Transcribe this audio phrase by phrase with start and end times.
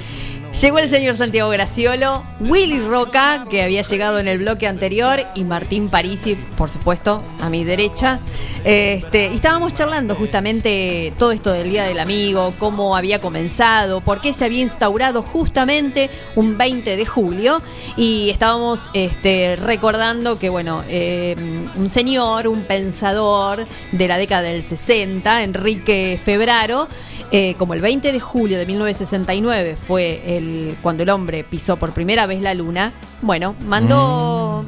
[0.60, 5.46] Llegó el señor Santiago Graciolo, Willy Roca, que había llegado en el bloque anterior, y
[5.46, 8.20] Martín Parisi, por supuesto, a mi derecha.
[8.66, 14.20] Este, y estábamos charlando justamente todo esto del Día del Amigo, cómo había comenzado, por
[14.20, 17.62] qué se había instaurado justamente un 20 de julio.
[17.96, 21.38] Y estábamos este, recordando que, bueno, eh,
[21.78, 26.90] un señor, un pensador de la década del 60, Enrique Febraro,
[27.32, 30.41] eh, como el 20 de julio de 1969 fue el,
[30.82, 34.66] cuando el hombre pisó por primera vez la luna, bueno, mandó...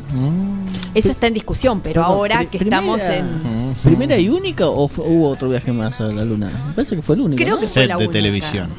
[0.93, 3.73] Eso está en discusión, pero ahora que estamos en...
[3.83, 6.51] ¿Primera y única o hubo otro viaje más a la luna?
[6.67, 7.41] Me parece que fue el único.
[7.41, 7.59] Creo ¿no?
[7.59, 8.13] que fue Set la de única.
[8.13, 8.69] televisión.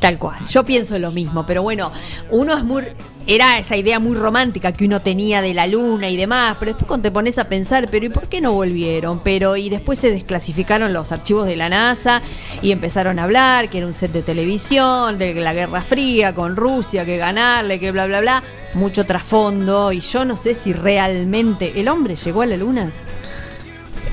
[0.00, 0.38] Tal cual.
[0.48, 1.92] Yo pienso lo mismo, pero bueno,
[2.30, 2.84] uno es muy.
[3.26, 6.88] Era esa idea muy romántica que uno tenía de la luna y demás, pero después
[6.88, 9.20] cuando te pones a pensar, pero ¿y por qué no volvieron?
[9.22, 12.22] Pero y después se desclasificaron los archivos de la NASA
[12.62, 16.56] y empezaron a hablar que era un set de televisión, de la Guerra Fría con
[16.56, 18.42] Rusia, que ganarle, que bla, bla, bla.
[18.74, 22.90] Mucho trasfondo y yo no sé si realmente el hombre llegó a la luna.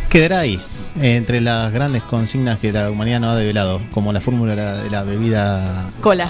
[0.10, 0.60] Quedará ahí,
[1.02, 5.04] entre las grandes consignas que la humanidad no ha develado, como la fórmula de la,
[5.04, 6.30] bebida Cola.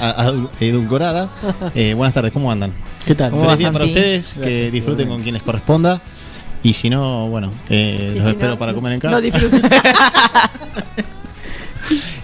[0.60, 1.30] edulcorada.
[1.76, 2.74] Eh, buenas tardes, ¿cómo andan?
[3.06, 3.32] ¿Qué tal?
[3.32, 6.02] ¿Cómo Feliz día para ustedes, que disfruten con quienes corresponda.
[6.64, 9.16] Y si no, bueno, eh, los si espero no- para comer en casa.
[9.16, 9.62] No disfruté.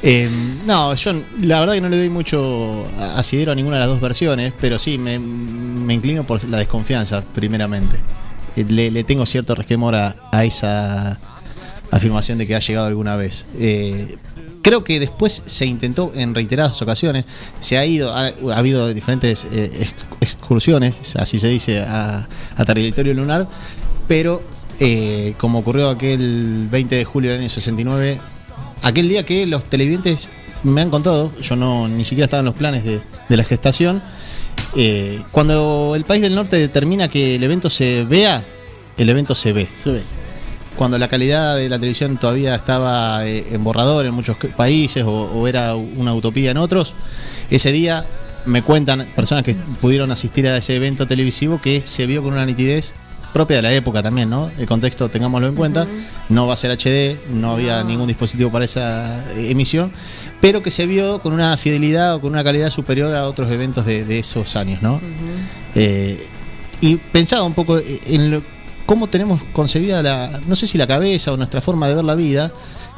[0.05, 0.29] Eh,
[0.65, 4.01] no, yo la verdad que no le doy mucho asidero a ninguna de las dos
[4.01, 8.01] versiones, pero sí, me, me inclino por la desconfianza, primeramente.
[8.57, 11.17] Le, le tengo cierto resquemor a, a esa
[11.95, 13.45] afirmación de que ha llegado alguna vez.
[13.57, 14.15] Eh,
[14.61, 17.25] creo que después se intentó en reiteradas ocasiones,
[17.59, 22.65] se ha ido, ha, ha habido diferentes eh, ex- excursiones, así se dice, a, a
[22.65, 23.47] territorio lunar,
[24.07, 24.41] pero
[24.79, 28.19] eh, como ocurrió aquel 20 de julio del año 69,
[28.81, 30.29] aquel día que los televidentes
[30.63, 34.01] me han contado, yo no ni siquiera estaba en los planes de, de la gestación,
[34.75, 38.43] eh, cuando el país del norte determina que el evento se vea,
[38.97, 40.01] el evento se ve Se ve.
[40.77, 45.11] Cuando la calidad de la televisión todavía estaba eh, en borrador en muchos países o,
[45.11, 46.93] o era una utopía en otros,
[47.49, 48.05] ese día
[48.45, 52.45] me cuentan personas que pudieron asistir a ese evento televisivo que se vio con una
[52.45, 52.93] nitidez
[53.31, 54.51] propia de la época también, ¿no?
[54.59, 55.87] El contexto, tengámoslo en cuenta,
[56.29, 59.91] no va a ser HD, no había ningún dispositivo para esa eh, emisión,
[60.39, 63.85] pero que se vio con una fidelidad o con una calidad superior a otros eventos
[63.87, 64.99] de, de esos años, ¿no?
[65.73, 66.27] Eh,
[66.81, 68.43] y pensaba un poco en lo-
[68.85, 72.15] cómo tenemos concebida la, no sé si la cabeza o nuestra forma de ver la
[72.15, 72.51] vida,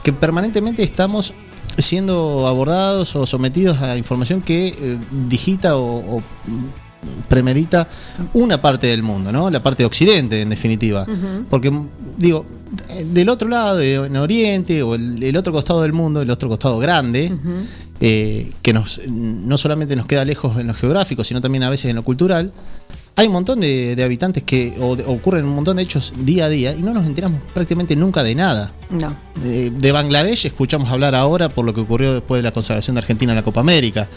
[0.04, 1.34] que permanentemente estamos
[1.78, 4.98] siendo abordados o sometidos a información que eh,
[5.28, 6.24] digita o, o,
[7.30, 7.88] premedita
[8.34, 9.50] una parte del mundo, ¿no?
[9.52, 11.06] La parte de Occidente, en definitiva.
[11.50, 11.72] Porque,
[12.18, 12.46] digo,
[12.90, 16.30] eh, del otro lado, de- en Oriente, o el, el otro costado del mundo, el
[16.32, 17.32] otro costado grande,
[18.00, 21.92] eh, que nos, no solamente nos queda lejos en lo geográfico, sino también a veces
[21.92, 22.52] en lo cultural,
[23.18, 26.46] hay un montón de, de habitantes que o de- ocurren un montón de hechos día
[26.46, 28.74] a día y no nos enteramos prácticamente nunca de nada.
[28.90, 29.16] No.
[29.44, 33.00] Eh, de Bangladesh escuchamos hablar ahora por lo que ocurrió después de la consagración de
[33.00, 34.08] Argentina en la Copa América.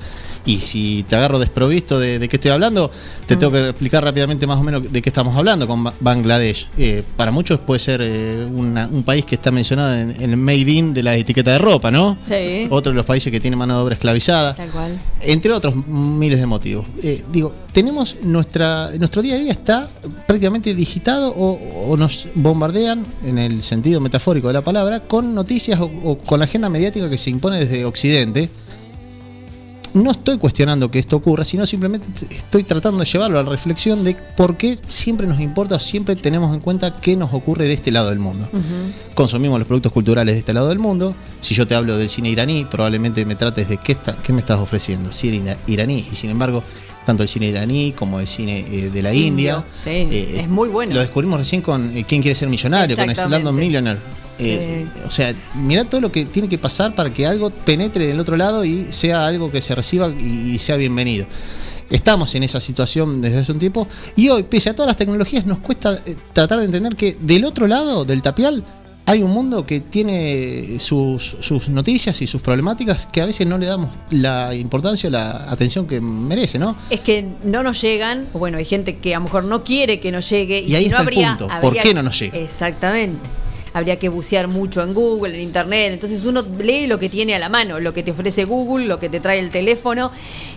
[0.46, 2.90] Y si te agarro desprovisto de, de qué estoy hablando,
[3.26, 6.68] te tengo que explicar rápidamente más o menos de qué estamos hablando con Ba- Bangladesh.
[6.78, 10.36] Eh, para muchos puede ser eh, una- un país que está mencionado en, en el
[10.36, 12.18] Made in de la etiqueta de ropa, ¿no?
[12.24, 12.66] Sí.
[12.70, 14.98] Otro de los países que tiene mano de obra esclavizada Tal cual.
[15.20, 16.86] entre otros miles de motivos.
[17.02, 19.88] Eh, digo, tenemos nuestra nuestro día a día está
[20.26, 21.58] prácticamente digitado o,
[21.90, 26.38] o nos bombardean en el sentido metafórico de la palabra con noticias o, o con
[26.38, 28.48] la agenda mediática que se impone desde Occidente.
[30.02, 34.04] No estoy cuestionando que esto ocurra, sino simplemente estoy tratando de llevarlo a la reflexión
[34.04, 37.74] de por qué siempre nos importa o siempre tenemos en cuenta qué nos ocurre de
[37.74, 38.48] este lado del mundo
[39.14, 41.14] consumimos los productos culturales de este lado del mundo.
[41.40, 44.40] Si yo te hablo del cine iraní, probablemente me trates de qué, está- qué me
[44.40, 46.04] estás ofreciendo, cine ira- iraní.
[46.12, 46.62] Y sin embargo,
[47.04, 49.64] tanto el cine iraní como el cine eh, de la India.
[49.84, 50.94] eh, sí, es muy bueno.
[50.94, 52.94] Lo descubrimos recién con eh, ¿Quién quiere ser millonario?
[52.96, 53.06] Con.
[53.38, 54.00] Slumdog Millionaire.
[54.38, 58.20] Eh, O sea, mirá todo lo que tiene que pasar para que algo penetre del
[58.20, 61.26] otro lado y sea algo que se reciba y, y sea bienvenido.
[61.90, 65.46] Estamos en esa situación desde hace un tiempo y hoy, pese a todas las tecnologías,
[65.46, 68.62] nos cuesta eh, tratar de entender que del otro lado del tapial
[69.06, 73.56] hay un mundo que tiene sus, sus noticias y sus problemáticas que a veces no
[73.56, 76.76] le damos la importancia o la atención que merece, ¿no?
[76.90, 79.98] Es que no nos llegan, o bueno, hay gente que a lo mejor no quiere
[79.98, 80.60] que nos llegue.
[80.60, 81.46] Y, Y ahí si no está el punto.
[81.46, 82.36] ¿Por habría- qué no nos llega?
[82.36, 83.18] Exactamente.
[83.72, 85.92] Habría que bucear mucho en Google, en Internet.
[85.92, 88.98] Entonces uno lee lo que tiene a la mano, lo que te ofrece Google, lo
[88.98, 90.10] que te trae el teléfono.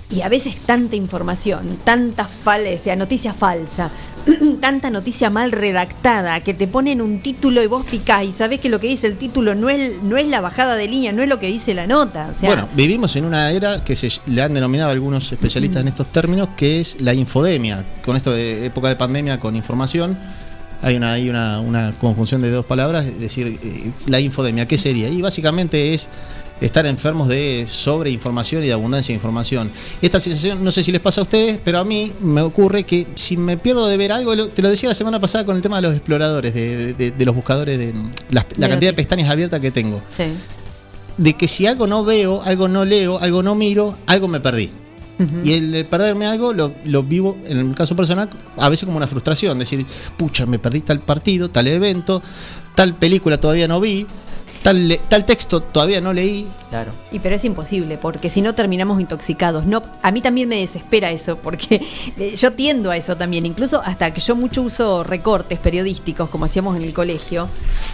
[0.10, 3.90] Y a veces tanta información, tanta fal o sea, noticia falsa,
[4.62, 8.68] tanta noticia mal redactada, que te ponen un título y vos picás y sabés que
[8.68, 11.30] lo que dice el título no es, no es la bajada de línea, no es
[11.30, 12.28] lo que dice la nota.
[12.30, 15.88] O sea, bueno, vivimos en una era que se le han denominado algunos especialistas en
[15.88, 17.86] estos términos, que es la infodemia.
[18.04, 20.18] Con esto de época de pandemia con información,
[20.82, 24.78] hay una, hay una, una conjunción de dos palabras, es decir, eh, la infodemia, ¿qué
[24.78, 25.10] sería?
[25.10, 26.10] Y básicamente es
[26.60, 29.72] estar enfermos de sobreinformación y de abundancia de información.
[30.02, 33.08] Esta sensación, no sé si les pasa a ustedes, pero a mí me ocurre que
[33.16, 35.78] si me pierdo de ver algo, te lo decía la semana pasada con el tema
[35.78, 37.94] de los exploradores, de, de- de los buscadores, de
[38.30, 40.26] la De cantidad de pestañas abiertas que tengo sí.
[41.18, 44.70] de que si algo no veo, algo no leo, algo no miro, algo me perdí.
[45.44, 48.98] Y el, el perderme algo lo, lo vivo, en el caso personal, a veces como
[48.98, 49.60] una frustración.
[49.60, 49.86] Decir,
[50.18, 52.24] pucha, me perdí tal partido, tal evento,
[52.76, 54.08] tal película todavía no vi,
[54.64, 56.48] tal, le- tal texto todavía no leí.
[56.70, 56.94] Claro.
[57.12, 59.66] Y pero es imposible, porque si no terminamos intoxicados.
[59.66, 61.82] No, a mí también me desespera eso, porque
[62.18, 63.46] eh, yo tiendo a eso también.
[63.46, 67.50] Incluso hasta que yo mucho uso recortes periodísticos, como hacíamos en el colegio,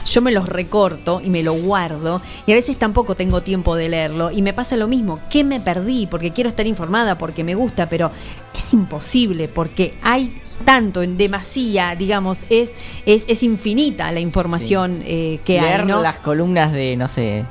[0.06, 2.22] yo me los recorto y me lo guardo.
[2.46, 4.30] Y a veces tampoco tengo tiempo de leerlo.
[4.32, 5.20] Y me pasa lo mismo.
[5.30, 6.06] ¿Qué me perdí?
[6.08, 8.12] Porque quiero estar informada, porque me gusta, pero
[8.56, 12.74] es imposible, porque hay tanto en demasía, digamos, es,
[13.06, 16.02] es, es infinita la información eh, que Leer hay, ¿no?
[16.02, 17.46] las columnas de, no sé,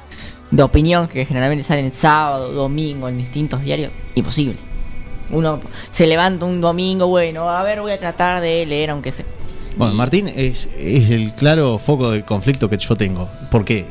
[0.50, 4.56] de opinión que generalmente salen sábado, domingo, en distintos diarios, imposible.
[5.31, 5.61] Uno
[5.91, 9.26] se levanta un domingo, bueno, a ver, voy a tratar de leer aunque sea.
[9.76, 13.29] Bueno, Martín es, es el claro foco de conflicto que yo tengo.
[13.50, 13.87] Porque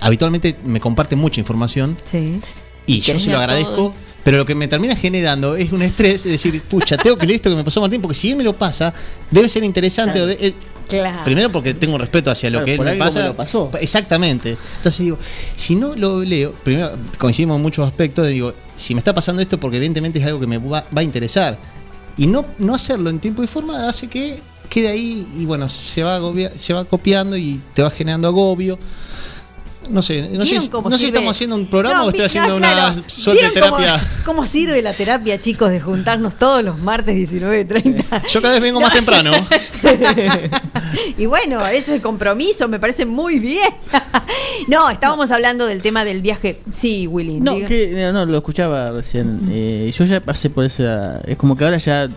[0.00, 2.40] habitualmente me comparte mucha información Sí.
[2.86, 3.94] Y yo se lo agradezco, todo.
[4.26, 7.36] Pero lo que me termina generando es un estrés, es decir, pucha, tengo que leer
[7.36, 8.92] esto que me pasó Martín, porque si él me lo pasa,
[9.30, 10.20] debe ser interesante.
[10.20, 10.54] o de- él-
[10.88, 11.22] Claro.
[11.24, 13.20] primero porque tengo un respeto hacia lo Claro, que él por me algo pasa.
[13.20, 13.70] me lo pasó.
[13.80, 14.56] Exactamente.
[14.78, 15.16] Entonces digo,
[15.54, 19.60] si no lo leo, primero coincidimos en muchos aspectos, digo, si me está pasando esto
[19.60, 21.56] porque evidentemente es algo que me va, va a interesar.
[22.16, 26.02] Y no, no hacerlo en tiempo y forma hace que quede ahí y bueno, se
[26.02, 28.76] va, agobia- se va copiando y te va generando agobio.
[29.90, 32.08] No sé, no sé, ¿Vieron cómo no sé si estamos haciendo un programa No, o
[32.10, 32.94] estoy haciendo no, una claro.
[33.06, 34.08] suerte de ¿Vieron cómo- terapia.
[34.24, 38.26] Cómo, sirve la terapia, chicos, de juntarnos todos los martes 19.30?
[38.28, 39.30] Yo cada vez vengo más temprano.
[41.18, 43.68] y bueno, eso es compromiso, me parece muy bien.
[44.66, 46.60] no, estábamos hablando del tema del viaje.
[46.72, 47.40] Sí, Willy.
[47.40, 47.68] No, diga.
[47.68, 49.48] que, no, no, lo escuchaba recién.
[49.50, 51.20] Eh, yo ya pasé por esa.
[51.20, 52.08] Es como que ahora ya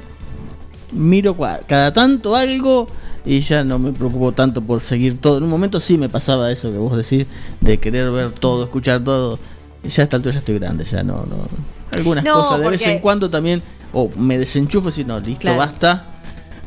[0.92, 1.38] miro
[1.68, 2.90] cada tanto algo
[3.32, 5.38] y ya no me preocupo tanto por seguir todo.
[5.38, 7.28] En un momento sí me pasaba eso que vos decís,
[7.62, 9.38] de querer ver todo, escuchar todo.
[9.84, 11.26] Ya a esta altura ya estoy grande, ya no.
[11.26, 11.48] no
[11.94, 13.62] Algunas No, cosas de vez en cuando también.
[13.94, 15.58] O me desenchufo y decir, no, listo, Claro.
[15.60, 16.06] basta.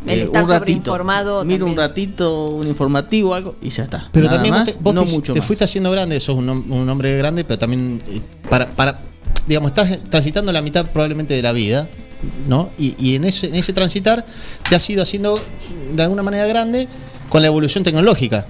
[0.06, 1.44] El Eh, estar un ratito.
[1.44, 4.08] Miro un ratito, un informativo, algo y ya está.
[4.12, 5.46] Pero Nada también vos te, vos no te- mucho te más.
[5.46, 8.20] fuiste haciendo grande, sos un, un hombre grande, pero también eh,
[8.50, 9.00] para, para,
[9.46, 11.88] digamos, estás transitando la mitad probablemente de la vida,
[12.48, 12.70] ¿no?
[12.78, 14.24] Y, y en, ese, en ese transitar
[14.68, 15.40] te has ido haciendo
[15.94, 16.88] de alguna manera grande
[17.28, 18.46] con la evolución tecnológica.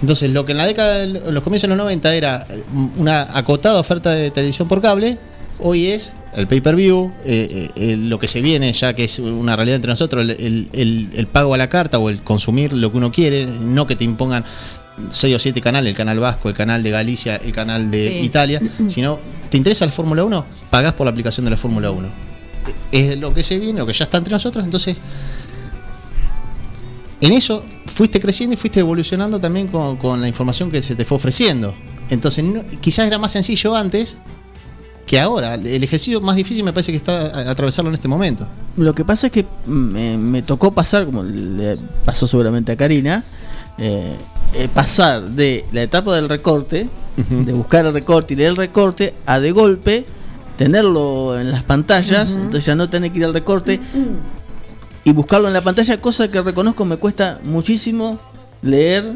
[0.00, 2.62] Entonces, lo que en la década, de- los comienzos de los 90 era eh,
[2.98, 5.18] una acotada oferta de televisión por cable,
[5.58, 9.76] hoy es el pay-per-view, eh, eh, lo que se viene ya que es una realidad
[9.76, 12.98] entre nosotros, el, el- el- el pago a la carta o el consumir lo que
[12.98, 14.44] uno quiere, no que te impongan
[15.08, 18.24] seis o siete canales, el canal vasco, el canal de Galicia, el canal de Sí.
[18.26, 19.18] Italia, sino,
[19.50, 20.44] ¿te interesa la Fórmula 1?
[20.70, 22.08] Pagás por la aplicación de la Fórmula 1.
[22.92, 24.96] Es lo que se viene, lo que ya está entre nosotros, entonces
[27.20, 31.04] en eso fuiste creciendo y fuiste evolucionando también con, con la información que se te
[31.04, 31.74] fue ofreciendo.
[32.10, 34.18] Entonces, no- quizás era más sencillo antes
[35.06, 35.54] que ahora.
[35.54, 38.46] El ejercicio más difícil me parece que está atravesarlo en este momento.
[38.76, 43.24] Lo que pasa es que me, me tocó pasar, como le pasó seguramente a Karina,
[43.78, 44.14] eh,
[44.54, 49.14] eh, pasar de la etapa del recorte, de buscar el recorte y leer el recorte,
[49.24, 50.04] a de golpe
[50.56, 53.80] tenerlo en las pantallas, entonces ya no tener que ir al recorte
[55.04, 58.18] y buscarlo en la pantalla, cosa que reconozco me cuesta muchísimo
[58.62, 59.12] leer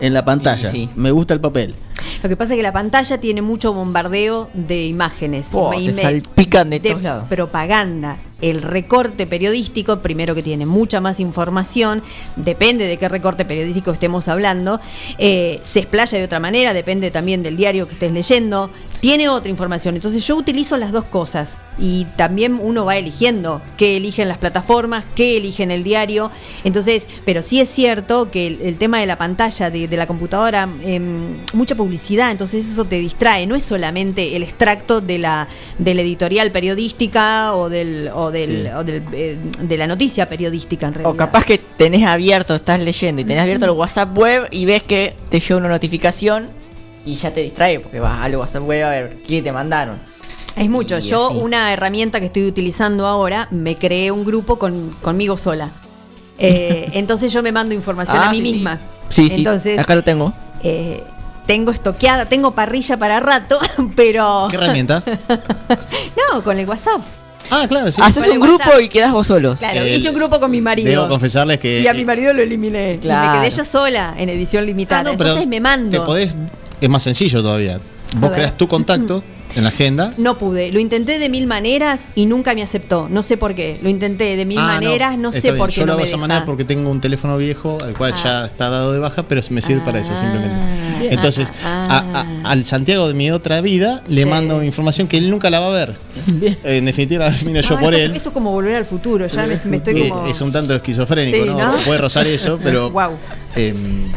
[0.00, 0.70] en la pantalla.
[0.70, 0.88] Sí.
[0.96, 1.74] Me gusta el papel.
[2.22, 5.48] Lo que pasa es que la pantalla tiene mucho bombardeo de imágenes.
[5.52, 7.28] Oh, y te salpican de todos lados.
[7.28, 8.16] propaganda.
[8.40, 12.02] El recorte periodístico, primero que tiene mucha más información,
[12.36, 14.80] depende de qué recorte periodístico estemos hablando,
[15.18, 18.70] eh, se explaya de otra manera, depende también del diario que estés leyendo,
[19.00, 19.94] tiene otra información.
[19.96, 25.04] Entonces yo utilizo las dos cosas y también uno va eligiendo qué eligen las plataformas,
[25.14, 26.30] qué eligen el diario.
[26.62, 30.06] Entonces, pero sí es cierto que el, el tema de la pantalla de, de la
[30.06, 33.46] computadora, em, mucha publicidad, entonces eso te distrae.
[33.46, 35.48] No es solamente el extracto de la,
[35.78, 38.68] de la editorial periodística o del, o del, Sí.
[38.76, 41.12] o del, eh, de la noticia periodística en realidad.
[41.12, 44.82] O capaz que tenés abierto, estás leyendo y tenés abierto el WhatsApp web y ves
[44.82, 46.48] que te llega una notificación
[47.06, 49.98] y ya te distrae porque vas al WhatsApp web a ver qué te mandaron.
[50.56, 50.98] Es mucho.
[50.98, 51.38] Y Yo, así.
[51.38, 55.70] una herramienta que estoy utilizando ahora, me creé un grupo con, conmigo sola.
[56.38, 58.52] Eh, entonces yo me mando información Ah, a mí sí, sí.
[58.52, 58.80] misma.
[59.08, 59.34] Sí, sí.
[59.36, 60.32] Entonces, Acá lo tengo.
[60.62, 61.02] eh,
[61.46, 63.58] tengo estoqueada, tengo parrilla para rato,
[63.96, 64.46] pero.
[64.50, 65.02] ¿Qué herramienta?
[66.32, 67.00] No, con el WhatsApp.
[67.50, 68.00] Ah, claro, sí.
[68.02, 68.80] Haces un grupo WhatsApp.
[68.80, 69.58] y quedas vos solos.
[69.58, 70.90] Claro, El- hice un grupo con mi marido.
[70.90, 71.80] Debo confesarles que.
[71.80, 72.94] y a mi marido lo eliminé.
[72.94, 73.32] Y Claro.
[73.40, 75.00] me quedé yo sola en edición limitada.
[75.00, 75.90] Ah, no, Entonces me mando.
[76.00, 76.34] Te podés,
[76.80, 77.80] es más sencillo todavía.
[78.18, 79.24] Vos creas tu contacto
[79.56, 80.14] en la agenda.
[80.18, 80.70] No pude.
[80.72, 83.08] Lo intenté de mil maneras y nunca me aceptó.
[83.08, 83.78] No sé por qué.
[83.82, 85.58] Lo intenté de mil Ah, maneras, no, está sé bien.
[85.58, 86.28] por qué Yo no lo hago me de esa deja.
[86.28, 88.20] manera porque tengo un teléfono viejo al cual Ah.
[88.22, 90.16] ya está dado de baja, pero me sirve para eso Ah.
[90.16, 91.12] simplemente.
[91.12, 91.86] Entonces, Ah.
[92.14, 94.28] a- a- al Santiago de mi otra vida le Sí.
[94.28, 95.94] mando información que él nunca la va a ver.
[96.34, 96.56] Bien.
[96.64, 98.14] En definitiva, miro yo Ah, por esto, él.
[98.16, 99.26] Esto es como volver al futuro.
[99.26, 100.26] Ya me, me estoy Eh, como.
[100.26, 101.58] Es un tanto esquizofrénico, Sí, ¿no?
[101.76, 101.82] ¿no?
[101.84, 102.90] Puede rozar eso, pero.
[102.92, 103.18] Guau.
[103.56, 104.10] em,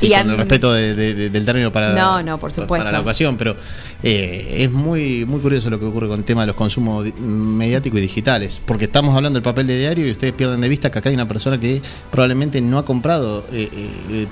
[0.00, 2.38] y, Y a con mí- el respeto de- de- de- del término para, No, no,
[2.40, 2.84] por supuesto.
[2.84, 3.56] para la ocasión, pero
[4.02, 7.12] eh, es muy, muy curioso lo que ocurre con el tema de los consumos di-
[7.20, 10.90] mediáticos y digitales, porque estamos hablando del papel de diario y ustedes pierden de vista
[10.90, 14.26] que acá hay una persona que probablemente no ha comprado eh, eh, eh,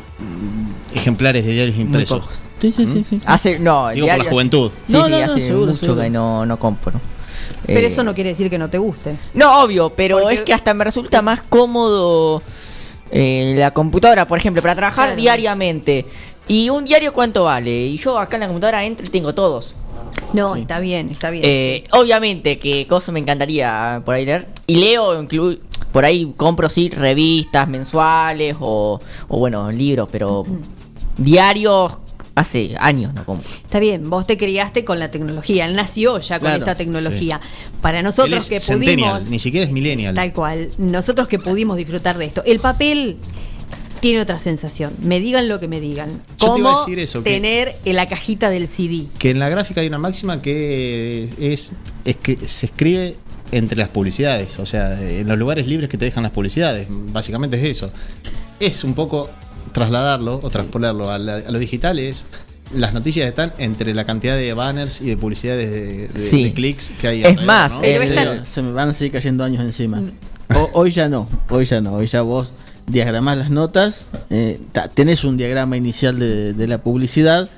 [0.94, 2.26] ejemplares de diarios impresos.
[2.60, 3.04] Sí, sí, sí, sí.
[3.04, 3.20] sí.
[3.26, 4.70] Hace, no, Digo por la juventud.
[4.86, 6.02] Sí, No, sí, no, no, hace seguro, mucho seguro.
[6.02, 7.00] que no, no compro.
[7.66, 9.18] Pero Eh, eso no quiere decir que no te guste.
[9.34, 12.42] No, obvio, pero Porque- es que hasta me resulta más cómodo
[13.10, 15.20] eh, la computadora, por ejemplo, para trabajar Claro.
[15.20, 16.06] diariamente.
[16.46, 17.70] ¿Y un diario cuánto vale?
[17.86, 19.74] Y yo acá en la computadora entro y tengo todos.
[20.32, 21.44] No, está bien, está bien.
[21.46, 24.46] Eh, obviamente que cosa me encantaría por ahí leer.
[24.66, 25.58] Y leo, inclu-
[25.92, 28.98] por ahí compro sí revistas mensuales o,
[29.28, 30.44] o bueno, libros, pero
[31.16, 31.98] diarios
[32.38, 33.48] hace años no compro.
[33.64, 37.40] Está bien, vos te criaste con la tecnología, él nació ya con Claro, esta tecnología.
[37.82, 40.14] Para nosotros Él es que pudimos, ni siquiera es millennial.
[40.14, 43.16] tal cual, nosotros que pudimos disfrutar de esto, el papel
[44.00, 44.92] tiene otra sensación.
[45.02, 46.22] Me digan lo que me digan.
[46.40, 49.06] Yo te iba a ¿Cómo decir eso, que- tener en la cajita del CD?
[49.18, 51.72] Que en la gráfica hay una máxima que es,
[52.04, 53.16] es que se escribe
[53.50, 57.56] entre las publicidades, o sea, en los lugares libres que te dejan las publicidades, básicamente
[57.56, 57.90] es eso.
[58.60, 59.30] Es un poco
[59.72, 62.26] trasladarlo o transponerlo a, la- a lo digital, es
[62.74, 66.44] las noticias están entre la cantidad de banners y de publicidades de, de- Sí.
[66.44, 67.24] de clics que hay.
[67.24, 67.72] Es más,
[68.44, 70.02] Se me van a seguir cayendo años encima.
[70.54, 71.94] O- hoy ya no, hoy ya no.
[71.94, 72.52] Hoy ya vos
[72.86, 77.48] diagramás las notas, eh, ta- tenés un diagrama inicial de, de la publicidad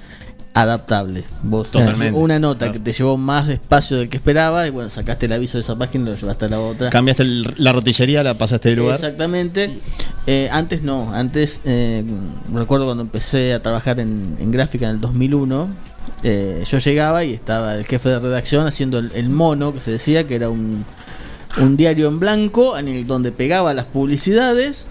[0.55, 1.25] adaptable.
[1.43, 2.73] Vos Totalmente, una nota claro.
[2.75, 5.77] que te llevó más espacio del que esperaba y bueno, sacaste el aviso de esa
[5.77, 6.91] página y lo llevaste a la otra.
[6.91, 8.97] Cambiaste el- la rotillería, la pasaste de lugar.
[8.97, 9.71] Exactamente.
[10.27, 12.05] Eh, antes no, antes eh,
[12.53, 15.69] recuerdo cuando empecé a trabajar en, en gráfica en el 2001.
[16.23, 19.91] eh, yo llegaba y estaba el jefe de redacción haciendo el, el mono, que se
[19.93, 20.85] decía que era un,
[21.59, 24.85] un diario en blanco en el donde pegaba las publicidades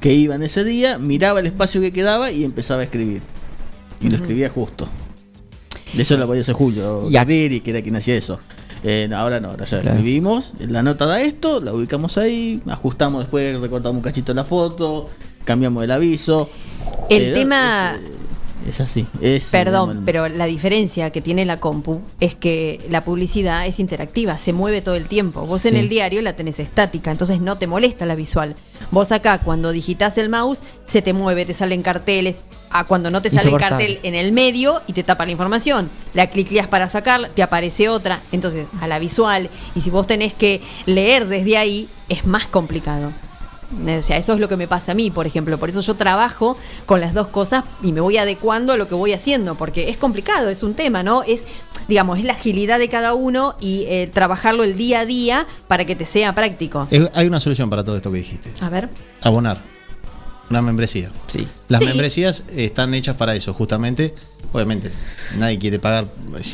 [0.00, 3.22] que iban ese día, miraba el espacio que quedaba y empezaba a escribir.
[4.04, 4.88] Y lo escribía justo.
[5.92, 8.38] De eso lo podía hacer Julio Y Carreri, que era quien hacía eso.
[8.82, 9.96] Eh, no, ahora no, ahora ya Claro.
[9.98, 15.08] escribimos, la nota da esto, la ubicamos ahí, ajustamos después, recortamos un cachito la foto,
[15.44, 16.50] cambiamos el aviso.
[17.08, 17.96] El tema-
[18.66, 19.06] Es, es así.
[19.22, 24.36] Es Perdón, pero la diferencia que tiene la compu es que la publicidad es interactiva,
[24.36, 25.46] se mueve todo el tiempo.
[25.46, 28.54] Vos en el diario la tenés estática, entonces no te molesta la visual.
[28.90, 32.38] Vos acá, cuando digitas el mouse, se te mueve, te salen carteles.
[32.76, 35.88] A cuando no te sale el cartel en el medio y te tapa la información.
[36.12, 38.20] La clicleas para sacarla, te aparece otra.
[38.32, 43.12] Entonces, a la visual, y si vos tenés que leer desde ahí, es más complicado.
[43.72, 45.56] O sea, eso es lo que me pasa a mí, por ejemplo.
[45.58, 48.94] Por eso yo trabajo con las dos cosas y me voy adecuando a lo que
[48.96, 51.22] voy haciendo, porque es complicado, es un tema, ¿no?
[51.22, 51.44] Es,
[51.88, 55.84] digamos, es la agilidad de cada uno y eh, trabajarlo el día a día para
[55.84, 56.88] que te sea práctico.
[56.90, 58.52] Es- hay una solución para todo esto que dijiste.
[58.60, 58.88] A ver.
[59.22, 59.58] Abonar.
[60.50, 61.10] Una membresía.
[61.26, 61.46] Sí.
[61.68, 61.86] Las Sí.
[61.86, 64.14] membresías están hechas para eso, justamente.
[64.52, 64.90] Obviamente,
[65.38, 66.06] nadie quiere pagar.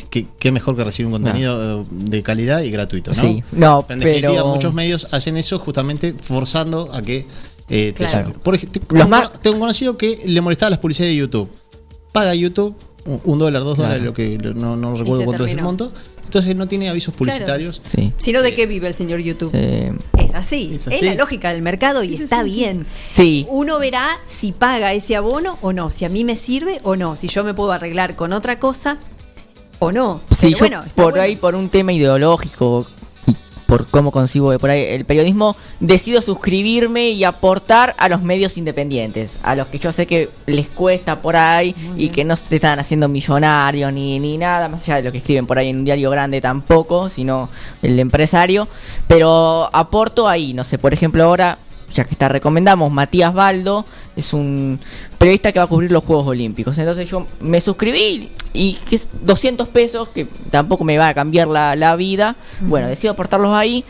[0.09, 3.21] ¿Qué, qué mejor que recibir un contenido eh, de calidad y gratuito, ¿no?
[3.21, 7.27] Sí, no, en definitiva, pero- muchos medios hacen eso justamente forzando a que
[7.69, 8.33] eh, te Claro.
[8.33, 8.81] Por ejemplo,
[9.41, 11.49] tengo, un conocido que le molestaba las publicidades de YouTube.
[12.11, 13.89] Paga YouTube, un, un dólar, dos Claro.
[13.89, 15.91] dólares, lo que no, no recuerdo cuánto es el monto.
[16.25, 17.81] Entonces no tiene avisos publicitarios.
[17.85, 18.13] Sí.
[18.17, 19.51] Si no, ¿de qué vive el señor YouTube?
[19.53, 20.71] Eh, es, así.
[20.75, 21.05] Es es así.
[21.05, 22.85] la lógica del mercado y está bien.
[22.85, 23.45] sí.
[23.49, 27.15] Uno verá si paga ese abono o no, si a mí me sirve o no,
[27.15, 28.97] si yo me puedo arreglar con otra cosa
[29.79, 30.21] o no.
[30.31, 31.23] Sí, Pero yo bueno, está por bueno.
[31.23, 32.87] ahí, por un tema ideológico
[33.71, 38.57] por cómo concibo de por ahí el periodismo, decido suscribirme y aportar a los medios
[38.57, 42.53] independientes, a los que yo sé que les cuesta por ahí y que no se
[42.53, 45.77] están haciendo millonarios ni, ni nada, más allá de lo que escriben por ahí en
[45.77, 47.47] un diario grande tampoco, sino
[47.81, 48.67] el empresario,
[49.07, 51.57] pero aporto ahí, no sé, por ejemplo ahora
[51.93, 53.85] ya que está recomendamos, Matías Baldo
[54.17, 54.79] es un
[55.17, 56.77] periodista que va a cubrir los Juegos Olímpicos.
[56.77, 61.47] Entonces yo me suscribí y que es 200 pesos, que tampoco me va a cambiar
[61.47, 62.35] la, la vida.
[62.61, 63.83] Bueno, decido aportarlos ahí,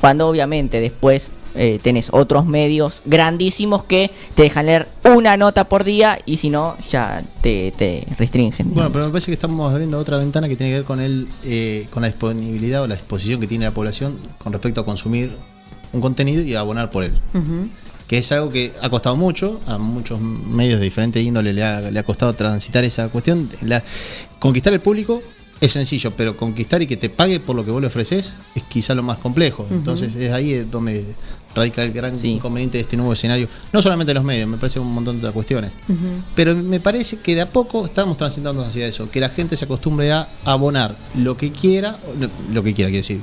[0.00, 5.84] cuando obviamente después eh, tenés otros medios grandísimos que te dejan leer una nota por
[5.84, 8.74] día y si no, ya te, te restringen.
[8.74, 11.28] Bueno, pero me parece que estamos abriendo otra ventana que tiene que ver con el,
[11.44, 15.36] eh, con la disponibilidad o la disposición que tiene la población con respecto a consumir
[15.92, 17.12] un contenido y a abonar por él.
[18.06, 21.80] Que es algo que ha costado mucho, a muchos medios de diferente índole le ha,
[21.80, 23.48] le ha costado transitar esa cuestión.
[23.62, 23.82] La-
[24.38, 25.22] conquistar el público
[25.60, 28.62] es sencillo, pero conquistar y que te pague por lo que vos le ofreces es
[28.64, 29.66] quizá lo más complejo.
[29.70, 31.02] Entonces es ahí donde
[31.54, 32.32] radica el gran Sí.
[32.32, 33.48] inconveniente de este nuevo escenario.
[33.72, 35.70] No solamente los medios, me parece un montón de otras cuestiones.
[36.34, 39.64] Pero me parece que de a poco estamos transitando hacia eso, que la gente se
[39.64, 41.96] acostumbre a abonar lo que quiera,
[42.52, 43.20] lo que quiera, quiero decir,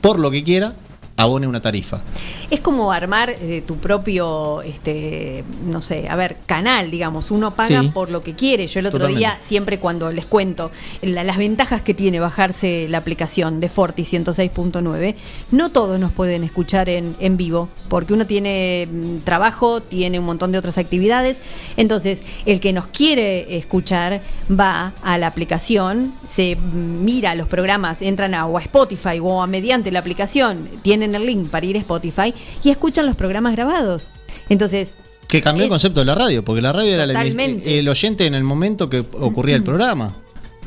[0.00, 0.72] por lo que quiera,
[1.16, 2.02] abone una tarifa.
[2.50, 7.30] Es como armar eh, tu propio, este, no sé, a ver, canal, digamos.
[7.30, 7.88] Uno paga Sí.
[7.88, 8.66] por lo que quiere.
[8.66, 9.18] Yo el otro Totalmente.
[9.20, 10.70] día, siempre cuando les cuento
[11.02, 15.14] la- las ventajas que tiene bajarse la aplicación de Forti 106.9,
[15.52, 20.24] no todos nos pueden escuchar en, en vivo, porque uno tiene mm, trabajo, tiene un
[20.26, 21.38] montón de otras actividades.
[21.76, 28.02] Entonces, el que nos quiere escuchar va a la aplicación, se mm, mira los programas,
[28.02, 31.76] entran a, o a Spotify o a mediante la aplicación, tienen el link para ir
[31.76, 32.32] a Spotify
[32.62, 34.04] y escuchan los programas grabados.
[34.48, 34.92] Entonces,
[35.26, 37.78] Que cambió el concepto de la radio, porque la radio era la emi- Totalmente.
[37.78, 40.14] el oyente en el momento que ocurría el programa.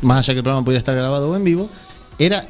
[0.02, 1.70] Más allá que el programa pudiera estar grabado o en vivo,
[2.20, 2.46] era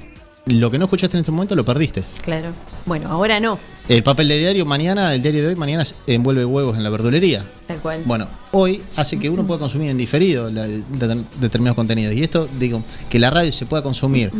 [0.47, 2.03] lo que no escuchaste en este momento lo perdiste.
[2.23, 2.51] claro,
[2.85, 6.77] bueno, ahora no, El papel de diario mañana, el diario de hoy, mañana envuelve huevos
[6.77, 7.45] en la verdulería.
[7.67, 8.01] tal cual.
[8.05, 10.83] Bueno, hoy hace que uno pueda consumir en diferido la- de-
[11.41, 12.13] determinados contenidos.
[12.15, 14.31] Y esto, digo, que la radio se pueda consumir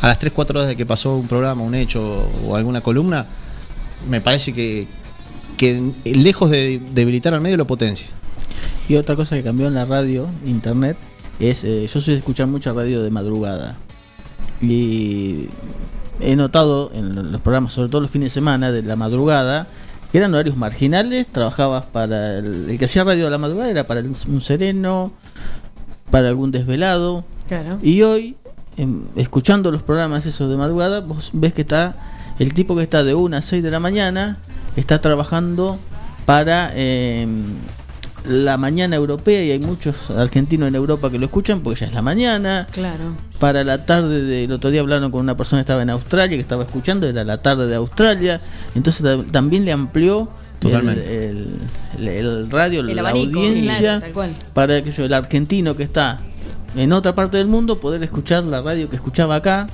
[0.00, 3.26] a las 3, 4 horas de que pasó un programa, un hecho o alguna columna,
[4.08, 4.86] me parece que,
[5.56, 8.08] que lejos de debilitar al medio lo potencia.
[8.88, 10.96] Y otra cosa que cambió en la radio, internet,
[11.40, 13.76] es eh, yo soy de escuchar mucha radio de madrugada.
[14.60, 15.48] Y
[16.20, 19.66] he notado en los programas, sobre todo los fines de semana de la madrugada,
[20.10, 23.86] que eran horarios marginales, trabajabas para el, el que hacía radio de la madrugada era
[23.86, 25.12] para el- un sereno,
[26.10, 27.24] para algún desvelado.
[27.46, 27.78] claro.
[27.82, 28.36] Y hoy,
[29.16, 31.94] escuchando los programas esos de madrugada, vos ves que está
[32.38, 34.36] el tipo que está de 1 a 6 de la mañana,
[34.76, 35.78] está trabajando
[36.26, 37.42] para em,
[38.24, 41.94] la mañana europea y hay muchos argentinos en Europa que lo escuchan porque ya es
[41.94, 42.66] la mañana.
[42.70, 43.16] Claro.
[43.40, 46.40] Para la tarde del otro día hablaron con una persona que estaba en Australia que
[46.42, 48.40] estaba escuchando, era la tarde de Australia.
[48.74, 51.28] Entonces ta- también le amplió el, Totalmente.
[51.30, 51.60] el-
[51.98, 56.20] el- el radio, El la abanico, audiencia claro, para que yo, el argentino que está
[56.76, 59.66] en otra parte del mundo poder escuchar la radio que escuchaba acá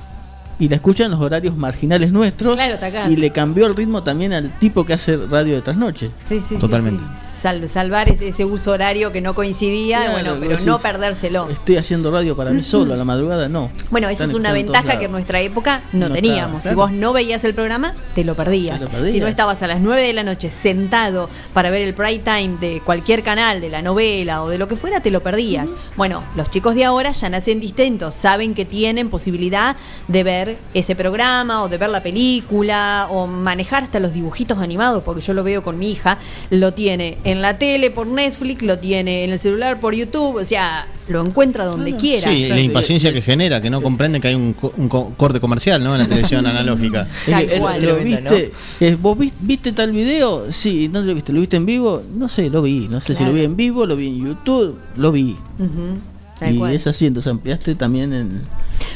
[0.59, 3.09] y la escucha en los horarios marginales nuestros Claro, está acá.
[3.09, 6.11] y le cambió el ritmo también al tipo que hace radio de trasnoche.
[6.27, 7.03] Sí, sí, sí, Totalmente.
[7.03, 7.09] sí.
[7.41, 11.47] Sal- salvar ese, ese uso horario que no coincidía, Claro, bueno, pero decís, no perdérselo.
[11.49, 13.69] Estoy haciendo radio para mí solo a la madrugada, no.
[13.91, 15.05] Bueno, esa es una ventaja que lados.
[15.05, 16.65] en nuestra época no, No teníamos.
[16.65, 18.79] estaba, Si vos no veías el programa, te lo perdías.
[18.79, 19.13] Te lo perdías.
[19.13, 22.57] Si no estabas a las 9 de la noche sentado para ver el prime time
[22.59, 25.67] de cualquier canal, de la novela o de lo que fuera, te lo perdías.
[25.97, 29.75] Bueno, los chicos de ahora ya nacen distintos, saben que tienen posibilidad
[30.07, 35.03] de ver ese programa o de ver la película o manejar hasta los dibujitos animados,
[35.03, 36.17] porque yo lo veo con mi hija,
[36.49, 40.45] lo tiene en la tele por Netflix, lo tiene en el celular por YouTube, o
[40.45, 42.31] sea, lo encuentra donde quiera.
[42.31, 45.39] Sí, la impaciencia que genera, que no comprenden que hay un, co- un co- corte
[45.39, 45.93] comercial ¿no?
[45.93, 47.07] en la televisión analógica.
[47.29, 47.85] Tal Es que- cual.
[47.85, 48.51] ¿Lo viste?
[48.79, 50.51] Eh, ¿Vos vis- viste tal video?
[50.51, 51.31] Sí, ¿no lo viste?
[51.31, 52.01] ¿Lo viste en vivo?
[52.15, 52.87] No sé, lo vi.
[52.89, 55.35] No sé si lo vi en vivo, lo vi en YouTube, lo vi.
[55.59, 55.97] Ujú,
[56.39, 56.73] tal y cual.
[56.73, 58.41] es así, entonces ampliaste también en...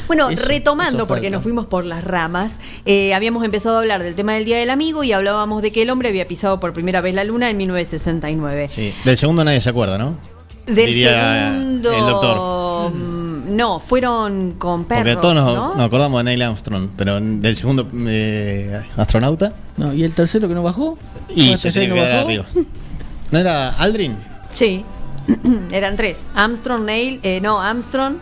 [0.06, 4.02] Bueno, Eso- retomando, eso porque nos fuimos por las ramas, eh, habíamos empezado a hablar
[4.02, 6.72] del tema del Día del Amigo y hablábamos de que el hombre había pisado por
[6.72, 8.68] primera vez la luna en 1969.
[8.68, 10.16] Sí, del segundo nadie se acuerda, ¿no?
[10.66, 11.92] Del Diría segundo...
[11.92, 12.92] el doctor.
[12.94, 15.74] mm, No, fueron con perros, Porque todos nos, ¿no?
[15.76, 20.54] nos acordamos de Neil Armstrong, pero del segundo eh, astronauta No, ¿Y el tercero que
[20.54, 20.98] no bajó?
[21.34, 22.26] y ¿El se tercero tiene que no bajó?
[22.28, 22.44] arriba.
[23.30, 24.16] ¿No era Aldrin?
[24.54, 24.84] Sí,
[25.72, 26.18] eran tres.
[26.34, 28.16] Armstrong, Neil, eh, no, Armstrong...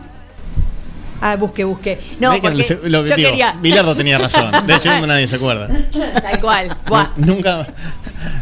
[1.21, 1.99] Ah, busque, busque.
[2.21, 3.53] No, Ve que porque el se- lo que yo digo, quería...
[3.61, 4.51] Bilardo tenía razón.
[4.65, 5.67] Del segundo nadie se acuerda.
[6.21, 6.73] Tal cual.
[6.87, 7.09] Buah.
[7.17, 7.67] Nu- Nunca,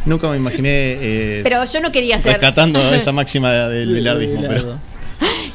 [0.06, 2.34] nunca me imaginé eh, Pero yo no quería ser...
[2.34, 4.41] rescatando esa máxima del bilardismo.
[4.48, 4.78] Pero,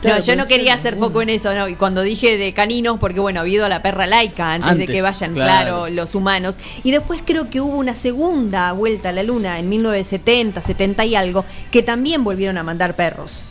[0.03, 1.69] No, yo no quería hacer foco en eso, ¿no?
[1.69, 4.87] Y cuando dije de caninos, porque bueno, ha habido a la perra laica antes, de
[4.87, 5.83] que vayan, claro.
[5.83, 5.89] claro.
[5.91, 6.57] los humanos.
[6.83, 11.15] Y después creo que hubo una segunda vuelta a la luna en 1970, 70 y
[11.15, 13.45] algo, que también volvieron a mandar perros.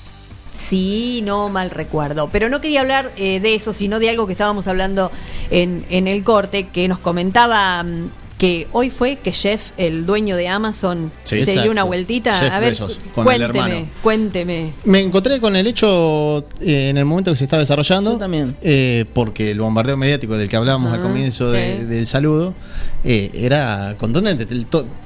[0.53, 2.29] Sí, no mal recuerdo.
[2.31, 5.09] Pero no quería hablar eh, de eso, sino de algo que estábamos hablando
[5.49, 8.09] en, en el corte, que nos comentaba mm,
[8.41, 11.61] que hoy fue que Jeff, el dueño de Amazon, Sí, se exacto.
[11.61, 12.33] dio una vueltita.
[12.33, 13.85] Jeff a ver, Bezos, con el cuénteme, hermano.
[14.01, 14.73] cuénteme.
[14.83, 18.13] Me encontré con el hecho eh, en el momento que se estaba desarrollando.
[18.13, 18.55] Yo también.
[18.63, 22.55] eh, porque el bombardeo mediático del que hablábamos al comienzo de- del saludo
[23.03, 24.47] eh, era contundente.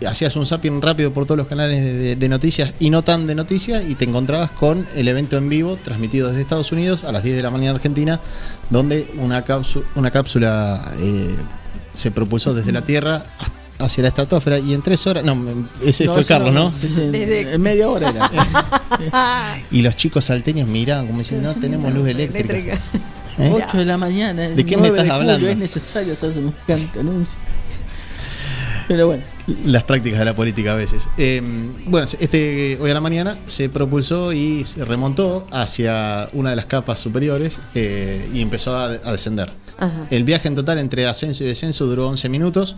[0.08, 3.36] Hacías un zapping rápido por todos los canales de, de noticias y no tan de
[3.36, 7.22] noticias y te encontrabas con el evento en vivo transmitido desde Estados Unidos a las
[7.22, 8.22] 10 de la mañana Argentina,
[8.70, 11.36] donde una, cápsula, una cápsula eh,
[11.96, 13.26] se propulsó desde la Tierra
[13.80, 15.24] hacia la estratosfera y en tres horas.
[15.24, 15.36] No,
[15.84, 16.72] ese No, fue eso Carlos, ¿no?
[16.72, 18.32] Sí, sí, Desde- En media hora era.
[19.72, 22.80] Y los chicos salteños miraban como diciendo, no tenemos luz eléctrica.
[23.38, 23.52] ¿Eh?
[23.54, 24.48] 8 de la mañana.
[24.50, 25.48] ¿De qué me 9 estás hablando?
[25.50, 27.36] Es necesario hacer semejante anuncio.
[28.88, 29.24] Pero bueno,
[29.66, 31.10] Las prácticas de la política a veces.
[31.18, 31.42] Eh,
[31.88, 36.68] bueno, este hoy a la mañana se propulsó y se remontó hacia una de las
[36.68, 39.52] capas superiores eh, y empezó a, a descender.
[39.78, 40.08] Ajá.
[40.10, 42.76] El viaje en total entre ascenso y descenso duró 11 minutos.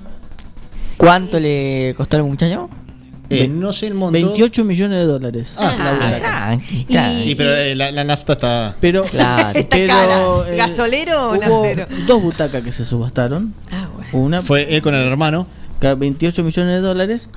[0.98, 2.70] ¿Cuánto le costó al muchacho?
[3.30, 4.14] Eh, no sé el monto.
[4.14, 5.56] 28 millones de dólares.
[5.60, 6.20] Ah, la Ah,
[6.58, 7.32] tranqui, Y- tranqui.
[7.32, 8.74] Y pero eh, la, la nafta está.
[8.80, 9.60] Pero, Claro.
[9.60, 10.26] Está pero, cara.
[10.54, 11.88] eh, ¿Gasolero o hubo naftero?
[12.08, 13.54] dos butacas que se subastaron.
[13.70, 14.10] Ah, bueno.
[14.14, 15.46] Una, Fue él con el hermano.
[15.82, 17.30] que 28 millones de dólares.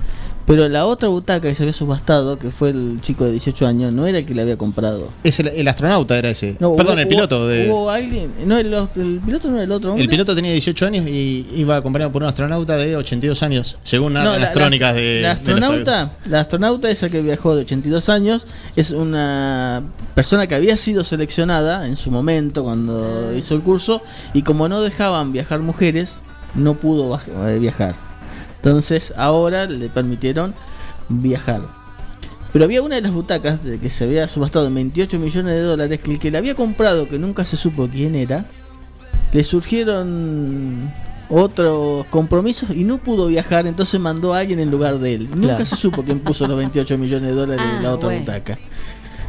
[0.46, 3.92] Pero la otra butaca que se había subastado, que fue el chico de 18 años,
[3.92, 5.08] no era el que la había comprado.
[5.22, 6.56] Es el, el astronauta, era ese.
[6.58, 7.46] No, Perdón, hubo- el piloto.
[7.46, 8.32] de, Hubo alguien.
[8.46, 9.90] No, el, el piloto no era el otro.
[9.90, 10.02] hombre.
[10.02, 14.14] el piloto tenía 18 años y iba acompañado por un astronauta de 82 años, según
[14.14, 15.20] No, las la- crónicas la- de.
[15.22, 19.82] La de astronauta, la astronauta esa que viajó de 82 años es una
[20.16, 24.02] persona que había sido seleccionada en su momento cuando hizo el curso
[24.34, 26.14] y como no dejaban viajar mujeres,
[26.56, 28.09] no pudo eh, viajar.
[28.62, 30.54] Entonces ahora le permitieron
[31.08, 31.62] viajar.
[32.52, 35.60] Pero había una de las butacas de que se había subastado en 28 millones de
[35.62, 38.46] dólares que el que la había comprado, que nunca se supo quién era,
[39.32, 40.92] le surgieron
[41.28, 45.28] otros compromisos y no pudo viajar, entonces mandó a alguien en lugar de él.
[45.34, 48.24] Nunca se supo quién puso los 28 millones de dólares en la Ah, otra bueno.
[48.24, 48.58] butaca.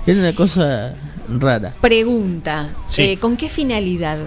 [0.08, 0.96] Era una cosa
[1.39, 1.76] rara.
[1.80, 3.04] Pregunta, Sí.
[3.04, 4.17] eh, ¿con qué finalidad?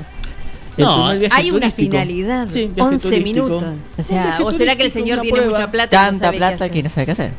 [0.77, 1.93] No, Hay una turístico.
[1.93, 2.49] finalidad.
[2.49, 3.47] Sí, viaje 11 turístico.
[3.47, 3.75] minutos.
[3.99, 5.51] O sea, ¿o será que el señor tiene prueba.
[5.53, 6.11] mucha plata?
[6.11, 7.33] no Tanta plata que no sabe qué hacer.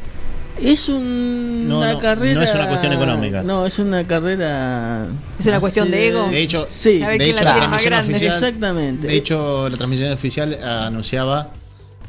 [0.61, 2.35] Es un- No, una no, carrera.
[2.35, 3.43] no es una cuestión económica.
[3.43, 5.05] No, es una carrera.
[5.37, 6.27] ¿Es una cuestión de ego?
[6.29, 8.33] De hecho, Sí, de hecho la transmisión oficial.
[8.33, 9.07] Exactamente.
[9.07, 11.49] De hecho, la transmisión oficial anunciaba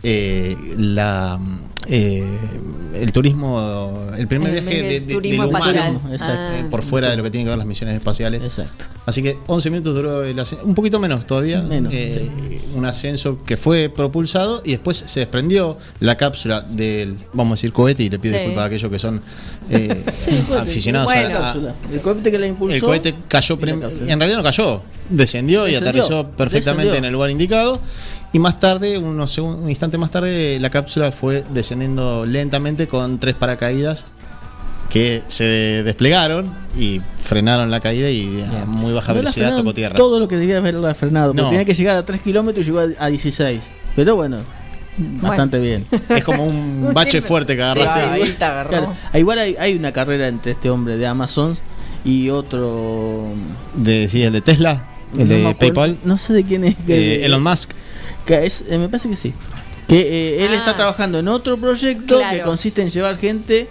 [0.05, 1.41] eh, la
[1.89, 2.25] eh,
[2.95, 7.11] el turismo, el primer El viaje de, de- turismo de lo humano eh, por fuera
[7.11, 8.43] de lo que tiene que ver las misiones espaciales.
[8.43, 8.85] Exacto.
[9.05, 12.29] Así que 11 minutos duró el ascenso, un poquito menos todavía, Menos, eh,
[12.75, 17.73] un ascenso que fue propulsado y después se desprendió la cápsula del, vamos a decir,
[17.73, 18.39] cohete, y le pido Sí.
[18.41, 19.21] disculpas a aquellos que son
[19.71, 20.05] eh,
[20.59, 21.39] aficionados a- Bueno.
[21.39, 21.75] a, Cápsula.
[21.93, 22.75] El cohete que la impulsó.
[22.75, 26.99] el cohete cayó, en realidad no cayó, descendió y aterrizó perfectamente descendió.
[26.99, 27.81] en el lugar indicado.
[28.33, 33.35] Y más tarde, unos un instante más tarde, la cápsula fue descendiendo lentamente con tres
[33.35, 34.07] paracaídas
[34.91, 35.45] que se
[35.83, 39.97] desplegaron y frenaron la caída y a muy baja No velocidad tocó tierra.
[39.97, 41.29] Todo lo que debía haberla frenado.
[41.33, 41.49] Porque No.
[41.51, 43.63] tenía que llegar a 3 kilómetros y llegó a a 16.
[43.97, 44.39] Pero bueno,
[44.99, 45.87] bastante bien.
[46.09, 48.01] Es como un bache fuerte que agarraste.
[48.01, 48.71] ahí te agarró.
[48.71, 51.57] Claro, igual hay, hay una carrera entre este hombre de Amazon
[52.05, 53.25] y otro.
[53.75, 56.77] De, sí, el de Tesla, el no de PayPal, No sé de quién es.
[56.87, 57.73] que- eh, Elon Musk.
[58.27, 59.33] Que es, eh, me parece que sí.
[59.89, 60.57] Que eh, él Ah.
[60.57, 62.37] está trabajando en otro proyecto Claro.
[62.37, 63.69] que consiste en llevar gente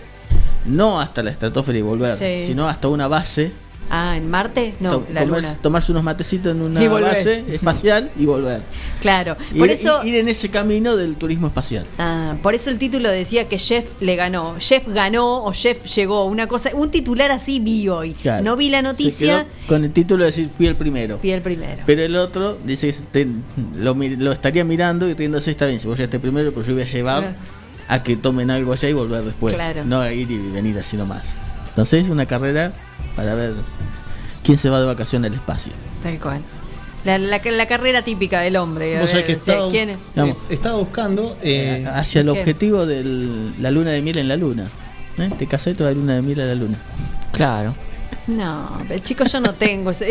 [0.65, 2.47] no hasta la estratosfera y volver, Sí.
[2.47, 3.51] sino hasta una base.
[3.89, 4.73] Ah, ¿en Marte?
[4.79, 5.57] No, to- la comer- Luna.
[5.61, 8.61] tomarse unos matecitos en una base espacial y volver.
[8.99, 9.37] Claro.
[9.53, 11.85] Ir, Por eso, ir en ese camino del turismo espacial.
[11.99, 14.55] ah, por eso el título decía que Jeff le ganó.
[14.59, 16.25] Jeff ganó o Jeff llegó.
[16.25, 18.13] Una cosa, un titular así vi hoy.
[18.13, 18.43] Claro.
[18.43, 19.45] No vi la noticia.
[19.67, 21.19] con el título de decir fui el primero.
[21.19, 21.83] Fui el primero.
[21.85, 23.27] Pero el otro dice que
[23.77, 26.85] lo, estaría mirando y riéndose, está bien, si vos llegaste primero, pero yo voy a
[26.87, 27.35] llevar Claro.
[27.87, 29.53] a que tomen algo allá y volver después.
[29.53, 29.85] Claro.
[29.85, 31.33] No a ir y venir así nomás.
[31.75, 32.71] Entonces es una carrera
[33.17, 33.53] para ver
[34.43, 35.73] quién se va de vacaciones al espacio.
[36.01, 36.41] Tal cual.
[37.03, 38.97] La, la- la carrera típica del hombre.
[38.97, 39.97] a ver, que estaba, ¿quién es?
[40.15, 41.37] Eh, estaba buscando.
[41.43, 42.39] eh, Hacia el ¿qué?
[42.39, 43.03] objetivo de
[43.59, 44.67] la luna de miel en la luna.
[45.17, 45.29] ¿Eh?
[45.37, 46.77] Te te vas de luna de miel a la luna.
[47.31, 47.75] Claro.
[48.27, 50.05] No, pero chicos, yo no tengo esa,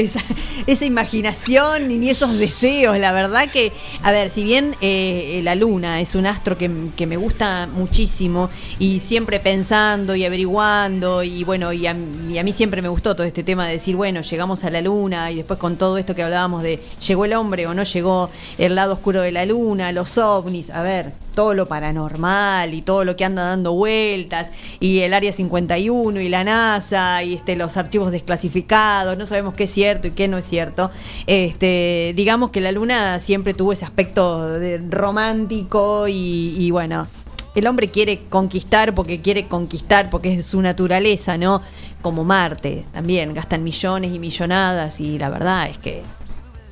[0.66, 2.96] esa, imaginación ni, esos deseos.
[2.98, 3.72] La verdad que,
[4.02, 8.50] a ver, si bien eh, la luna es un astro que, que me gusta muchísimo
[8.78, 11.96] y siempre pensando y averiguando y bueno, y a,
[12.30, 14.80] y a mí siempre me gustó todo este tema de decir, bueno, llegamos a la
[14.80, 18.30] luna y después con todo esto que hablábamos de llegó el hombre o no llegó
[18.58, 23.04] el lado oscuro de la luna, los ovnis, a ver, todo lo paranormal y todo
[23.04, 27.76] lo que anda dando vueltas y el área 51 y la NASA y este los
[27.76, 30.90] archivos desclasificados, no sabemos qué es cierto y qué no es cierto.
[31.26, 37.06] Este, digamos que la luna siempre tuvo ese aspecto de romántico y, y bueno,
[37.54, 41.62] el hombre quiere conquistar porque quiere conquistar porque es su naturaleza, ¿no?
[42.02, 46.02] Como Marte también gastan millones y millonadas y la verdad es que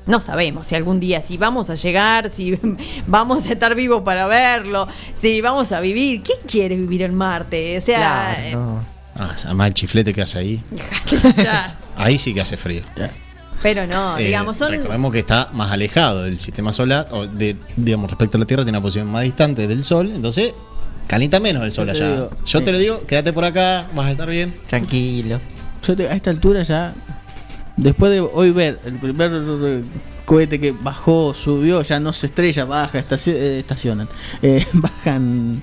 [0.07, 2.59] no sabemos si algún día, si vamos a llegar, si
[3.07, 6.23] vamos a estar vivos para verlo, si vamos a vivir.
[6.23, 7.79] ¿Quién quiere vivir en Marte?
[7.79, 8.85] O sea, Claro, no.
[9.15, 10.65] Ah, además el chiflete que hace ahí.
[11.97, 12.83] Ahí sí que hace frío.
[13.63, 14.71] pero no, Eh, digamos, son...
[14.73, 18.65] Recordemos que está más alejado del sistema solar, o de, digamos, respecto a la Tierra,
[18.65, 20.55] tiene una posición más distante del Sol, entonces
[21.07, 22.13] calienta menos el Sol Yo te allá.
[22.15, 22.73] digo, Yo te eh.
[22.73, 24.55] lo digo, quédate por acá, vas a estar bien.
[24.69, 25.39] Tranquilo.
[25.87, 26.95] Yo te- a esta altura ya,
[27.77, 29.83] después de hoy ver el primer eh,
[30.25, 34.09] cohete que bajó, subió, ya no se estrella, baja, estaci- eh, estacionan,
[34.43, 35.63] eh, bajan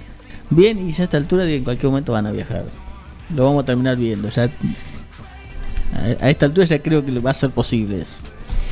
[0.49, 2.65] bien y ya a esta altura de que en cualquier momento van a viajar.
[3.35, 4.29] Lo vamos a terminar viendo.
[4.29, 4.49] Ya
[5.93, 8.17] a, a esta altura ya creo que va a ser posible eso.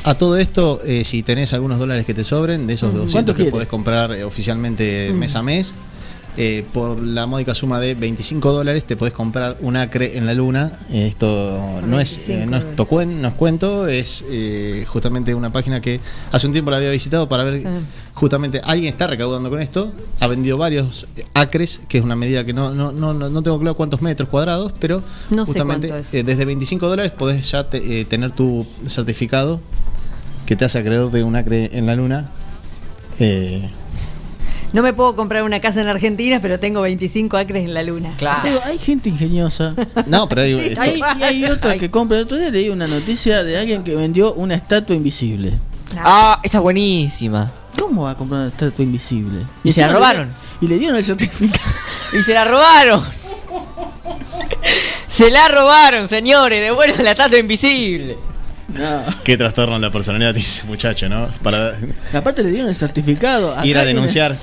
[0.04, 2.96] A todo esto, eh, si tenés algunos dólares que te sobren, de esos Mm.
[2.96, 3.50] 200 ¿Cuánto que quiere?
[3.50, 5.74] podés comprar eh, oficialmente mes a mes,
[6.40, 10.34] eh, por la módica suma de 25 dólares te podés comprar un acre en la
[10.34, 10.70] luna.
[10.90, 15.34] Eh, esto no es, eh, no es 25 tocuen, no es cuento, es eh, justamente
[15.34, 17.64] una página que hace un tiempo la había visitado para ver Sí.
[18.14, 19.92] justamente alguien está recaudando con esto.
[20.20, 23.58] Ha vendido varios eh, acres, que es una medida que no, no, no, no tengo
[23.58, 28.30] claro cuántos metros cuadrados, pero No justamente eh, desde 25 dólares podés ya te- tener
[28.30, 29.60] tu certificado
[30.46, 32.30] que te hace acreedor de un acre en la luna.
[33.18, 33.68] Eh,
[34.72, 38.14] No me puedo comprar una casa en Argentina, pero tengo 25 acres en la luna.
[38.18, 38.42] Claro.
[38.44, 39.74] Digo, hay gente ingeniosa.
[40.06, 42.18] no, pero hay, Sí, Hay, y hay otra que compra.
[42.18, 45.54] El otro día leí una noticia de alguien que vendió una estatua invisible.
[45.96, 47.50] Ah, esa es buenísima.
[47.78, 49.46] ¿Cómo va a comprar una estatua invisible?
[49.64, 50.32] Y se la le robaron.
[50.60, 51.64] Y le dieron el certificado.
[52.12, 53.02] Y se la robaron.
[55.08, 56.62] Se la robaron, señores.
[56.62, 58.16] Devuelvan la estatua invisible.
[58.68, 59.02] No.
[59.24, 61.28] Qué trastorno en la personalidad tiene ese muchacho, ¿no?
[61.42, 61.72] Para
[62.12, 63.52] Aparte le dieron el certificado.
[63.52, 64.36] Acá ir a tiene- denunciar.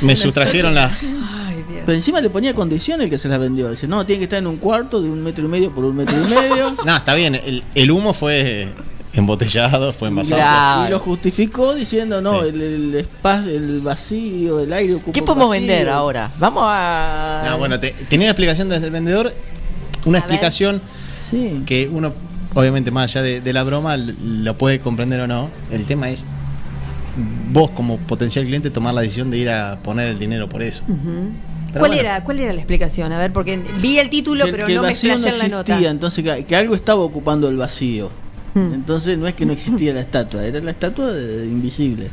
[0.00, 0.86] Me sustrajeron la.
[0.86, 1.82] Ay, Dios.
[1.86, 3.70] Pero encima le ponía condición el que se la vendió.
[3.70, 5.96] Dice, no, tiene que estar en un cuarto de un metro y medio por un
[5.96, 6.74] metro y medio.
[6.84, 7.34] No, está bien.
[7.36, 8.68] El, el humo fue
[9.12, 10.40] embotellado, fue envasado.
[10.40, 10.86] Claro.
[10.88, 12.48] Y lo justificó diciendo, no, Sí.
[12.50, 15.66] el, el espacio, el vacío, el aire ocupa ¿Qué podemos vacío.
[15.66, 16.30] vender ahora?
[16.38, 17.44] Vamos a.
[17.46, 19.32] No, bueno, te- tenía una explicación desde el vendedor.
[20.04, 20.30] Una A ver.
[20.30, 20.80] explicación
[21.30, 21.62] Sí.
[21.66, 22.12] que uno,
[22.54, 25.48] obviamente, más allá de, de la broma, lo puede comprender o no.
[25.70, 26.24] El tema es
[27.52, 30.84] vos, como potencial cliente, tomar la decisión de ir a poner el dinero por eso.
[30.86, 31.94] Pero ¿Cuál bueno.
[32.00, 33.12] era, ¿Cuál era la explicación?
[33.12, 35.28] A ver, porque vi el título, que, pero que no me no explayé en la
[35.28, 35.90] existía, nota.
[35.90, 38.10] entonces que, que algo estaba ocupando el vacío.
[38.54, 38.72] Hmm.
[38.72, 42.08] Entonces no es que no existía la estatua, era la estatua de, de invisible.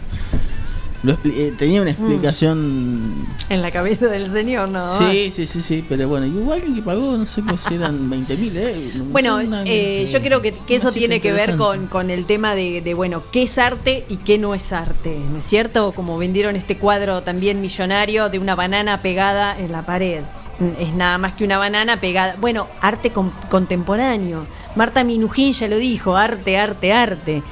[1.03, 3.25] Lo eh, tenía una explicación.
[3.49, 4.97] En la cabeza del señor, ¿no?
[4.97, 8.57] Sí, sí, sí, sí, pero bueno, igual que pagó, no sé si eran 20 mil
[8.57, 9.11] euros.
[9.11, 12.55] Bueno, Una- eh, yo creo que, que eso tiene que ver con, con el tema
[12.55, 15.91] de, de, bueno, qué es arte y qué no es arte, ¿no es cierto?
[15.91, 20.21] Como vendieron este cuadro también millonario de una banana pegada en la pared.
[20.59, 22.35] Mm, Es nada más que una banana pegada.
[22.39, 24.45] Bueno, arte con- contemporáneo.
[24.75, 27.43] Marta Minujín ya lo dijo, arte, arte, arte.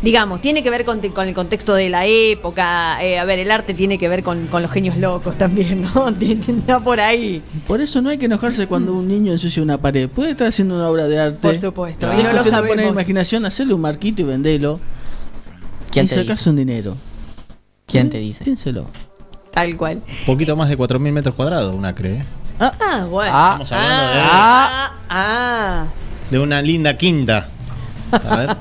[0.00, 3.02] Digamos, tiene que ver con, el contexto de la época.
[3.04, 6.08] eh, a ver, el arte tiene que ver con, con los genios locos también, ¿no?
[6.20, 7.42] Está por ahí.
[7.66, 10.08] Por eso no hay que enojarse cuando un niño ensucia una pared.
[10.08, 11.38] Puede estar haciendo una obra de arte.
[11.40, 12.92] Por supuesto, Es y no lo de poner sabemos.
[12.92, 14.78] imaginación, hacerle un marquito y vendelo.
[15.90, 16.50] ¿Quién y te sacas dice?
[16.50, 16.96] un dinero.
[17.86, 18.44] ¿Quién te dice?
[18.44, 18.86] Piénselo.
[19.50, 19.96] Tal cual.
[20.20, 22.22] Un poquito más de 4.000 metros cuadrados, una cree.
[22.60, 23.32] Ah, bueno.
[23.34, 23.58] Ah.
[23.60, 25.86] Estamos hablando de- ah, ah.
[26.30, 27.48] De una linda quinta.
[28.12, 28.56] A ver.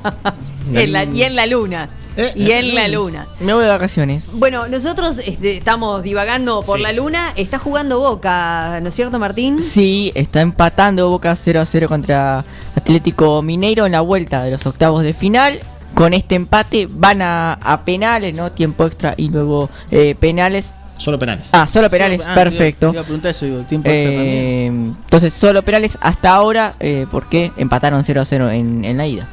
[0.70, 1.90] Una En la- y en la luna.
[2.18, 3.28] Eh, y eh, en la luna.
[3.40, 4.26] Me voy de vacaciones.
[4.34, 6.84] Bueno, nosotros este, estamos divagando por Sí.
[6.84, 7.32] la luna.
[7.36, 9.62] Está jugando Boca, ¿no es cierto, Martín?
[9.62, 12.44] Sí, está empatando Boca 0 a 0 contra
[12.76, 15.60] Atlético Mineiro en la vuelta de los octavos de final.
[15.94, 18.52] Con este empate van a, a penales, ¿no?
[18.52, 20.72] Tiempo extra y luego eh, penales.
[20.98, 21.50] Solo penales.
[21.54, 22.88] Ah, solo penales, Ah, perfecto.
[22.88, 24.36] Iba, iba a preguntar eso, digo, tiempo extra también.
[24.36, 29.06] Eh, entonces, solo penales hasta ahora, eh, porque empataron 0 a 0 en, en la
[29.06, 29.28] ida.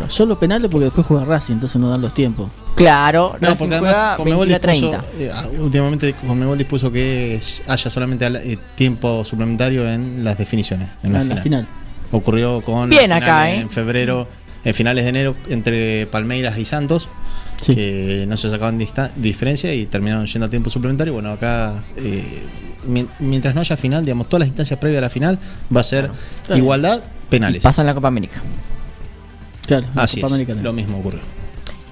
[0.00, 2.50] No, solo penales porque después juega Racing, entonces no dan los tiempos.
[2.74, 5.24] Claro, No, Racing porque juega además Conmebol 21 a dispuso, 30.
[5.24, 10.88] eh, ah, últimamente Conmebol dispuso que haya solamente al- eh, tiempo suplementario en las definiciones,
[11.02, 11.36] en la final.
[11.36, 11.68] la final.
[12.12, 13.60] Ocurrió con Bien acá, ¿eh?
[13.60, 14.26] en febrero,
[14.64, 17.08] en finales de enero, entre Palmeiras y Santos,
[17.62, 17.74] Sí.
[17.74, 18.78] que no se sacaban
[19.16, 21.12] diferencia y terminaron yendo a tiempo suplementario.
[21.12, 22.46] Bueno, acá, eh,
[22.86, 25.38] mi- mientras no haya final, digamos, todas las instancias previas a la final
[25.74, 26.10] va a ser
[26.46, 26.58] Claro.
[26.58, 27.62] igualdad, penales.
[27.62, 28.40] Pasa en la Copa América.
[29.78, 31.20] Claro, Así Copa es, lo mismo ocurrió.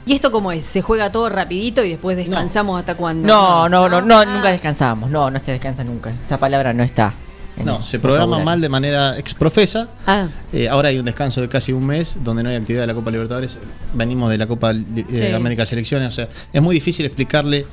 [0.05, 0.65] ¿Y esto cómo es?
[0.65, 3.29] ¿Se juega todo rapidito y después descansamos hasta cuándo?
[3.29, 4.25] No, no, no, no, Ah.
[4.25, 5.11] nunca descansamos.
[5.11, 6.11] No, no se descansa nunca.
[6.27, 7.13] Esa palabra no está.
[7.65, 9.89] No, se programa mal de manera exprofesa.
[10.07, 12.87] Ah, Eh, ahora hay un descanso de casi un mes donde no hay actividad de
[12.89, 13.59] la Copa Libertadores.
[13.95, 15.33] Venimos de la Copa eh, Sí.
[15.35, 16.09] América Selecciones.
[16.09, 17.67] O sea, es muy difícil explicarle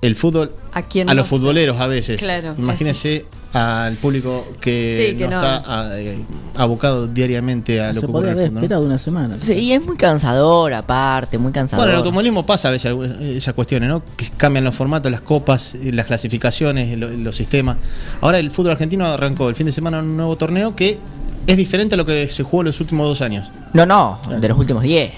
[0.00, 1.36] el fútbol ¿A quién a no los sé?
[1.36, 2.16] futboleros a veces.
[2.18, 5.36] Claro, Imagínense al público que, Sí, que no, no.
[5.38, 6.18] está ah, eh,
[6.56, 8.52] abocado diariamente a lo se que ocurre podría en el haber.
[8.52, 8.60] ¿no?
[8.60, 9.36] esperado una semana.
[9.42, 11.80] Sí, y es muy cansador aparte, muy cansador.
[11.86, 14.02] Bueno, en el automovilismo pasa a veces esas cuestiones, ¿no?
[14.16, 17.78] Que cambian los formatos, las copas, eh, las clasificaciones, lo- los sistemas.
[18.20, 20.98] Ahora el fútbol argentino arrancó el fin de semana un nuevo torneo que
[21.46, 23.50] es diferente a lo que se jugó los últimos dos años.
[23.72, 25.10] No, no, de los últimos 10.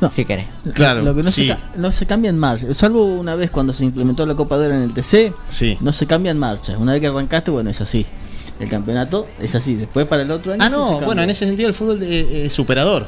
[0.00, 0.10] No.
[0.12, 0.46] Si querés.
[0.74, 1.46] Claro, Lo que no, sí.
[1.46, 2.72] se, no se cambia en marcha.
[2.74, 5.78] Salvo una vez cuando se implementó la Copa de Oro en el TC, Sí.
[5.80, 6.76] no se cambia en marcha.
[6.78, 8.04] Una vez que arrancaste, bueno, es así.
[8.60, 9.74] El campeonato es así.
[9.74, 10.62] Después para el otro año.
[10.64, 13.06] Ah, no, bueno, en ese sentido el fútbol eh, es superador.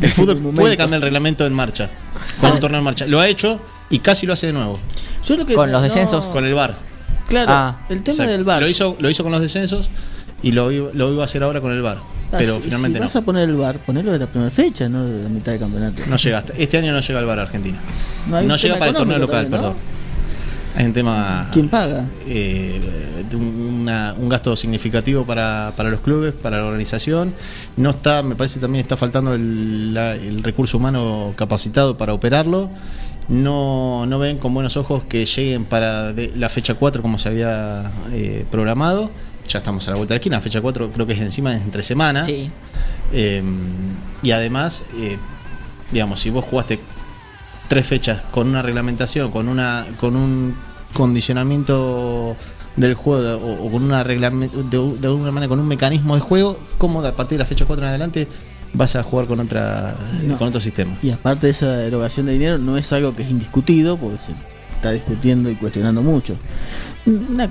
[0.00, 1.90] El fútbol puede cambiar el reglamento en marcha,
[2.40, 3.06] con un torneo en marcha.
[3.06, 4.78] Lo ha hecho y casi lo hace de nuevo,
[5.24, 6.24] Yo lo que- Con los descensos.
[6.26, 6.76] con el VAR.
[7.28, 8.32] Claro, Ah, el tema Exacto.
[8.32, 8.60] del VAR.
[8.62, 9.90] Lo hizo, lo hizo con los descensos
[10.42, 11.98] y lo, iba- lo iba a hacer ahora con el VAR.
[12.32, 13.06] Ah, Pero si- finalmente si no.
[13.06, 15.60] vas a poner el VAR, ponelo de la primera fecha, no de la mitad del
[15.60, 16.02] campeonato.
[16.08, 17.78] No llega hasta- este año no llega el VAR a Argentina.
[18.28, 19.76] No, llega para el torneo local, también, perdón.
[20.74, 21.48] Hay un tema.
[21.52, 22.04] ¿Quién paga?
[22.26, 22.80] eh,
[23.30, 27.32] de un- una- un gasto significativo para, para los clubes, para la organización.
[27.78, 32.68] No está, me parece también está faltando el, la- el recurso humano capacitado para operarlo.
[33.28, 37.28] No, no ven con buenos ojos que lleguen para de- la fecha 4 como se
[37.30, 39.10] había eh, programado.
[39.48, 40.40] Ya estamos a la vuelta de la esquina.
[40.40, 42.24] Fecha 4 creo que es encima, es entre semana.
[42.24, 42.50] Sí.
[43.12, 43.42] Eh,
[44.22, 45.18] y además, eh,
[45.92, 46.80] digamos, si vos jugaste
[47.68, 50.54] tres fechas con una reglamentación, con una con un
[50.92, 52.36] condicionamiento
[52.76, 56.20] del juego o, o con una reglame- de, de alguna manera con un mecanismo de
[56.20, 58.28] juego, ¿cómo a partir de la fecha 4 en adelante
[58.74, 60.36] vas a jugar con otra No.
[60.38, 60.96] con otro sistema?
[61.02, 64.32] Y aparte de esa erogación de dinero, no es algo que es indiscutido, porque se
[64.76, 66.36] está discutiendo y cuestionando mucho.
[67.06, 67.50] Una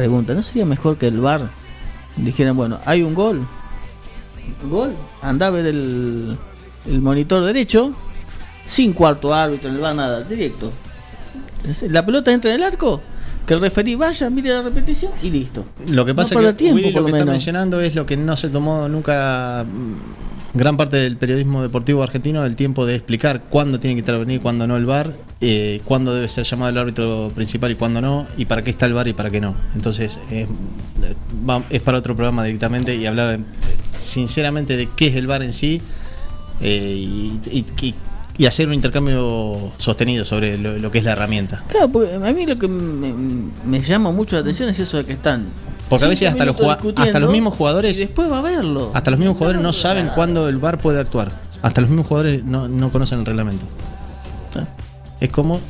[0.00, 1.50] pregunta, ¿no sería mejor que el VAR
[2.16, 3.46] dijeran, bueno, hay un gol?
[4.70, 4.94] ¿Gol?
[5.20, 6.38] Anda a ver el,
[6.86, 7.92] el monitor derecho,
[8.64, 10.72] sin cuarto árbitro, el VAR nada, directo.
[11.88, 13.02] La pelota entra en el arco,
[13.46, 15.64] que el referí vaya, mire la repetición y listo.
[15.88, 17.32] Lo que pasa es que tiempo, Willy lo que lo está menos.
[17.32, 22.44] mencionando es lo que no se tomó nunca mm, gran parte del periodismo deportivo argentino,
[22.44, 26.28] el tiempo de explicar cuándo tiene que intervenir, cuándo no el VAR, eh, cuándo debe
[26.28, 29.12] ser llamado el árbitro principal y cuándo no, y para qué está el VAR y
[29.14, 29.54] para qué no.
[29.74, 30.46] Entonces, eh,
[31.48, 33.42] va- es para otro programa directamente y hablar eh,
[33.96, 35.80] sinceramente de qué es el VAR en sí
[36.60, 37.94] eh, y, y- y-
[38.40, 41.62] y hacer un intercambio sostenido sobre lo, lo que es la herramienta.
[41.68, 43.12] Claro, porque a mí lo que me,
[43.66, 45.44] me llama mucho la atención es eso de que están.
[45.90, 48.92] Porque a veces hasta los, hasta los mismos jugadores Y después va a verlo.
[48.94, 51.32] Hasta los mismos jugadores no saben cuándo el VAR puede actuar.
[51.60, 53.66] Hasta los mismos jugadores no, no conocen el reglamento.
[54.56, 54.64] Ah.
[55.20, 55.60] Es como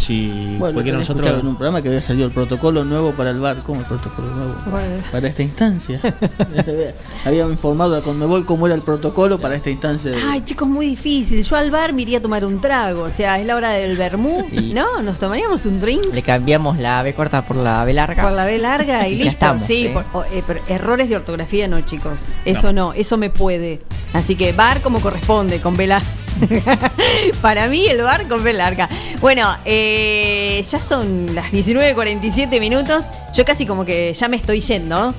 [0.00, 1.40] si Bueno, cualquiera de nosotros.
[1.40, 3.58] en un programa que había salido el protocolo nuevo para el VAR.
[3.62, 4.54] ¿Cómo el protocolo nuevo?
[4.70, 5.02] Bueno.
[5.12, 6.00] Para esta instancia.
[7.24, 10.10] había informado a Conmebol cómo era el protocolo para esta instancia.
[10.10, 11.42] de- Ay, chicos, muy difícil.
[11.44, 13.02] Yo al bar me iría a tomar un trago.
[13.02, 14.46] O sea, es la hora del vermú.
[14.52, 15.02] Y- ¿No?
[15.02, 16.12] ¿Nos tomaríamos un drink?
[16.14, 18.22] Le cambiamos la B corta por la B larga.
[18.22, 19.30] Por la B larga y Y ya listo.
[19.30, 19.90] estamos, sí, ¿eh?
[19.92, 22.20] por- o- eh, pero errores de ortografía no, chicos.
[22.44, 22.92] Eso no.
[22.94, 23.82] eso me puede.
[24.12, 26.06] Así que bar como corresponde, con B larga.
[27.42, 28.88] Para mí el bar con B larga.
[29.20, 33.04] Bueno, eh, ya son las 19.47 minutos.
[33.34, 35.14] Yo casi como que ya me estoy yendo.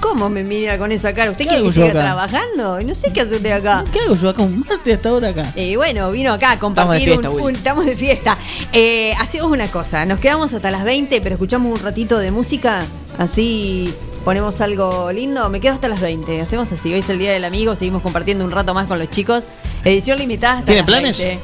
[0.00, 1.30] ¿Cómo me mira con esa cara?
[1.30, 1.98] ¿Usted ¿Qué quiere que siga acá?
[2.00, 2.80] trabajando?
[2.82, 3.82] No sé qué hace usted acá.
[3.92, 5.52] ¿Qué hago yo acá un martes hasta ahora acá?
[5.56, 8.38] Eh, bueno, vino acá a compartir Estamos de fiesta, un, un- Estamos de fiesta.
[8.72, 12.84] Eh, hacemos una cosa, nos quedamos hasta las 20, pero escuchamos un ratito de música,
[13.18, 13.92] así
[14.24, 15.48] ponemos algo lindo.
[15.48, 16.42] Me quedo hasta las 20.
[16.42, 19.08] Hacemos así, hoy es el Día del Amigo, seguimos compartiendo un rato más con los
[19.10, 19.44] chicos.
[19.86, 21.18] Edición limitada hasta ¿Tiene las planes?
[21.22, 21.42] 20.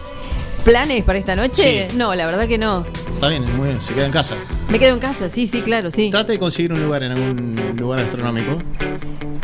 [0.64, 1.88] ¿Planes para esta noche?
[1.90, 1.96] Sí.
[1.96, 2.84] No, la verdad que no.
[3.14, 4.34] Está bien, muy bien, se queda en casa.
[4.68, 6.10] Me quedo en casa, sí, sí, claro, sí.
[6.10, 8.60] Trate de conseguir un lugar en algún lugar gastronómico.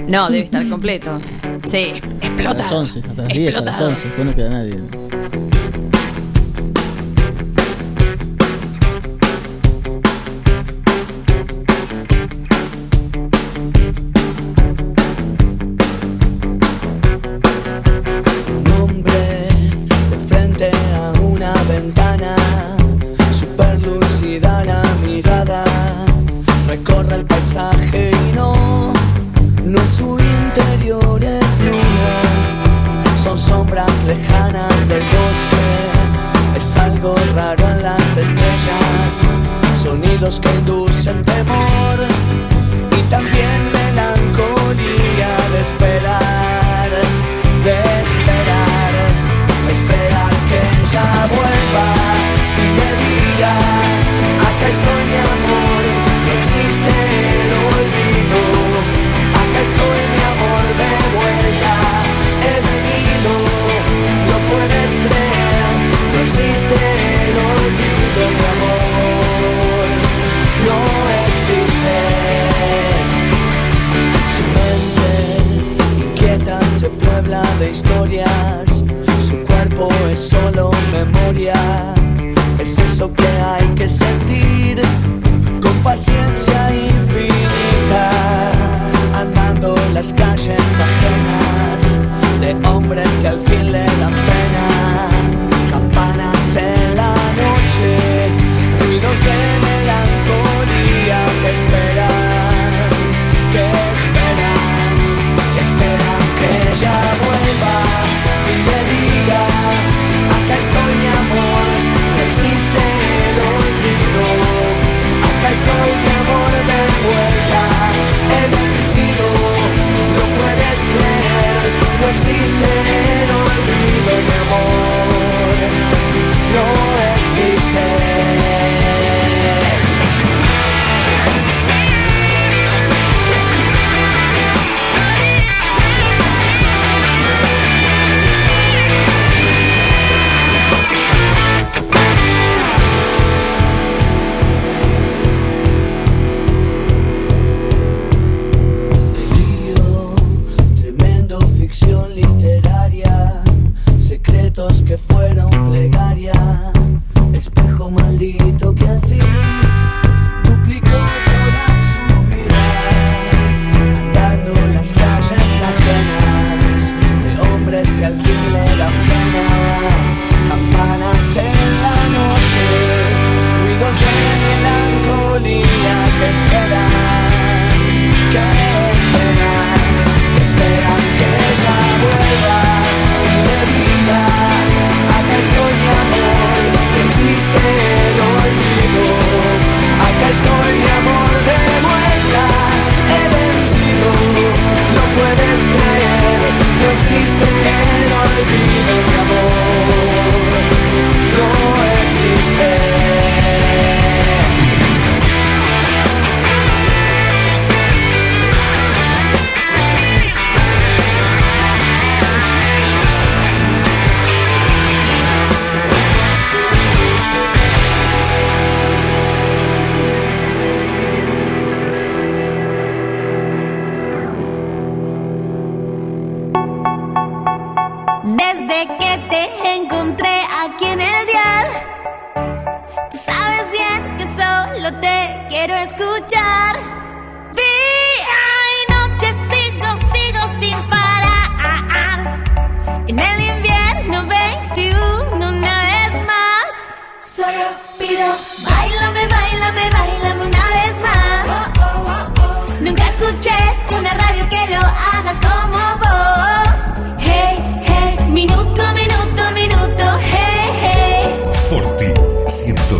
[0.08, 1.16] No, debe estar completo.
[1.70, 2.54] Sí, A explota.
[2.64, 4.06] las 11, hasta las 10, hasta las 11.
[4.08, 4.74] Después no queda nadie.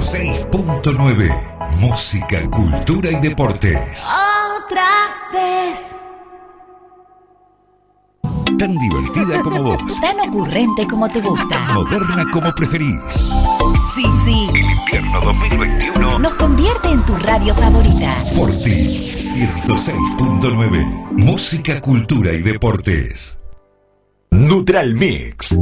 [0.08, 1.80] 106.9.
[1.80, 4.08] Música, cultura y deportes.
[4.64, 4.88] Otra
[5.34, 5.94] vez.
[8.58, 10.00] Tan divertida como vos.
[10.00, 11.46] Tan ocurrente como te gusta.
[11.50, 13.22] Tan moderna como preferís.
[13.86, 14.48] Sí, sí.
[14.54, 18.10] El invierno 2021 nos convierte en tu radio favorita.
[18.34, 20.86] Forti 106.9.
[21.10, 23.37] Música, cultura y deportes.
[24.38, 25.58] Neutral Mix.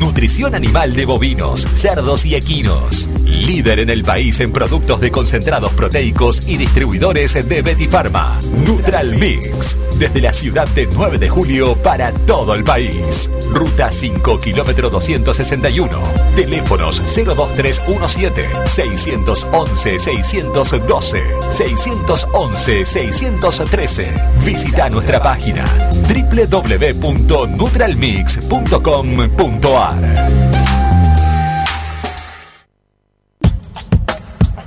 [0.00, 3.08] Nutrición animal de bovinos, cerdos y equinos.
[3.24, 8.40] Líder en el país en productos de concentrados proteicos y distribuidores de Betty Pharma.
[8.64, 9.76] Neutral Mix.
[9.96, 13.30] Desde la ciudad de 9 de julio para todo el país.
[13.52, 15.88] Ruta 5, kilómetro 261.
[16.34, 24.14] Teléfonos 02317 611 612 611 613.
[24.44, 25.64] Visita nuestra página
[26.08, 29.96] www.nutralmix.com neutralmix.com.ar.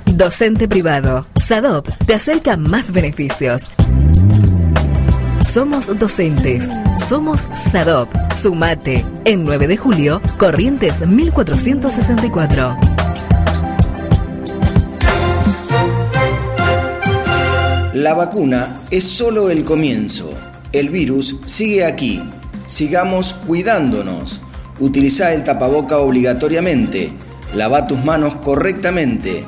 [0.06, 1.26] Docente privado.
[1.34, 3.72] SADOP te acerca más beneficios.
[5.42, 6.68] Somos docentes.
[6.96, 8.08] Somos SADOP.
[8.30, 9.04] Sumate.
[9.24, 12.76] En 9 de julio, Corrientes 1464.
[17.94, 20.32] La vacuna es solo el comienzo.
[20.72, 22.22] El virus sigue aquí
[22.72, 24.40] Sigamos cuidándonos.
[24.80, 27.12] Utiliza el tapaboca obligatoriamente.
[27.54, 29.44] Lava tus manos correctamente.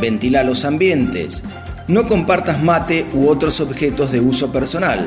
[0.00, 1.44] Ventila los ambientes.
[1.86, 5.06] No compartas mate u otros objetos de uso personal.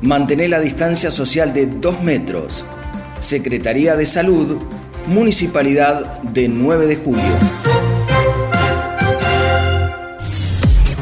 [0.00, 2.64] Mantén la distancia social de 2 metros.
[3.20, 4.56] Secretaría de Salud,
[5.06, 7.92] Municipalidad de 9 de Julio.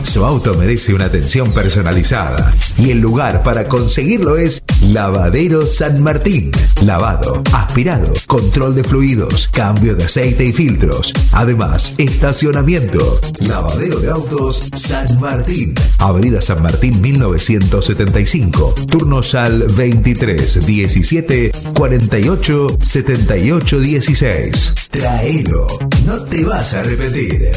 [0.02, 6.50] Su auto merece una atención personalizada y el lugar para conseguirlo es Lavadero San Martín.
[6.84, 11.12] Lavado, aspirado, control de fluidos, cambio de aceite y filtros.
[11.32, 13.20] Además, estacionamiento.
[13.40, 15.74] Lavadero de autos San Martín.
[15.98, 18.74] Avenida San Martín 1975.
[18.88, 24.74] Turnos al 23 17 48 78 16.
[24.90, 25.66] Traelo,
[26.06, 27.52] no te vas a arrepentir.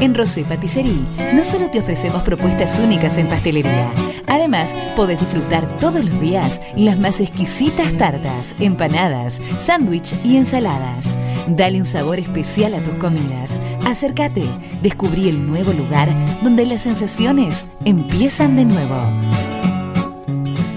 [0.00, 1.00] En Rosé Patisserie
[1.34, 3.92] no solo te ofrecemos propuestas únicas en pastelería,
[4.28, 11.18] además podés disfrutar todos los días las más exquisitas tartas, empanadas, sándwich y ensaladas.
[11.48, 13.60] Dale un sabor especial a tus comidas.
[13.86, 14.44] Acércate,
[14.82, 19.02] descubrí el nuevo lugar donde las sensaciones empiezan de nuevo.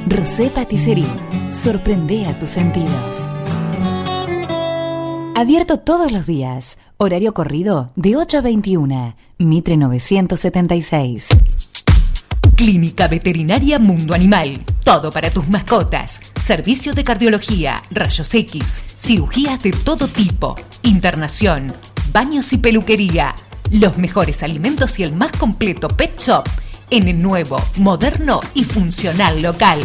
[0.08, 1.06] Rosé Patisserie,
[1.52, 3.36] sorprende a tus sentidos.
[5.42, 6.78] Abierto todos los días.
[6.98, 9.16] Horario corrido de 8 a 21.
[9.40, 11.30] Mitre 976.
[12.56, 14.62] Clínica Veterinaria Mundo Animal.
[14.84, 16.22] Todo para tus mascotas.
[16.40, 21.74] Servicio de cardiología, rayos X, cirugías de todo tipo, internación,
[22.14, 23.34] baños y peluquería.
[23.72, 26.48] Los mejores alimentos y el más completo pet shop
[26.92, 29.80] en el nuevo, moderno y funcional local.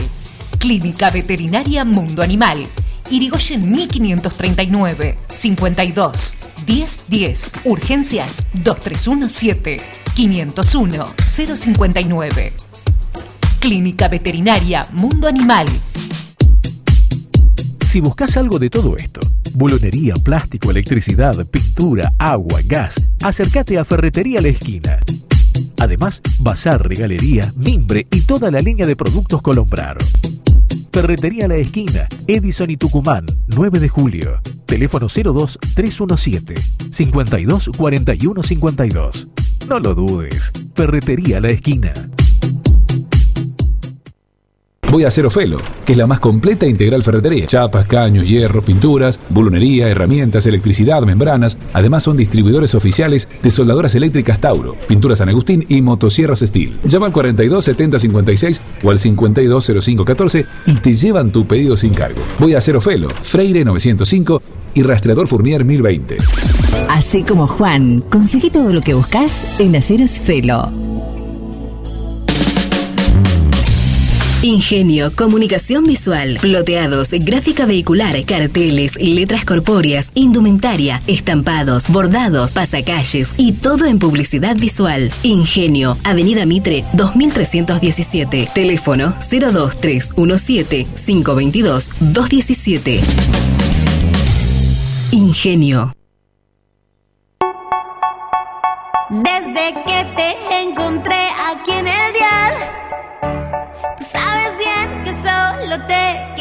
[0.59, 2.69] Clínica Veterinaria Mundo Animal.
[3.11, 9.81] Irigoyen 1539 52 1010 Urgencias 2317
[10.15, 12.53] 501 059
[13.61, 15.67] Clínica Veterinaria Mundo Animal
[17.85, 19.21] Si buscas algo de todo esto,
[19.55, 24.99] bulonería, plástico, electricidad, pintura, agua, gas, acércate a Ferretería La Esquina.
[25.79, 29.97] Además, bazar, regalería, mimbre y toda la línea de productos Colombrar.
[30.97, 34.41] Ferretería La Esquina, Edison y Tucumán, 9 de julio.
[34.65, 36.55] Teléfono 02 317
[36.91, 39.29] 52 41 52.
[39.69, 40.51] No lo dudes.
[40.75, 41.93] Ferretería La Esquina.
[44.97, 47.47] Voy a hacer Ofelo, que es la más completa e integral ferretería.
[47.47, 51.59] Chapas, caños, hierro, pinturas, bulonería, herramientas, electricidad, membranas.
[51.75, 56.79] Además son distribuidores oficiales de soldadoras eléctricas Tauro, pinturas San Agustín y motosierras Steel.
[56.85, 61.77] Llama al 42 70 56 o al 52 05 14 y te llevan tu pedido
[61.77, 62.23] sin cargo.
[62.39, 64.41] Voy a hacer Ofelo, Freire 905
[64.73, 66.17] y Rastreador Fournier 1020.
[66.89, 70.86] Así como Juan, conseguí todo lo que buscas en Aceros Felo.
[74.43, 83.87] Ingenio, comunicación visual, ploteados, gráfica vehicular, carteles, letras corpóreas, indumentaria, estampados, bordados, pasacalles y todo
[83.87, 85.11] en publicidad visual.
[85.23, 93.01] Ingenio, Avenida Mitre 2317, teléfono 02317 522 217.
[95.13, 95.93] Ingenio.
[99.09, 101.15] Desde que te encontré
[101.49, 102.55] aquí en el dial,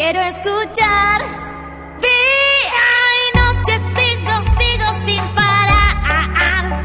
[0.06, 1.20] quiero escuchar.
[2.00, 2.88] Día
[3.22, 6.84] y noche sigo, sigo sin parar.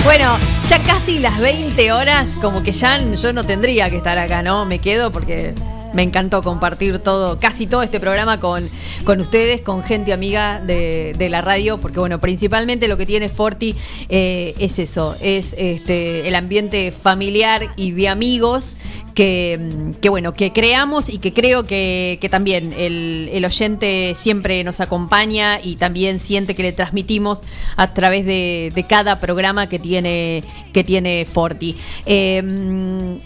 [0.07, 0.37] Bueno,
[0.69, 4.65] Ya casi las 20 horas, como que ya yo no tendría que estar acá, ¿no?
[4.65, 5.53] Me quedo porque
[5.93, 8.69] me encantó compartir todo, casi todo este programa con,
[9.03, 13.29] con ustedes, con gente amiga de, de la radio, porque bueno, principalmente lo que tiene
[13.29, 13.75] Forti
[14.09, 18.75] eh, es eso, es este el ambiente familiar y de amigos
[19.13, 24.63] que, que bueno, que creamos y que creo que, que también el, el oyente siempre
[24.63, 27.41] nos acompaña y también siente que le transmitimos
[27.77, 31.75] a través de, de cada programa que tiene, que tiene Forti.
[32.05, 33.17] Eh,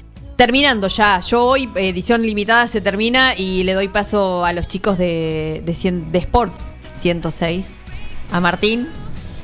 [0.45, 4.97] Terminando ya, yo hoy, edición limitada se termina y le doy paso a los chicos
[4.97, 7.67] de, de, cien- de Sports 106,
[8.31, 8.87] a Martín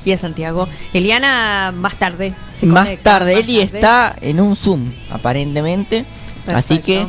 [0.06, 0.68] y a Santiago.
[0.94, 2.34] Eliana más tarde.
[2.60, 3.76] se Más conecta, tarde, más Eli tarde.
[3.78, 6.04] está en un Zoom, aparentemente.
[6.48, 7.06] Así que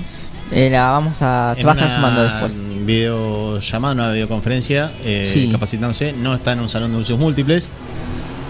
[0.53, 1.55] eh, la vamos a.
[1.57, 2.53] Se va a estar sumando después.
[2.85, 5.49] videollamada, una videoconferencia, eh, Sí.
[5.51, 7.71] capacitándose, no está en un salón de usos múltiples.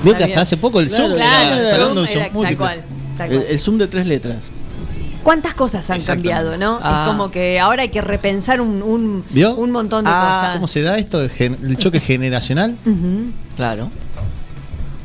[0.03, 2.33] Vio que hasta hace poco el Zoom Claro, era el salón de usos era tal
[2.35, 2.59] múltiples.
[2.59, 2.83] cual,
[3.17, 3.51] tal El, cual.
[3.53, 4.37] el Zoom de tres letras.
[5.29, 6.81] ¿Cuántas cosas han cambiado, no?
[6.83, 7.03] Ah.
[7.05, 9.23] Es como que ahora hay que repensar un, un,
[9.59, 10.55] un montón de Ah, cosas.
[10.55, 11.21] ¿Cómo se da esto?
[11.23, 12.79] El choque generacional.
[13.55, 13.91] Claro.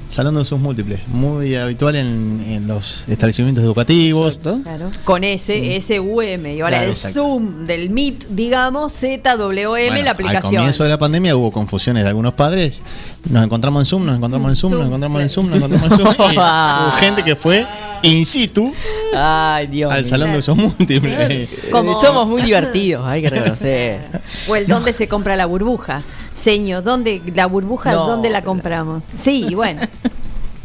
[0.07, 4.35] Salón de usos múltiples, muy habitual en, en los establecimientos educativos.
[4.35, 4.59] Exacto.
[4.63, 4.91] Claro.
[5.03, 6.53] Con S, S-U-M.
[6.55, 7.19] Y ahora Claro, el exacto.
[7.19, 10.53] Zoom del Meet, digamos, Z-W-M, Bueno, la Al aplicación.
[10.55, 12.81] comienzo de la pandemia hubo confusiones de algunos padres.
[13.29, 15.29] Nos encontramos en Zoom, nos encontramos en Zoom, Zoom, nos encontramos en.
[15.29, 16.15] Zoom, nos encontramos en Zoom.
[16.31, 17.65] Y hubo gente que fue
[18.03, 18.71] in situ
[19.15, 19.91] Ay, Dios.
[19.91, 21.15] al salón de usos múltiples.
[21.19, 24.01] Eh, Como- Somos muy divertidos, hay que reconocer.
[24.47, 26.03] O el dónde se compra la burbuja.
[26.33, 29.03] Señor, ¿dónde la burbuja No, dónde la compramos?
[29.23, 29.81] Sí, y bueno.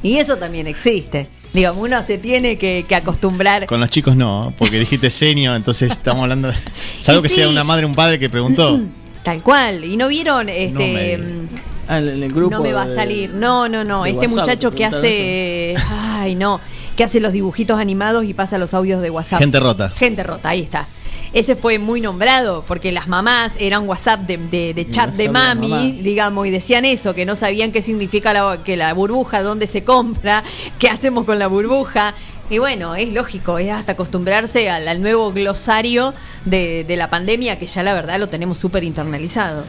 [0.02, 1.28] Y eso también existe.
[1.52, 3.66] Digo, uno se tiene que, que acostumbrar.
[3.66, 6.54] Con los chicos no, porque dijiste seño, entonces estamos hablando de.
[6.98, 7.34] Salvo Y que sí.
[7.36, 8.80] sea una madre o un padre que preguntó.
[9.24, 9.84] Tal cual.
[9.84, 11.20] ¿Y no vieron me este digas.
[11.20, 11.48] mm,
[11.90, 12.50] Ah, en el, grupo.
[12.54, 13.30] no me va a salir.
[13.32, 14.04] No, no, no.
[14.04, 15.74] Este WhatsApp, muchacho que hace.
[15.90, 16.60] Ay, no.
[16.98, 19.38] Que hace los dibujitos animados y pasa los audios de WhatsApp.
[19.38, 19.88] Gente rota.
[19.90, 20.86] Gente rota, ahí está.
[21.32, 25.28] Ese fue muy nombrado porque las mamás eran WhatsApp de, de- de chat WhatsApp de
[25.28, 29.66] mami, digamos, y decían eso, que no sabían qué significa la, que la burbuja, dónde
[29.66, 30.42] se compra,
[30.78, 32.14] qué hacemos con la burbuja.
[32.50, 36.14] Y bueno, es lógico, es hasta acostumbrarse al, al nuevo glosario
[36.46, 39.64] de, de la pandemia, que ya la verdad lo tenemos súper internalizado.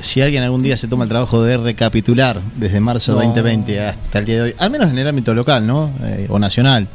[0.00, 3.18] Si alguien algún día se toma el trabajo de recapitular desde marzo No.
[3.22, 5.92] 2020 hasta el día de hoy, al menos en el ámbito local, ¿no?
[6.02, 6.88] Eh, o nacional,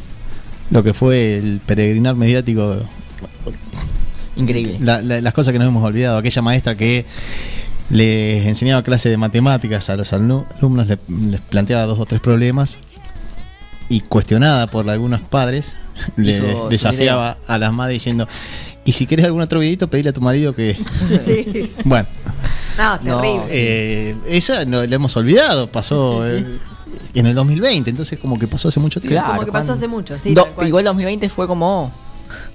[0.72, 2.78] lo que fue el peregrinar mediático,
[4.36, 4.78] Increíble.
[4.80, 7.06] la- la- las cosas que nos hemos olvidado, aquella maestra que
[7.90, 12.22] les enseñaba clase de matemáticas a los alumnos, alumnos le- les planteaba dos o tres
[12.22, 12.80] problemas
[13.90, 15.76] y cuestionada por algunos padres,
[16.16, 18.28] le desafiaba a las madres diciendo,
[18.86, 20.76] y si querés algún otro videito, pedile a tu marido que...
[21.26, 21.72] Sí.
[21.84, 22.08] bueno,
[22.78, 23.46] No, No, terrible.
[23.50, 26.46] eh, esa no, la hemos olvidado, pasó eh,
[27.14, 29.16] en el 2020, entonces como que pasó hace mucho tiempo.
[29.16, 29.34] Claro.
[29.34, 30.34] Como que pasó hace mucho, sí.
[30.34, 31.92] Do- igual 2020 fue como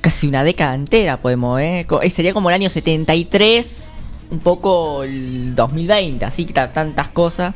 [0.01, 1.87] casi una década entera, podemos, ¿eh?
[2.03, 3.91] Eh, Sería como el año 73,
[4.31, 7.55] un poco el 2020, así que ta- tantas cosas.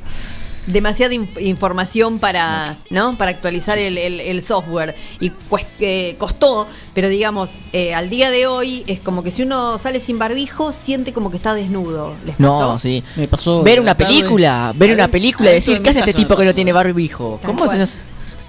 [0.73, 6.67] Demasiada inf- información para no para actualizar el, el- el software y cuest- eh, costó
[6.95, 10.73] pero digamos eh, al día de hoy es como que si uno sale sin barbijo
[10.73, 12.61] siente como que está desnudo ¿Les pasó?
[12.73, 13.03] No, sí.
[13.17, 13.63] Me pasó.
[13.63, 16.55] Ver una película, ver una película y decir, de ¿qué hace este tipo que no
[16.55, 17.41] tiene barbijo?
[17.45, 17.79] ¿Cómo se cual.
[17.81, 17.99] nos.?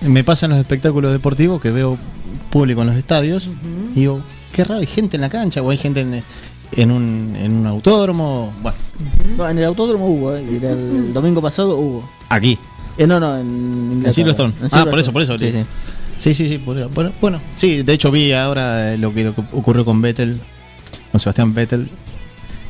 [0.02, 1.98] Me pasa en los espectáculos deportivos que veo
[2.50, 3.50] público en los estadios
[3.96, 4.22] y digo,
[4.54, 6.24] qué raro, hay gente en la cancha o hay gente en,
[6.72, 8.54] en un, en un autódromo.
[8.62, 8.78] Bueno,
[9.38, 12.10] No, en el autódromo hubo, eh, el domingo pasado hubo.
[12.30, 12.58] aquí,
[12.98, 14.12] Eh, no, no, en en Inglaterra.
[14.14, 14.54] Silverstone.
[14.60, 14.92] En Ah, Silverstone.
[14.92, 15.38] por eso, por eso.
[15.40, 15.66] Sí, sí.
[16.18, 16.58] Sí, sí, sí.
[16.58, 20.02] por- por- bueno, sí, de hecho vi ahora eh, lo que, lo que ocurrió con
[20.02, 20.38] Vettel,
[21.12, 21.88] con Sebastián Vettel.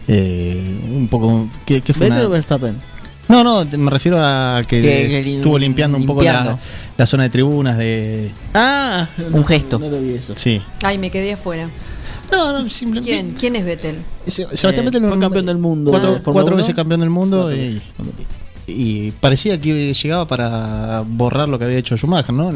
[0.07, 1.47] Eh, un poco.
[1.65, 2.75] ¿Qué, qué fue ¿Vettel o Verstappen?
[3.27, 6.57] No, no, me refiero a que, estuvo limpiando un poco la,
[6.97, 8.31] la zona de tribunas de.
[8.55, 9.77] Ah, Un gesto.
[9.77, 10.33] No lo vi eso.
[10.35, 10.61] Sí.
[10.81, 11.69] ay me quedé afuera
[12.31, 13.11] No, no, simplemente.
[13.11, 16.33] quién quién es Vettel Se- Sebastián Eh, Vettel fue campeón del mundo Cuatro, de Fórmula
[16.43, 16.57] cuatro 1.
[16.57, 17.49] veces campeón del mundo
[18.67, 22.51] y, parecía que llegaba para borrar lo que había hecho Schumacher, ¿no?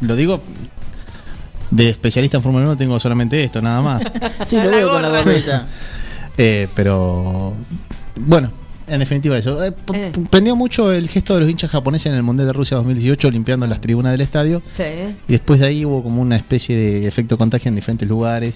[0.00, 0.40] Lo digo
[1.70, 4.02] de especialista en Fórmula 1 tengo solamente esto, nada más.
[4.46, 5.66] Sí, lo veo con la gorrita.
[6.40, 7.52] Eh, pero
[8.14, 8.52] bueno,
[8.86, 9.60] en definitiva eso.
[9.64, 10.12] Eh, Eh.
[10.30, 13.66] Prendió mucho el gesto de los hinchas japoneses en el Mundial de Rusia 2018 limpiando
[13.66, 14.62] las tribunas del estadio.
[14.74, 14.84] sí
[15.26, 18.54] Y después de ahí hubo como una especie de efecto contagio en diferentes lugares.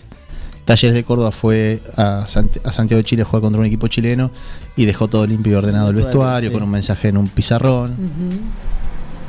[0.65, 3.89] Talleres de Córdoba fue a, Sant- a Santiago de Chile a jugar contra un equipo
[3.89, 4.31] chileno
[4.77, 6.53] y dejó todo limpio y ordenado el Vestuario, sí.
[6.55, 7.95] con un mensaje en un pizarrón.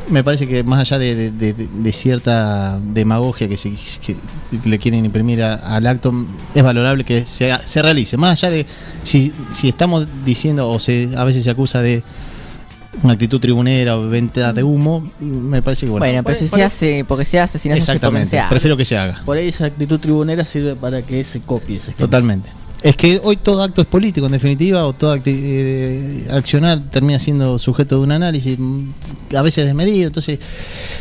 [0.10, 3.72] Me parece que más allá de, de- de- de cierta demagogia que, se,
[4.06, 4.18] que
[4.66, 6.14] le quieren imprimir a- al acto,
[6.54, 8.18] es valorable que se, se realice.
[8.18, 8.66] Más allá de
[9.02, 12.04] si, si estamos diciendo o se, a veces se acusa de
[13.02, 16.06] una actitud tribunera o venta de humo, me parece que bueno.
[16.06, 18.30] Bueno, pero si se hace porque se hace, si no se hace porque no Exactamente,
[18.30, 18.50] se hace.
[18.50, 19.22] prefiero que se haga.
[19.26, 21.94] Por ahí esa actitud tribunera sirve para que se copie ese.
[21.94, 22.50] Totalmente.
[22.84, 27.18] Es que hoy todo acto es político, en definitiva, o todo acti- eh, accionar termina
[27.18, 28.90] siendo sujeto de un análisis mm,
[29.38, 30.38] a veces desmedido, entonces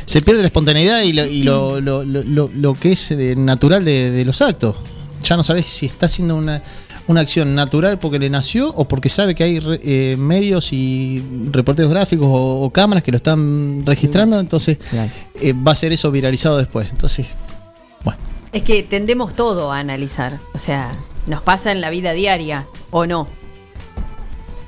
[0.05, 3.34] se pierde la espontaneidad y lo, y lo, lo- lo- lo- lo que es eh,
[3.36, 4.76] natural de, de los actos.
[5.24, 6.62] Ya no sabes si está haciendo una,
[7.09, 11.22] una acción natural porque le nació o porque sabe que hay re- eh, medios y
[11.50, 14.78] reporteros gráficos o, o cámaras que lo están registrando, entonces
[15.40, 16.90] eh, va a ser eso viralizado después.
[16.90, 17.28] Entonces,
[18.53, 20.38] Es que tendemos todo a analizar.
[20.55, 20.94] O sea,
[21.26, 23.26] nos pasa en la vida diaria, ¿o no?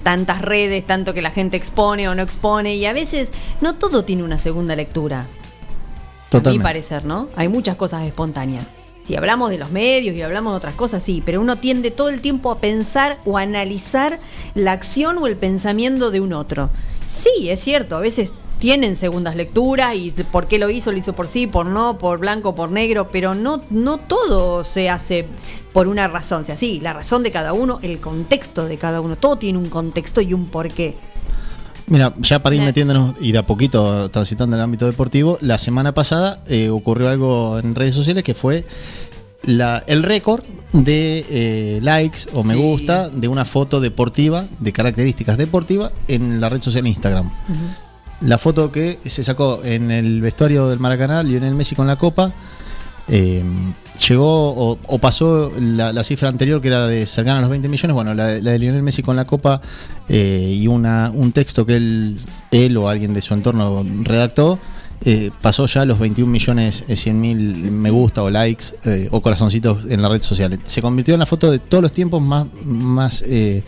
[0.03, 3.29] Tantas redes, tanto que la gente expone o no expone, y a veces
[3.61, 5.21] no todo tiene una segunda lectura.
[5.21, 6.63] A mi totalmente.
[6.65, 7.29] parecer, ¿no?
[7.37, 8.67] Hay muchas cosas espontáneas.
[9.05, 12.09] Si hablamos de los medios y hablamos de otras cosas, sí, pero uno tiende todo
[12.09, 14.19] el tiempo a pensar o analizar
[14.55, 16.71] la acción o el pensamiento de un otro.
[17.15, 21.13] Sí, es cierto, a veces tienen segundas lecturas y por qué lo hizo, lo hizo
[21.13, 25.27] por sí, por no, por blanco, por negro, pero no, no todo se hace
[25.75, 26.47] por una razón.
[26.47, 29.69] Sea, sí, la razón de cada uno, el contexto de cada uno, todo tiene un
[29.69, 30.95] contexto y un porqué.
[31.87, 35.93] Mira, ya para ir metiéndonos y de a poquito transitando el ámbito deportivo, la semana
[35.93, 38.65] pasada eh, ocurrió algo en redes sociales que fue
[39.43, 45.37] la, el récord de eh, likes o me gusta de una foto deportiva, de características
[45.37, 47.31] deportivas, en la red social Instagram.
[48.23, 52.33] La foto que se sacó en el vestuario del Maracaná, Lionel Messi con la copa,
[53.09, 53.45] eh,
[54.09, 57.95] llegó o, pasó la, cifra anterior que era de cercana a los 20 millones.
[57.95, 59.61] Bueno, la de Lionel Messi con la copa
[60.09, 62.19] eh, y una, un texto que él,
[62.51, 64.59] él o alguien de su entorno redactó.
[65.07, 67.39] Eh, pasó ya los 21 millones 100 mil
[67.71, 70.59] me gusta o likes eh, o corazoncitos en la red social.
[70.65, 73.63] Se convirtió en la foto de todos los tiempos más, más eh,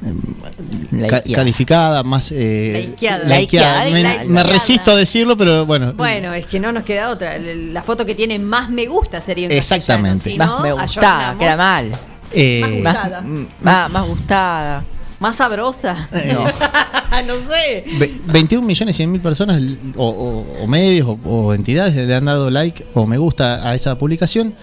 [0.00, 1.22] ca- Likeada.
[1.34, 3.24] calificada, más eh, Likeada.
[3.38, 3.84] likeada.
[3.86, 5.92] Likeada, Me, me resisto a decirlo, pero bueno.
[5.94, 7.36] Bueno, es que no nos queda otra.
[7.38, 10.36] La foto que tiene más me gusta sería en Exactamente.
[10.36, 10.82] Más si me no, gustaba,
[11.30, 11.38] ayornamos.
[11.40, 11.92] queda mal.
[12.32, 13.20] Eh, Más gustada.
[13.22, 14.84] mm, Más, más gustada.
[15.20, 16.08] Más sabrosa.
[16.32, 16.44] No.
[17.26, 17.84] no sé.
[17.98, 19.60] Ve- 21 millones 100 mil personas
[19.96, 23.74] o, o- o medios o, o entidades le han dado like o me gusta a
[23.74, 24.54] esa publicación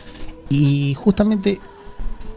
[0.49, 1.59] y justamente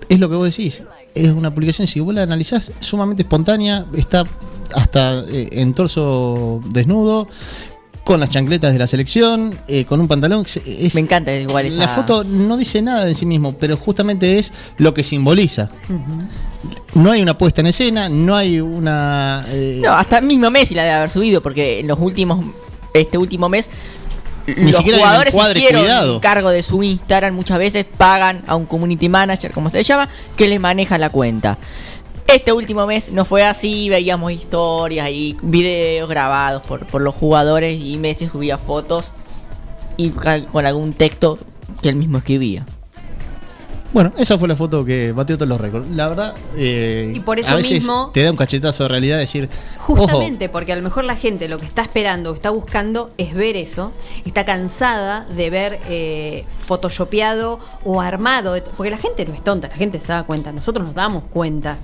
[0.08, 0.82] es lo que vos decís
[1.14, 4.24] es una publicación si vos la analizás sumamente espontánea está
[4.74, 7.26] hasta eh, en torso desnudo
[8.06, 11.66] con las chancletas de la selección eh, con un pantalón se- es- Me encanta igual
[11.66, 11.76] esa.
[11.76, 15.70] la foto no dice nada de sí mismo pero justamente es lo que simboliza
[16.94, 20.82] no hay una puesta en escena no hay una eh, No, hasta mismo Messi la
[20.84, 22.44] debe haber subido porque en los últimos
[22.94, 23.68] este último mes
[24.46, 26.20] Ni los siquiera jugadores hicieron cuidado.
[26.20, 30.46] cargo de su Instagram muchas veces pagan a un community manager como se llama que
[30.48, 31.58] les maneja la cuenta.
[32.26, 37.80] Este último mes no fue así, veíamos historias y videos grabados por, por los jugadores
[37.80, 39.12] y Messi subía fotos
[39.96, 41.38] y con algún texto
[41.82, 42.66] que él mismo escribía.
[43.92, 45.86] Bueno, esa fue la foto que batió todos los récords.
[45.94, 49.16] La verdad, eh, Y por eso a veces mismo- te da un cachetazo de realidad
[49.18, 49.48] decir,
[49.78, 53.08] ojo, Justamente porque a lo mejor la gente lo que está esperando o está buscando
[53.16, 53.92] es ver eso,
[54.26, 59.76] está cansada de ver eh, photoshopeado o armado, porque la gente no es tonta, la
[59.76, 61.78] gente se da cuenta, nosotros nos damos cuenta,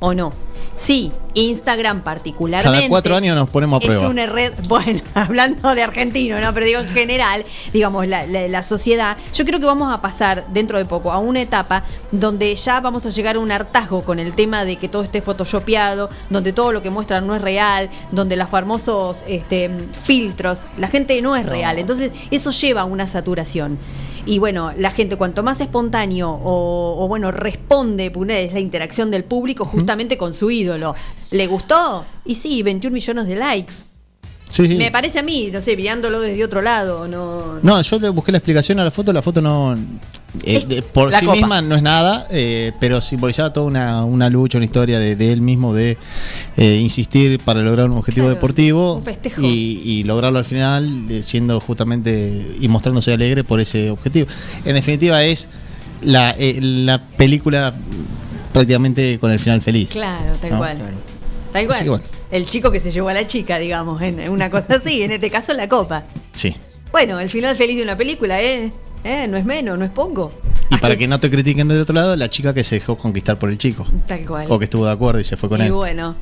[0.00, 0.32] ¿o no?
[0.78, 2.78] Sí, Instagram particularmente.
[2.78, 4.08] cada cuatro años nos ponemos a Es prueba.
[4.08, 6.54] una red, bueno, hablando de argentino, ¿no?
[6.54, 10.46] Pero digo en general, digamos, la, la- la sociedad, yo creo que vamos a pasar
[10.52, 14.18] dentro de poco a una etapa donde ya vamos a llegar a un hartazgo con
[14.18, 17.90] el tema de que todo esté photoshopeado, donde todo lo que muestran no es real,
[18.10, 19.70] donde los famosos este,
[20.02, 21.78] filtros, la gente no es real.
[21.78, 23.78] Entonces, eso lleva a una saturación.
[24.26, 28.12] Y bueno, la gente cuanto más espontáneo o, o, bueno, responde,
[28.44, 30.94] es la interacción del público justamente con su ídolo.
[31.30, 32.04] ¿Le gustó?
[32.24, 33.74] Y sí, 21 millones de likes.
[34.48, 34.74] Sí, sí.
[34.74, 37.60] Me parece a mí, no sé, mirándolo desde otro lado, no...
[37.62, 39.76] No, yo le busqué la explicación a la foto, la foto no...
[40.42, 41.36] eh, de- por la sí copa.
[41.36, 45.32] misma no es nada, eh, pero simbolizaba toda una, una lucha, una historia de, de
[45.32, 45.96] él mismo de
[46.56, 49.40] eh, insistir para lograr un objetivo Claro, deportivo un festejo.
[49.40, 54.26] y, y lograrlo al final eh, siendo justamente y mostrándose alegre por ese objetivo.
[54.64, 55.48] En definitiva es
[56.02, 57.72] la, la película
[58.52, 59.92] prácticamente con el final feliz.
[59.92, 60.58] Claro, tal ¿no?
[60.58, 60.78] cual.
[61.52, 61.88] Tal cual.
[61.88, 62.04] bueno.
[62.30, 65.30] El chico que se llevó a la chica, digamos, en una cosa así, en este
[65.30, 66.04] caso la copa.
[66.32, 66.54] Sí.
[66.92, 68.72] Bueno, el final feliz de una película, ¿eh?
[69.04, 69.26] ¿Eh?
[69.28, 70.32] No es menos, no es poco.
[70.70, 73.38] Y para que no te critiquen del otro lado, la chica que se dejó conquistar
[73.38, 73.84] por el chico.
[74.06, 74.46] Tal cual.
[74.48, 75.72] O que estuvo de acuerdo y se fue con y él.
[75.72, 76.14] bueno.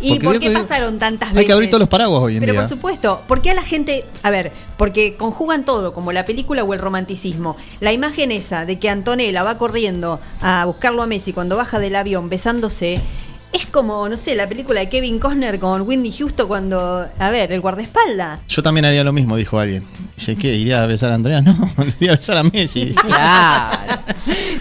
[0.00, 1.46] ¿Y Porque por qué pasaron tantas Hay veces?
[1.48, 2.60] que abrir todos los paraguas hoy en Pero día.
[2.62, 6.72] por supuesto, porque a la gente, a ver, porque conjugan todo, como la película o
[6.72, 7.56] el romanticismo.
[7.80, 11.96] La imagen esa de que Antonella va corriendo a buscarlo a Messi cuando baja del
[11.96, 13.00] avión besándose,
[13.50, 17.50] Es como, no sé, la película de Kevin Costner con Wendy Houston cuando, a ver,
[17.50, 18.40] el guardaespaldas.
[18.46, 19.86] Yo también haría lo mismo, dijo alguien.
[20.16, 20.54] Dice, ¿qué?
[20.54, 21.40] ¿Iría a besar a Andrea?
[21.42, 21.54] No,
[21.98, 22.92] iría a besar a Messi.
[22.94, 24.02] Claro.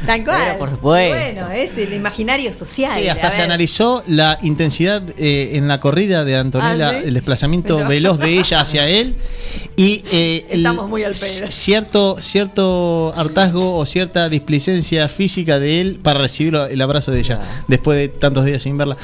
[0.06, 0.42] Tal cual.
[0.46, 1.16] Pero, por supuesto.
[1.16, 2.92] Bueno, es el imaginario social.
[2.98, 7.08] Sí, hasta se analizó la intensidad eh, en la corrida de Antonella, Ah, ¿sí?
[7.08, 9.16] el desplazamiento Pero- veloz de ella hacia él
[9.76, 11.48] y eh, el- Estamos muy al pedo.
[11.52, 17.42] cierto cierto hartazgo o cierta displicencia física de él para recibir el abrazo de ella
[17.68, 18.98] después de tantos días sin verla.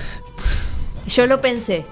[1.08, 1.86] Yo lo pensé.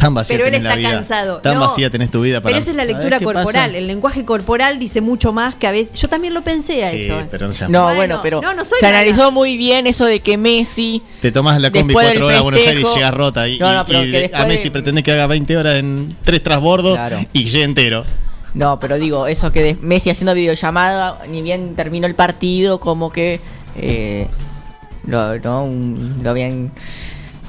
[0.00, 0.90] Tan vacía Pero él tenés la está vida.
[0.98, 1.40] cansado.
[1.40, 3.66] Tan No, vacía tenés tu vida para Pero esa es la ¿Sabés lectura corporal.
[3.70, 3.76] pasa?
[3.78, 5.92] El lenguaje corporal dice mucho más que a veces.
[6.00, 7.22] Yo también lo pensé a Sí, eso.
[7.30, 8.98] pero no Bueno, bueno, pero no, no soy se mala.
[9.00, 12.66] analizó muy bien eso de que Messi Te tomás la combi cuatro horas a Buenos
[12.66, 13.46] Aires y llegas rota.
[13.48, 16.42] Y, No, no, y- de- a de- Messi pretende que haga 20 horas en tres
[16.42, 17.18] trasbordos Claro.
[17.32, 18.04] y llegue entero.
[18.54, 23.12] No, pero digo, eso que de Messi haciendo videollamada, ni bien terminó el partido, como
[23.12, 23.38] que
[23.76, 24.26] eh,
[25.06, 25.64] lo, ¿no?
[25.64, 26.72] Un- lo habían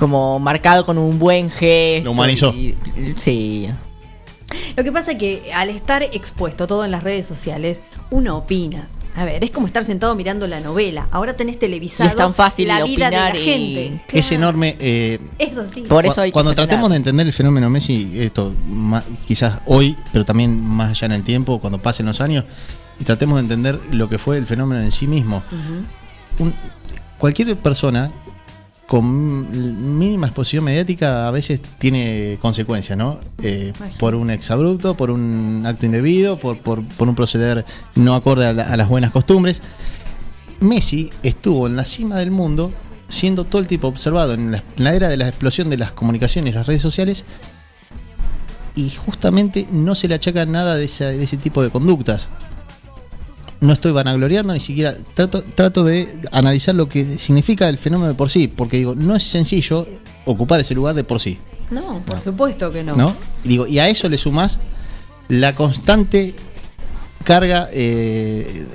[0.02, 2.06] como marcado con un buen gesto.
[2.06, 2.50] Lo humanizó.
[2.56, 2.76] y-
[3.20, 3.70] sí.
[4.76, 8.88] Lo que pasa es que al estar expuesto todo en las redes sociales, uno opina.
[9.16, 11.08] A ver, es como estar sentado mirando la novela.
[11.12, 14.02] Ahora tenés televisado Y es tan fácil la vida de la y- gente.
[14.18, 14.44] Es Claro.
[14.44, 14.76] enorme.
[14.80, 15.82] eh, Es así.
[15.82, 18.56] Por eso Cu- hay que Cuando tratemos de entender el fenómeno Messi, esto
[19.28, 22.44] quizás hoy, pero también más allá en el tiempo, cuando pasen los años,
[23.00, 25.44] y tratemos de entender lo que fue el fenómeno en sí mismo.
[26.40, 26.56] Un-
[27.20, 28.12] cualquier persona
[28.92, 33.22] con mínima exposición mediática a veces tiene consecuencias, ¿no?
[33.42, 37.64] Eh, por un exabrupto, por un acto indebido, por, por- por un proceder
[37.96, 39.62] no acorde a, la- a las buenas costumbres.
[40.60, 42.74] Messi estuvo en la cima del mundo
[43.08, 45.94] siendo todo el tiempo observado en la, en la era de la explosión de las
[45.94, 47.24] comunicaciones y las redes sociales
[48.76, 52.30] y justamente no se le achaca nada de, esa- de ese tipo de conductas.
[53.62, 58.16] No estoy vanagloriando, ni siquiera trato, trato de analizar lo que significa el fenómeno de
[58.16, 59.88] por sí, porque digo, no es sencillo
[60.26, 61.38] ocupar ese lugar de por sí.
[61.70, 62.96] No, por supuesto que no.
[62.96, 63.16] ¿no?
[63.44, 64.60] Y Digo, y a eso le sumás
[65.28, 66.36] la constante
[67.24, 68.68] carga eh,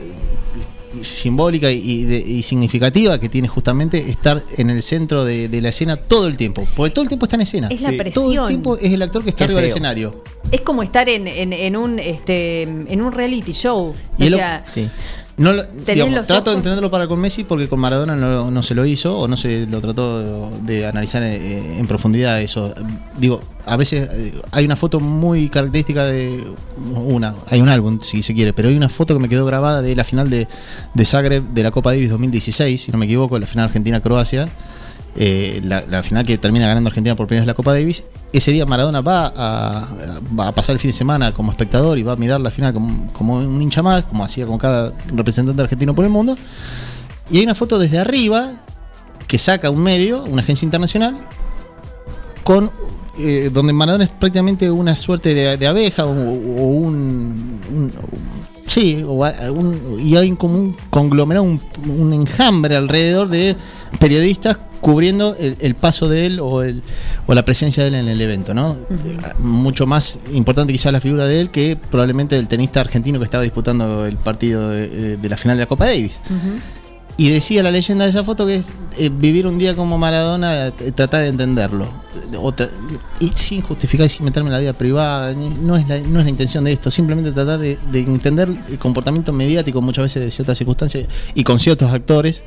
[1.03, 5.61] simbólica y, y de- y significativa que tiene justamente estar en el centro de, de
[5.61, 6.66] la escena todo el tiempo.
[6.76, 7.68] Porque todo el tiempo está en escena.
[7.68, 8.44] Es la Todo presión.
[8.44, 10.22] el tiempo es el actor que está Qué arriba del escenario.
[10.51, 13.94] Es como estar en, en, en un este en un reality show.
[14.18, 14.88] Y o él lo- sea, Sí.
[15.39, 15.62] No lo-
[15.95, 19.18] digamos, trato de entenderlo para con Messi porque con Maradona no, no se lo hizo
[19.18, 22.74] o no se lo trató de, de analizar eh, en profundidad eso.
[23.18, 26.43] Digo, a veces eh, hay una foto muy característica de
[26.95, 29.82] una, hay un álbum si se quiere, pero hay una foto que me quedó grabada
[29.82, 30.49] de la final de,
[30.95, 34.49] de Zagreb de la Copa Davis 2016, si no me equivoco, la final Argentina-Croacia.
[35.18, 38.04] Eh, la, final que termina ganando Argentina por primera vez la Copa Davis.
[38.32, 42.16] Ese día Maradona va a, pasar el fin de semana como espectador y va a
[42.16, 46.10] mirar la final como, un hincha más, como hacía con cada representante argentino por el
[46.10, 46.36] mundo.
[47.30, 48.52] Y hay una foto desde arriba
[49.26, 51.18] que saca un medio, una agencia internacional,
[52.44, 52.70] con
[53.18, 57.58] eh, donde Maradona es prácticamente una suerte de, abeja o, un-
[58.66, 63.56] sí, un- y hay como un conglomerado, un, un enjambre alrededor de
[63.98, 66.82] periodistas cubriendo el, el paso de él o, el,
[67.26, 68.76] o la presencia de él en el evento, ¿no?
[69.38, 73.42] Mucho más importante quizás la figura de él que probablemente del tenista argentino que estaba
[73.42, 76.20] disputando el partido de, de la final de la Copa Davis.
[77.18, 80.66] Y decía la leyenda de esa foto que es eh, vivir un día como Maradona,
[80.66, 81.88] eh, tratar de entenderlo.
[82.38, 82.68] Otra-
[83.20, 86.24] y sin justificar y sin meterme en la vida privada, no es la, no es
[86.26, 90.30] la intención de esto, simplemente tratar de, de entender el comportamiento mediático muchas veces de
[90.30, 92.42] ciertas circunstancias y con ciertos actores.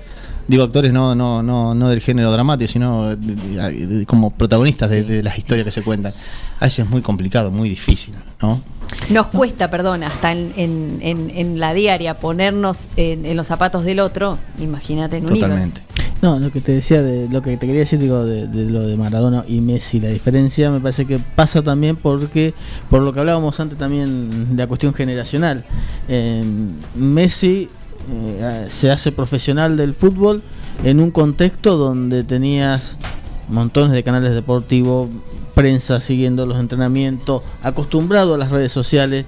[0.47, 5.23] Digo actores no, no, no, no del género dramático, sino de- como protagonistas de, de
[5.23, 6.13] las historias que se cuentan.
[6.59, 8.61] A veces es muy complicado, muy difícil, ¿no?
[9.09, 13.85] Nos cuesta, perdón, hasta en, en, en- en la diaria ponernos en, en los zapatos
[13.85, 14.37] del otro.
[14.59, 15.53] Imagínate en un ídolo.
[15.53, 15.81] Totalmente.
[16.21, 18.85] No, lo que te decía, de lo que te quería decir, digo, de, de lo
[18.85, 22.53] de Maradona y Messi, la diferencia me parece que pasa también porque,
[22.89, 25.63] por lo que hablábamos antes también de la cuestión generacional,
[26.09, 26.43] eh,
[26.95, 27.69] Messi
[28.11, 30.41] eh, se hace profesional del fútbol
[30.83, 32.97] en un contexto donde tenías
[33.47, 35.07] montones de canales deportivos,
[35.59, 39.25] prensa siguiendo los entrenamientos, acostumbrado a las redes sociales.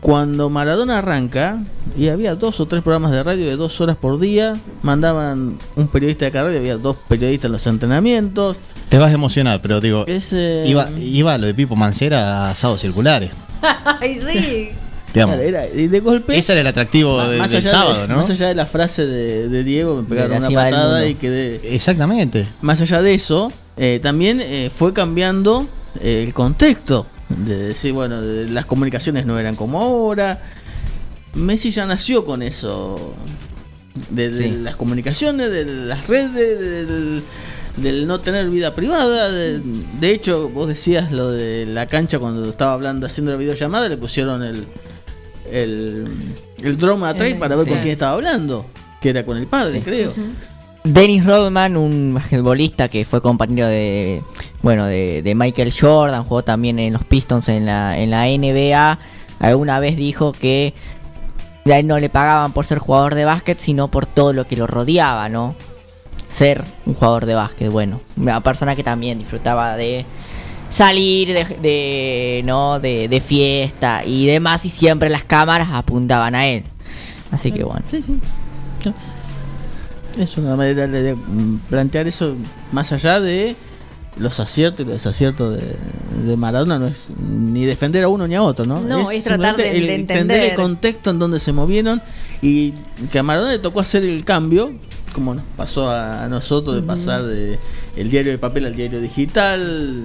[0.00, 1.62] Cuando Maradona arranca,
[1.96, 5.88] y había dos o tres programas de radio de dos horas por día, mandaban un
[5.88, 8.56] periodista de carrera, y había dos periodistas en los entrenamientos.
[8.88, 12.50] Te vas a emocionar, pero digo, Es, eh, iba, iba lo de Pipo Mancera a
[12.50, 13.30] asados circulares.
[14.00, 14.68] Ay, sí.
[15.14, 15.38] Digamos.
[15.38, 16.36] Era- y de golpe.
[16.36, 18.16] Ese era el atractivo de- más del sábado, de, ¿no?
[18.16, 21.60] Más allá de la frase de, de Diego, me pegaron una patada y quedé.
[21.74, 22.46] Exactamente.
[22.60, 25.66] Más allá de eso, eh, también eh, fue cambiando
[26.00, 27.06] eh, el contexto.
[27.28, 30.42] De decir, bueno, de- las comunicaciones no eran como ahora.
[31.34, 33.14] Messi ya nació con eso.
[34.10, 34.56] De, de Sí.
[34.58, 36.58] las comunicaciones, de las redes,
[36.88, 37.22] del-
[37.76, 39.30] del no tener vida privada.
[39.30, 39.60] De,
[40.00, 43.96] de hecho, vos decías lo de la cancha cuando estaba hablando, haciendo la videollamada, le
[43.96, 44.66] pusieron el
[45.50, 46.06] el,
[46.62, 48.64] el drone atrás para ver con quién estaba hablando,
[49.00, 49.84] que era con el padre, Sí.
[49.84, 50.14] creo.
[50.84, 54.22] Dennis Rodman, un basquetbolista que fue compañero de
[54.62, 58.98] bueno de, de Michael Jordan, jugó también en los Pistons en la, en la NBA,
[59.38, 60.74] alguna vez dijo que
[61.66, 64.56] a él no le pagaban por ser jugador de básquet, sino por todo lo que
[64.56, 65.54] lo rodeaba, ¿no?
[66.26, 70.04] Ser un jugador de básquet, bueno, una persona que también disfrutaba de
[70.68, 76.46] salir de, de no de, de fiesta y demás y siempre las cámaras apuntaban a
[76.46, 76.64] él.
[77.30, 77.84] Así que bueno.
[77.88, 78.18] Sí, sí.
[80.18, 81.16] Es una manera de, de,
[81.68, 82.34] plantear eso
[82.72, 83.56] más allá de
[84.16, 85.76] los aciertos y los desaciertos de,
[86.26, 86.78] de Maradona.
[86.78, 88.80] No es ni defender a uno ni a otro, ¿no?
[88.80, 90.50] No, es tratar de- el de entender entender.
[90.50, 92.00] el contexto en donde se movieron
[92.42, 92.72] y
[93.10, 94.72] que a Maradona le tocó hacer el cambio,
[95.14, 97.58] como nos pasó a, nosotros de pasar de
[97.96, 100.04] el diario de papel al diario digital.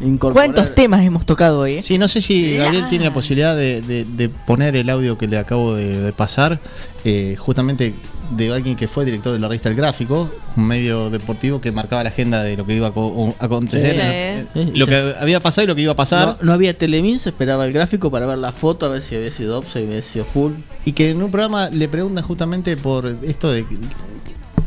[0.00, 1.74] Incorporar- ¿Cuántos temas hemos tocado hoy?
[1.74, 1.82] eh?
[1.82, 5.26] Sí, no sé si Gabriel tiene la posibilidad de, de- de poner el audio que
[5.28, 6.58] le acabo de, de pasar,
[7.04, 7.94] eh, justamente
[8.30, 12.04] de alguien que fue director de la revista El Gráfico, un medio deportivo que marcaba
[12.04, 14.66] la agenda de lo que iba a co- a acontecer, Sí.
[14.66, 16.28] lo, lo que había pasado y lo que iba a pasar.
[16.28, 19.16] No, no había Telemin, se esperaba el gráfico para ver la foto, a ver si
[19.16, 20.52] había sido offside, había sido full.
[20.84, 23.66] Y que en un programa le preguntan justamente por esto de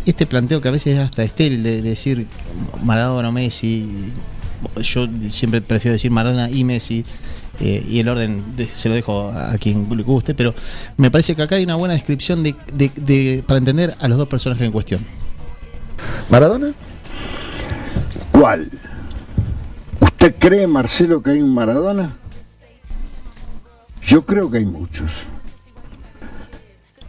[0.05, 2.27] este planteo que a veces es hasta estéril de decir
[2.84, 4.11] Maradona, Messi.
[4.82, 7.05] Yo siempre prefiero decir Maradona y Messi.
[7.59, 10.55] eh, y el orden de- se lo dejo a quien le guste, pero
[10.97, 14.18] me parece que acá hay una buena descripción de, de- de- para entender a los
[14.18, 15.05] dos personajes en cuestión.
[16.32, 16.74] ¿Maradona?
[18.32, 18.68] ¿Cuál?
[19.99, 22.16] ¿Usted cree, Marcelo, que hay un Maradona?
[24.01, 25.11] Yo creo que hay muchos.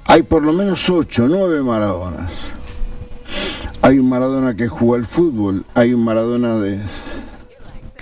[0.05, 2.33] Hay por lo menos ocho, nueve Maradonas.
[3.81, 6.81] Hay un Maradona que jugó al fútbol, hay un Maradona de,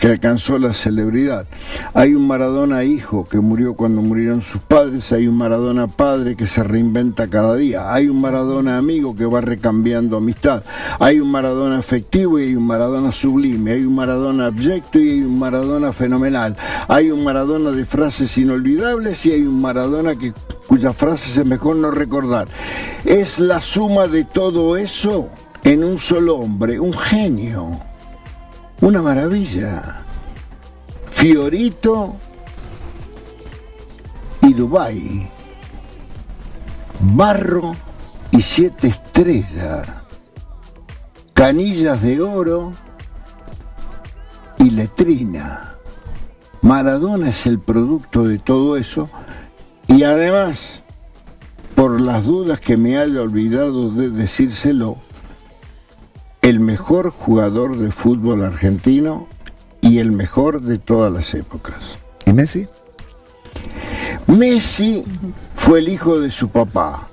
[0.02, 1.46] que alcanzó la celebridad,
[1.94, 6.48] hay un Maradona hijo que murió cuando murieron sus padres, hay un Maradona padre que
[6.48, 10.64] se reinventa cada día, hay un Maradona amigo que va recambiando amistad,
[10.98, 15.20] hay un Maradona afectivo y hay un Maradona sublime, hay un Maradona abyecto y hay
[15.20, 16.56] un Maradona fenomenal,
[16.88, 20.32] hay un Maradona de frases inolvidables y hay un Maradona que
[20.66, 22.48] cuyas frases es mejor no recordar.
[23.04, 25.28] Es la suma de todo eso
[25.62, 27.78] en un solo hombre, un genio,
[28.82, 30.04] una maravilla.
[31.10, 32.16] Fiorito
[34.42, 35.30] y Dubai,
[37.00, 37.76] barro
[38.32, 39.86] y siete estrellas,
[41.32, 42.72] canillas de oro
[44.58, 45.76] y letrina.
[46.60, 49.08] Maradona es el producto de todo eso
[49.86, 50.82] y además,
[51.76, 54.98] por las dudas que me haya olvidado de decírselo,
[56.42, 59.28] el mejor jugador de fútbol argentino
[59.80, 61.96] y el mejor de todas las épocas.
[62.26, 62.66] ¿Y Messi?
[64.26, 65.04] Messi
[65.54, 67.08] fue el hijo de su papá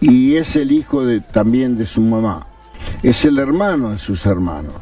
[0.00, 2.46] y es el hijo también de su mamá.
[3.02, 4.74] Es el hermano de sus hermanos.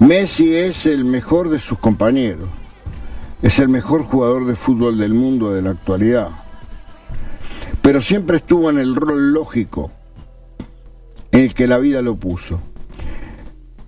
[0.00, 2.48] Messi es el mejor de sus compañeros.
[3.40, 6.30] Es el mejor jugador de fútbol del mundo de la actualidad.
[7.82, 9.92] Pero siempre estuvo en el rol lógico
[11.32, 12.60] en el que la vida lo puso.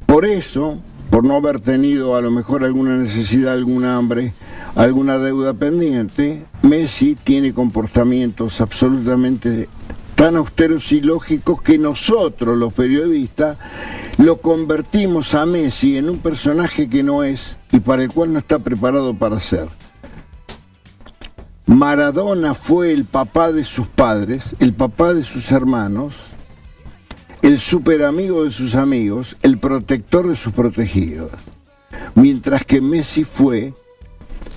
[0.06, 0.78] Por eso,
[1.10, 4.34] por no haber tenido a lo mejor alguna necesidad, alguna hambre,
[4.74, 9.68] alguna deuda pendiente, Messi tiene comportamientos absolutamente
[10.14, 13.58] tan austeros y lógicos que nosotros, los periodistas,
[14.18, 18.38] lo convertimos a Messi en un personaje que no es y para el cual no
[18.38, 19.68] está preparado para ser.
[21.66, 26.14] Maradona fue el papá de sus padres, el papá de sus hermanos,
[27.44, 31.30] el super amigo de sus amigos, el protector de sus protegidos.
[32.14, 33.74] Mientras que Messi fue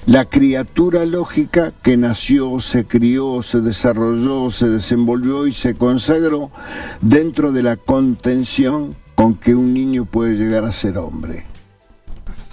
[0.06, 6.50] la criatura lógica que nació, se crió, se desarrolló, se desenvolvió y se consagró
[7.02, 11.46] dentro de la contención con que un niño puede llegar a ser hombre.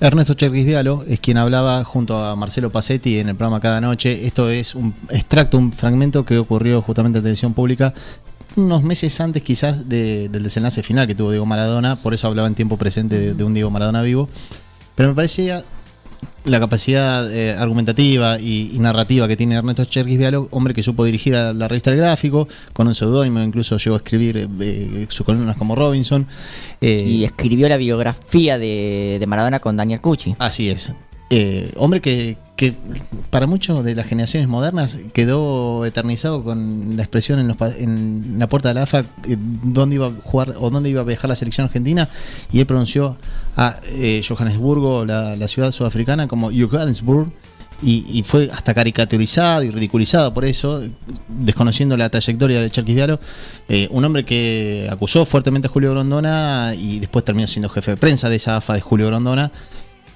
[0.01, 4.27] Ernesto Cherguisvialo es quien hablaba junto a Marcelo Pacetti en el programa Cada Noche.
[4.27, 7.95] Esto es un extracto, un fragmento que ocurrió justamente en televisión pública
[8.57, 12.49] unos meses antes quizás de- del desenlace final que tuvo Diego Maradona, por eso hablaba
[12.49, 14.29] en tiempo presente de, de un Diego Maradona vivo.
[14.95, 15.65] Pero me parecía
[16.45, 21.35] la capacidad eh, argumentativa y, y narrativa que tiene Ernesto Cherguisvialo, hombre que supo dirigir
[21.37, 25.25] a la revista El Gráfico, con un seudónimo, incluso llegó a escribir eh, eh, sus
[25.25, 26.27] columnas como Robinson.
[26.81, 30.37] eh, Y escribió la biografía de, de Maradona con Daniel Cucci.
[30.39, 30.93] Así es.
[31.37, 32.37] Eh, hombre que,
[33.31, 38.49] para muchos de las generaciones modernas quedó eternizado con la expresión en, los en la
[38.49, 41.35] puerta de la AFA eh, dónde iba a jugar o dónde iba a viajar la
[41.35, 42.09] selección argentina
[42.53, 43.19] y él pronunció
[43.57, 47.33] a eh, Johannesburgo, la, ciudad sudafricana, como Johannesburg.
[47.83, 50.81] Y, fue hasta caricaturizado y ridiculizado por eso,
[51.29, 53.21] desconociendo la trayectoria de Cherkis Vialo,
[53.69, 57.97] eh, un hombre que acusó fuertemente a Julio Grondona y después terminó siendo jefe de
[57.99, 59.53] prensa de esa AFA de Julio Grondona,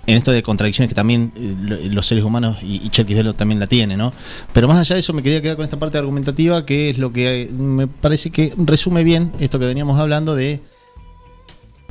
[0.07, 3.61] en esto de contradicciones que también eh, lo- los seres humanos y, y Cherkis también
[3.61, 4.13] la tiene, ¿no?
[4.53, 7.13] Pero más allá de eso me quería quedar con esta parte argumentativa que es lo
[7.13, 10.61] que eh, me parece que resume bien esto que veníamos hablando de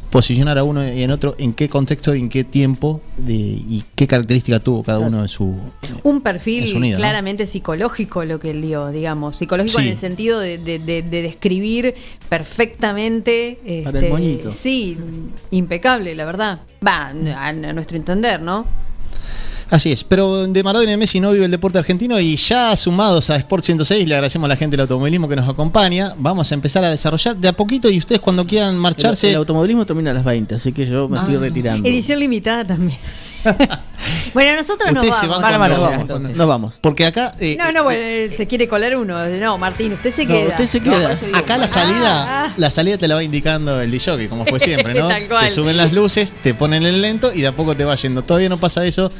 [0.10, 3.84] posicionar a uno y en otro en qué contexto y en qué tiempo de- y
[3.96, 5.56] qué característica tuvo cada uno en su
[6.04, 9.36] Un perfil claramente psicológico lo que él dio, digamos.
[9.36, 9.86] Psicológico Sí.
[9.86, 11.94] en el sentido de, de- de- de describir
[12.30, 13.60] perfectamente.
[13.84, 14.52] Para el este, moñito.
[14.52, 14.98] Sí,
[15.52, 16.60] impecable, la verdad.
[16.86, 18.66] Va, a, a nuestro entender, ¿no?
[19.70, 22.76] Así es, pero de Maradona y de Messi no vive el deporte argentino y ya
[22.78, 26.14] sumados a Sport 106 le agradecemos a la gente del automovilismo que nos acompaña.
[26.18, 29.32] Vamos a empezar a desarrollar de a poquito y ustedes cuando quieran marcharse...
[29.32, 31.88] el automovilismo termina a las 20, así que yo me estoy retirando.
[31.88, 32.98] Edición limitada también.
[34.34, 35.42] bueno, nosotros nos se vamos.
[35.42, 36.76] van cuando- nos vamos, cuando- nos vamos.
[36.82, 37.32] Porque acá...
[37.40, 39.26] eh, No, no, bueno, eh, se quiere colar uno.
[39.28, 40.50] No, Martín, usted se No, queda.
[40.50, 41.18] usted se queda.
[41.34, 42.54] Acá la salida, Ah.
[42.58, 45.08] la salida te la va indicando el DJ, como fue siempre, ¿no?
[45.10, 45.46] Tal cual.
[45.46, 48.24] Te suben las luces, te ponen el lento y de a poco te va yendo.
[48.24, 49.12] Todavía no pasa eso,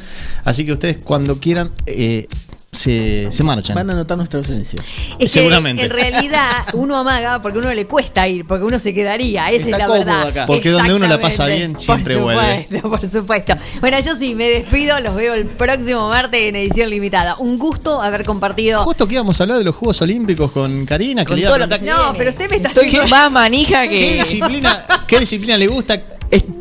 [0.44, 2.26] así que ustedes cuando quieran eh,
[2.70, 3.74] se, se marchan.
[3.74, 4.78] Van a notar nuestra ausencia.
[5.12, 5.84] Es que Seguramente.
[5.84, 9.56] en realidad uno amaga porque a uno le cuesta ir, porque uno se quedaría, esa
[9.56, 10.26] Está es la verdad.
[10.28, 10.46] acá.
[10.46, 12.64] Porque donde uno la pasa bien, siempre por vuelve.
[12.70, 13.54] supuesto, Por supuesto.
[13.80, 17.36] Bueno, yo sí, me despido, los veo el próximo martes en edición limitada.
[17.38, 18.84] Un gusto haber compartido.
[18.84, 21.50] Justo que íbamos a hablar de los Juegos Olímpicos con Karina, que Con le iba
[21.50, 23.08] a todo lo que preguntar No, pero usted me está Estoy haciendo...
[23.08, 24.14] más manija ¿qué que.
[24.18, 26.00] disciplina, ¿qué disciplina le gusta?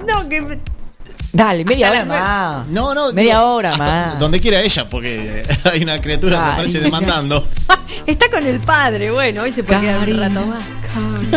[0.08, 0.58] No, que...
[1.34, 2.06] Dale, media Hasta hora
[2.60, 2.68] más.
[2.70, 4.20] No, no, Media digo, hora hasta más.
[4.20, 6.52] Donde quiera ella, porque hay una criatura que Ay.
[6.54, 7.48] aparece demandando.
[8.08, 10.64] Está con el padre, bueno, hoy se puede quedar un Karina, rato más.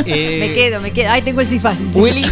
[0.06, 1.10] Eh, Me quedo, me quedo.
[1.10, 1.76] Ay, tengo el cifaz.
[1.94, 2.24] Willy.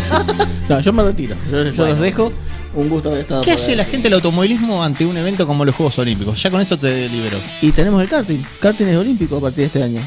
[0.68, 1.36] No, yo me retiro.
[1.50, 2.32] Yo, yo los dejo.
[2.74, 3.76] Un gusto haber estado ¿Qué hace ahí.
[3.78, 6.40] la gente del automovilismo ante un evento como los Juegos Olímpicos?
[6.42, 7.38] Ya con eso te libero.
[7.60, 8.42] Y tenemos el karting.
[8.60, 10.00] Karting es olímpico a partir de este año.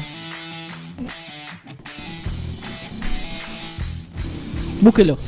[4.80, 5.18] Búsquelo.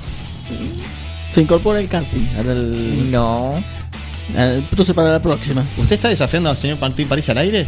[1.34, 2.28] Se incorpora el karting.
[2.38, 3.54] Al, No.
[4.36, 5.64] al- entonces para la próxima.
[5.76, 7.66] ¿Usted está desafiando al señor Martín París al aire?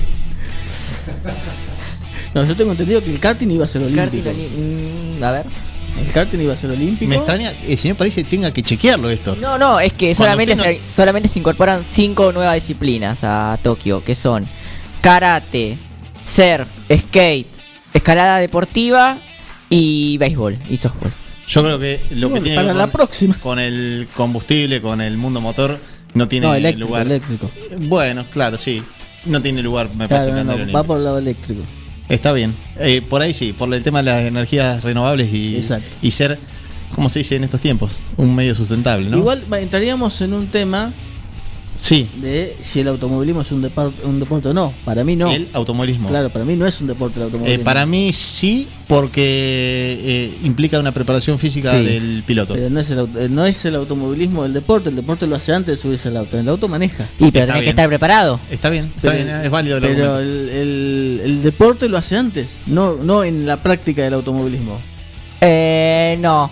[2.35, 4.61] No, yo tengo entendido que el karting iba a ser Karting, olímpico.
[5.21, 5.47] mm, a ver.
[6.05, 7.09] El karting iba a ser olímpico.
[7.09, 9.35] Me extraña que el señor París tenga que chequearlo esto.
[9.37, 14.15] No, no, es que solamente se, solamente se incorporan cinco nuevas disciplinas a Tokio, que
[14.15, 14.45] son
[15.01, 15.79] karate,
[16.27, 17.47] surf, skate,
[17.95, 19.17] escalada deportiva
[19.71, 21.13] y béisbol y softball.
[21.49, 23.35] Yo creo que lo que tiene para que ver la con, próxima.
[23.39, 25.79] con el combustible, con el mundo motor,
[26.15, 27.07] no tiene No, eléctrico, lugar.
[27.07, 27.51] eléctrico.
[27.79, 28.83] Bueno, claro, sí.
[29.27, 31.63] No tiene lugar, me parece, Claro, en no, no, va por el lado eléctrico.
[32.09, 32.55] Está bien.
[32.79, 35.87] Eh, por ahí sí, por el tema de las energías renovables y, Exacto.
[36.03, 36.39] y ser,
[36.95, 39.19] como se dice en estos tiempos, un medio sustentable, ¿no?
[39.19, 40.93] Igual entraríamos en un tema
[41.77, 44.73] Sí, de si el automovilismo es un, depar- un deporte o no.
[44.85, 45.31] Para mí no.
[45.31, 46.09] el automovilismo.
[46.09, 47.65] Claro, para mí no es un deporte el Eh, automovilismo.
[47.65, 51.85] para mí sí, porque eh, implica una preparación física Sí.
[51.85, 52.55] del piloto.
[52.55, 54.89] Pero no es, el, eh, no es el automovilismo el deporte.
[54.89, 56.39] El deporte lo hace antes de subirse al auto.
[56.39, 57.09] El auto maneja.
[57.19, 58.41] Y pero tenés que estar preparado.
[58.51, 62.17] Está bien, está Pero- bien, es válido el Pero el, el- el deporte lo hace
[62.17, 62.47] antes.
[62.67, 64.81] No, no en la práctica del automovilismo.
[65.41, 66.51] Eh, no.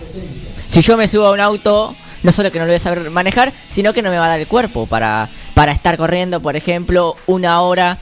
[0.69, 1.95] Si yo me subo a un auto,
[2.25, 4.29] no solo que no lo voy a saber manejar, sino que no me va a
[4.29, 7.99] dar el cuerpo para, para estar corriendo, por ejemplo, una hora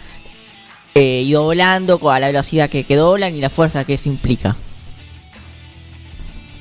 [0.95, 4.09] eh, y volando con- a la velocidad que, que doblan y la fuerza que eso
[4.09, 4.55] implica.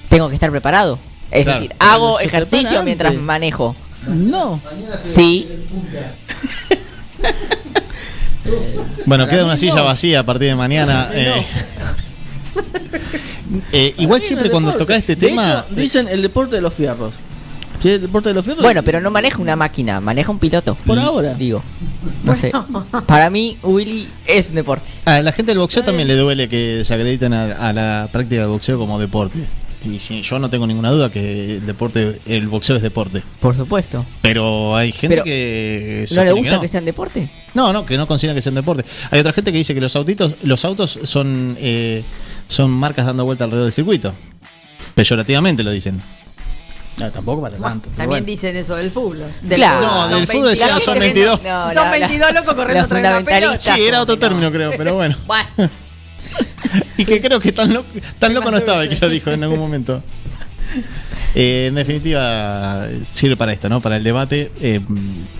[0.08, 0.98] Tengo que estar preparado.
[1.30, 1.60] Es Claro.
[1.60, 3.74] decir, hago ejercicio mientras manejo.
[4.06, 4.60] No.
[5.02, 5.48] Sí.
[9.06, 11.08] Bueno, queda una silla vacía a partir de mañana.
[11.12, 11.46] eh.
[13.70, 15.64] Eh, igual siempre cuando toca este De tema.
[15.68, 17.14] hecho, dicen el deporte de los fierros.
[17.82, 18.62] Sí, el deporte de los fierros.
[18.62, 20.76] Bueno, pero no maneja una máquina, maneja un piloto.
[20.86, 21.34] Por ahora.
[21.34, 21.62] Digo.
[22.22, 22.52] No sé.
[23.06, 24.86] Para mí, Willy es un deporte.
[25.04, 28.50] A la gente del boxeo también le duele que desacrediten a, a la práctica del
[28.50, 29.40] boxeo como deporte.
[29.84, 33.22] Y sí, yo no tengo ninguna duda que el deporte, el boxeo es deporte.
[33.40, 34.06] Por supuesto.
[34.20, 36.60] Pero hay gente Pero, que ¿No le gusta no.
[36.60, 37.28] que sean deporte?
[37.54, 38.84] No, no, que no considera que sean deporte.
[39.10, 42.04] Hay otra gente que dice que los autitos, los autos son eh,
[42.46, 44.14] son marcas dando vuelta alrededor del circuito.
[44.94, 46.00] Peyorativamente lo dicen.
[46.98, 47.84] No, tampoco para tanto.
[47.84, 48.26] pero También bueno.
[48.26, 49.24] dicen eso del fútbol.
[49.42, 49.78] Del Claro.
[49.78, 49.92] fútbol.
[49.94, 51.42] No, Son del fútbol decían 22 son corriendo- 22.
[51.42, 53.50] No, son la- la- 22 locos corriendo la atrás de una fundamentalista.
[53.64, 53.76] pelota.
[53.76, 54.20] Sí, era otro no.
[54.20, 55.16] término creo, pero bueno.
[55.26, 55.48] Bueno,
[56.96, 57.88] Y que creo que tan loco,
[58.18, 60.02] tan loco no estaba el que lo dijo en algún momento.
[61.34, 63.80] Eh, en definitiva, sirve para esto, ¿no?
[63.80, 64.52] Para el debate.
[64.60, 64.80] eh,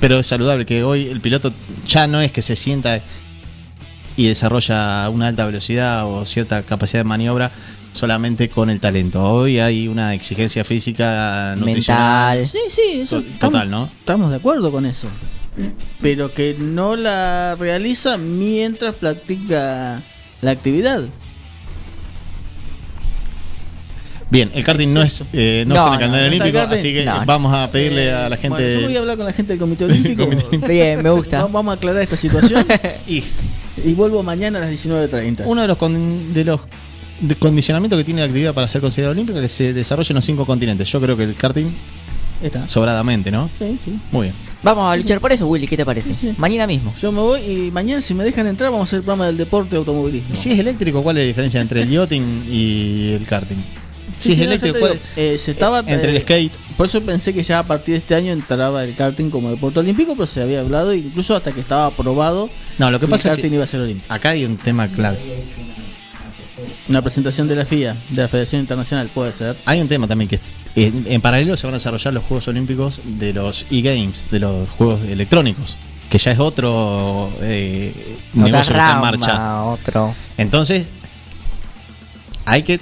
[0.00, 1.52] pero es saludable que hoy el piloto
[1.86, 3.00] ya no es que se sienta
[4.16, 7.50] y desarrolla una alta velocidad o cierta capacidad de maniobra
[7.92, 9.22] solamente con el talento.
[9.22, 12.46] Hoy hay una exigencia física, nutricional.
[12.46, 13.90] Sí, sí, eso estamos- total, ¿no?
[14.00, 15.08] Estamos de acuerdo con eso.
[16.00, 20.00] Pero que no la realiza mientras practica
[20.40, 21.02] la actividad.
[24.30, 26.56] Bien, el karting no es eh, no, No, está en el calendario no está el
[26.56, 26.78] olímpico, karting.
[26.78, 27.26] así que No.
[27.26, 28.48] vamos a pedirle a la gente.
[28.48, 30.26] Bueno, yo voy a hablar con la gente del Comité Olímpico.
[30.66, 31.40] Bien, me gusta.
[31.42, 32.64] Va- Vamos a aclarar esta situación.
[33.06, 33.22] y,
[33.92, 35.42] vuelvo mañana a las 19.30.
[35.44, 36.60] Uno de los, con- de los
[37.22, 40.16] de condicionamientos que tiene la actividad para ser considerada olímpica es que se desarrolle en
[40.16, 40.90] los cinco continentes.
[40.90, 41.66] Yo creo que el karting
[42.42, 42.66] Está.
[42.68, 43.48] sobradamente, ¿no?
[43.58, 43.98] Sí, sí.
[44.10, 44.34] Muy bien.
[44.62, 46.10] Vamos a luchar por eso, Willy, ¿qué te parece?
[46.36, 46.94] Mañana mismo.
[47.00, 49.36] Yo me voy y mañana, si me dejan entrar, vamos a hacer el programa del
[49.36, 50.28] deporte automovilismo.
[50.32, 53.56] Y si es eléctrico, ¿cuál es la diferencia entre el yachting y el karting?
[54.16, 56.16] Si Sí, es sí, no, eléctrico, yo te ¿cuál digo, eh, se estaba, entre el
[56.16, 56.52] eh, skate.
[56.76, 59.78] Por eso pensé que ya a partir de este año entraba el karting como deporte
[59.80, 62.50] olímpico, pero se había hablado incluso hasta que estaba aprobado.
[62.78, 64.12] No, lo que el pasa es karting que iba a ser olímpico.
[64.12, 65.18] acá hay un tema clave.
[66.88, 69.56] Una presentación de la FIA, de la Federación Internacional, puede ser.
[69.66, 70.40] Hay un tema también que
[70.74, 74.68] en, en paralelo se van a desarrollar los Juegos Olímpicos de los e-games, de los
[74.70, 75.76] juegos electrónicos,
[76.10, 79.64] que ya es otro eh, negocio que está en marcha.
[79.64, 80.14] otro.
[80.36, 80.88] Entonces,
[82.44, 82.80] hay que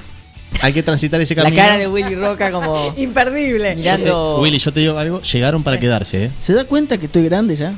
[0.63, 1.63] hay que transitar ese La camino.
[1.63, 3.77] cara de Willy Roca como Imperdible.
[3.77, 4.41] mirando.
[4.41, 6.31] Willy, yo te digo algo, llegaron para quedarse, ¿eh?
[6.39, 7.75] ¿Se da cuenta que estoy grande ya?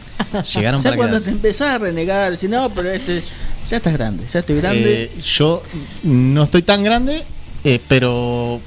[0.55, 1.31] Llegaron ya para cuando quedarse.
[1.31, 3.23] empezás a renegar, decir, no, pero este,
[3.69, 5.05] ya estás grande, ya estoy grande.
[5.05, 5.63] Eh, yo
[6.03, 7.25] no estoy tan grande,
[7.65, 8.61] eh, pero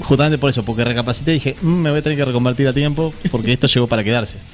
[0.00, 2.72] justamente por eso, porque recapacité y dije, "Mm, me voy a tener que reconvertir a
[2.72, 4.38] tiempo porque esto llegó para quedarse.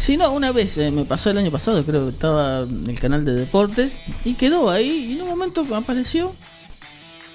[0.00, 2.98] Si no, una vez eh, me pasó el año pasado, creo que estaba en el
[2.98, 3.92] canal de deportes
[4.24, 5.08] y quedó ahí.
[5.10, 6.32] Y en un momento apareció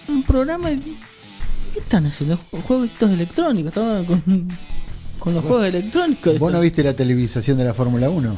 [0.07, 0.79] un programa y.
[1.75, 2.39] ¿Qué están haciendo?
[2.65, 3.67] Juegos electrónicos.
[3.67, 4.47] Estaban con,
[5.19, 6.39] con los juegos electrónicos.
[6.39, 8.35] ¿Vos no viste la televisación de la Fórmula 1?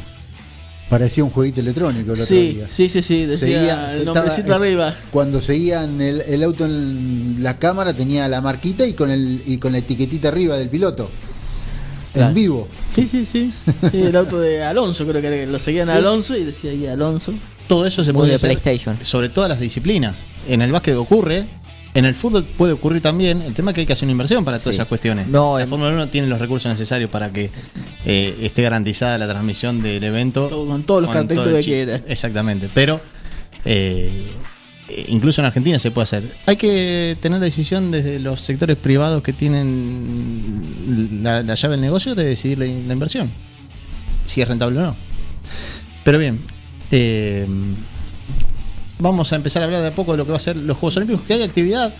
[0.90, 2.68] Parecía un jueguito electrónico el otro Sí, día.
[2.70, 4.96] sí, sí, sí, decía Seguía- el estaba- nombrecito arriba.
[5.12, 9.58] Cuando seguían el, el auto en la cámara tenía la marquita y con el y
[9.58, 11.10] con la etiquetita arriba del piloto.
[12.14, 12.30] Claro.
[12.30, 12.68] En vivo.
[12.96, 13.52] Sí, sí, sí.
[13.92, 15.96] Sí, el auto de Alonso, creo que lo seguían a.
[15.98, 17.34] Alonso y decía ahí Alonso.
[17.68, 18.98] Todo eso se puede de hacer PlayStation.
[19.04, 20.20] sobre todas las disciplinas.
[20.48, 21.48] En el básquet ocurre,
[21.98, 23.42] en el fútbol puede ocurrir también.
[23.42, 24.80] El tema es que hay que hacer una inversión para todas Sí.
[24.80, 25.28] esas cuestiones.
[25.28, 27.50] No, la en- Fórmula 1 tiene los recursos necesarios para que
[28.06, 30.48] eh, esté garantizada la transmisión del evento.
[30.48, 31.74] Todo- con todos los carteles el que chip.
[31.74, 31.96] quiera.
[32.08, 32.70] Exactamente.
[32.74, 33.02] Pero
[33.66, 34.12] eh,
[34.90, 36.24] eh, incluso en Argentina se puede hacer.
[36.46, 41.82] Hay que tener la decisión desde los sectores privados que tienen la, la llave del
[41.82, 43.30] negocio de decidir la, la inversión.
[44.26, 44.96] Si es rentable o no.
[46.04, 46.40] Pero bien.
[46.92, 47.46] eh,
[49.00, 50.78] vamos a empezar a hablar de a poco de lo que va a ser los
[50.78, 51.94] Juegos Olímpicos, que hay actividad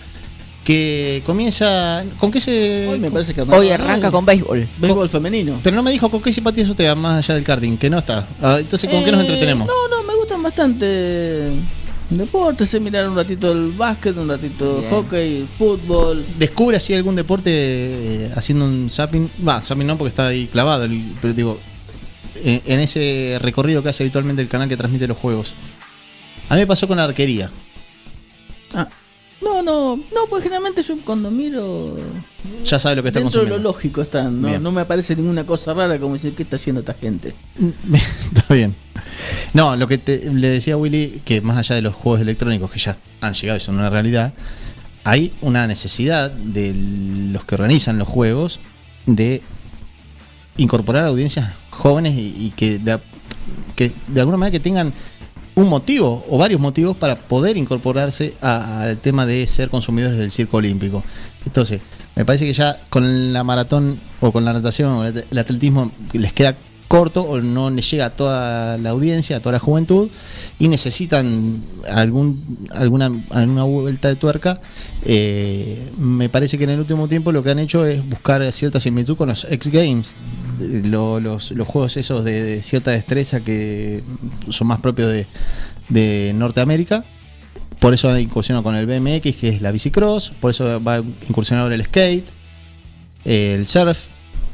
[0.64, 2.04] que comienza...
[2.18, 2.86] ¿Con qué se...?
[2.88, 4.68] Hoy me parece que Hoy arranca con béisbol.
[4.78, 5.60] béisbol femenino.
[5.62, 8.26] Pero no me dijo con qué simpatía usted, más allá del karting, que no está.
[8.42, 9.66] Ah, entonces, ¿con qué nos Eh, entretenemos?
[9.66, 11.52] No, no, me gustan bastante
[12.10, 14.90] deportes, sé mirar un ratito el básquet, un ratito Bien.
[14.90, 16.24] hockey, el fútbol.
[16.38, 19.30] Descubre así algún deporte eh, haciendo un zapping.
[19.46, 21.58] Va, zapping no porque está ahí clavado, el- pero digo,
[22.44, 25.54] eh, en ese recorrido que hace habitualmente el canal que transmite los juegos.
[26.48, 27.50] A mí me pasó con la arquería.
[28.74, 28.88] Ah,
[29.40, 31.96] no, no, no, pues generalmente yo cuando miro
[32.64, 34.62] Ya sabe lo que está dentro de lo lógico está, no, Bien.
[34.62, 37.34] no me aparece ninguna cosa rara como decir qué está haciendo esta gente.
[38.34, 38.74] Está bien.
[39.54, 42.70] No, lo que te- le decía a Willy, que más allá de los juegos electrónicos
[42.70, 44.34] que ya han llegado y son una realidad,
[45.04, 46.74] hay una necesidad de
[47.32, 48.60] los que organizan los juegos
[49.06, 49.40] de
[50.56, 52.98] incorporar audiencias jóvenes y, y que, de,
[53.76, 54.92] que de alguna manera que tengan
[55.58, 60.58] un motivo o varios motivos para poder incorporarse al tema de ser consumidores del circo
[60.58, 61.02] olímpico.
[61.44, 61.80] Entonces,
[62.14, 66.32] me parece que ya con la maratón o con la natación o el atletismo les
[66.32, 66.56] queda
[66.88, 70.08] corto o no les llega a toda la audiencia, a toda la juventud
[70.58, 72.42] y necesitan algún
[72.74, 74.60] alguna, alguna vuelta de tuerca.
[75.04, 78.80] Eh, me parece que en el último tiempo lo que han hecho es buscar cierta
[78.80, 80.14] similitud con los X Games,
[80.58, 84.02] lo- los, los juegos esos de, cierta destreza que
[84.48, 85.26] son más propios de,
[85.90, 87.04] de Norteamérica.
[87.80, 90.32] Por eso ha incursionado con el BMX, que es la bicicross.
[90.40, 92.26] Por eso va a incursionar el skate,
[93.24, 94.08] el surf.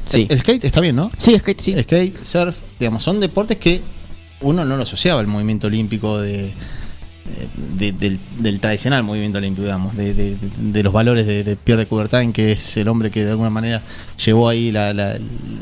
[0.07, 0.27] Sí.
[0.29, 1.11] El, el skate está bien, ¿no?
[1.17, 1.73] Sí, skate, sí.
[1.83, 3.81] Skate, surf, digamos, son deportes que
[4.41, 6.51] uno no lo asociaba al movimiento olímpico de,
[7.77, 11.81] de- del, del tradicional movimiento olímpico, digamos, de, de- de los valores de, de Pierre
[11.83, 13.81] de Coubertin, que es el hombre que de alguna manera
[14.23, 15.17] llevó ahí la, la-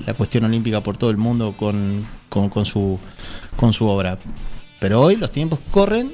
[0.06, 3.00] la cuestión olímpica por todo el mundo con, con, con su,
[3.56, 4.18] con su obra.
[4.80, 6.12] Pero hoy los tiempos corren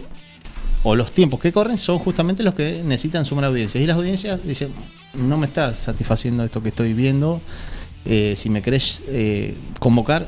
[0.84, 3.84] o los tiempos que corren son justamente los que necesitan sumar audiencias.
[3.84, 4.72] Y las audiencias dicen,
[5.16, 7.42] no me está satisfaciendo esto que estoy viendo.
[8.06, 10.28] Eh, si me querés eh, convocar,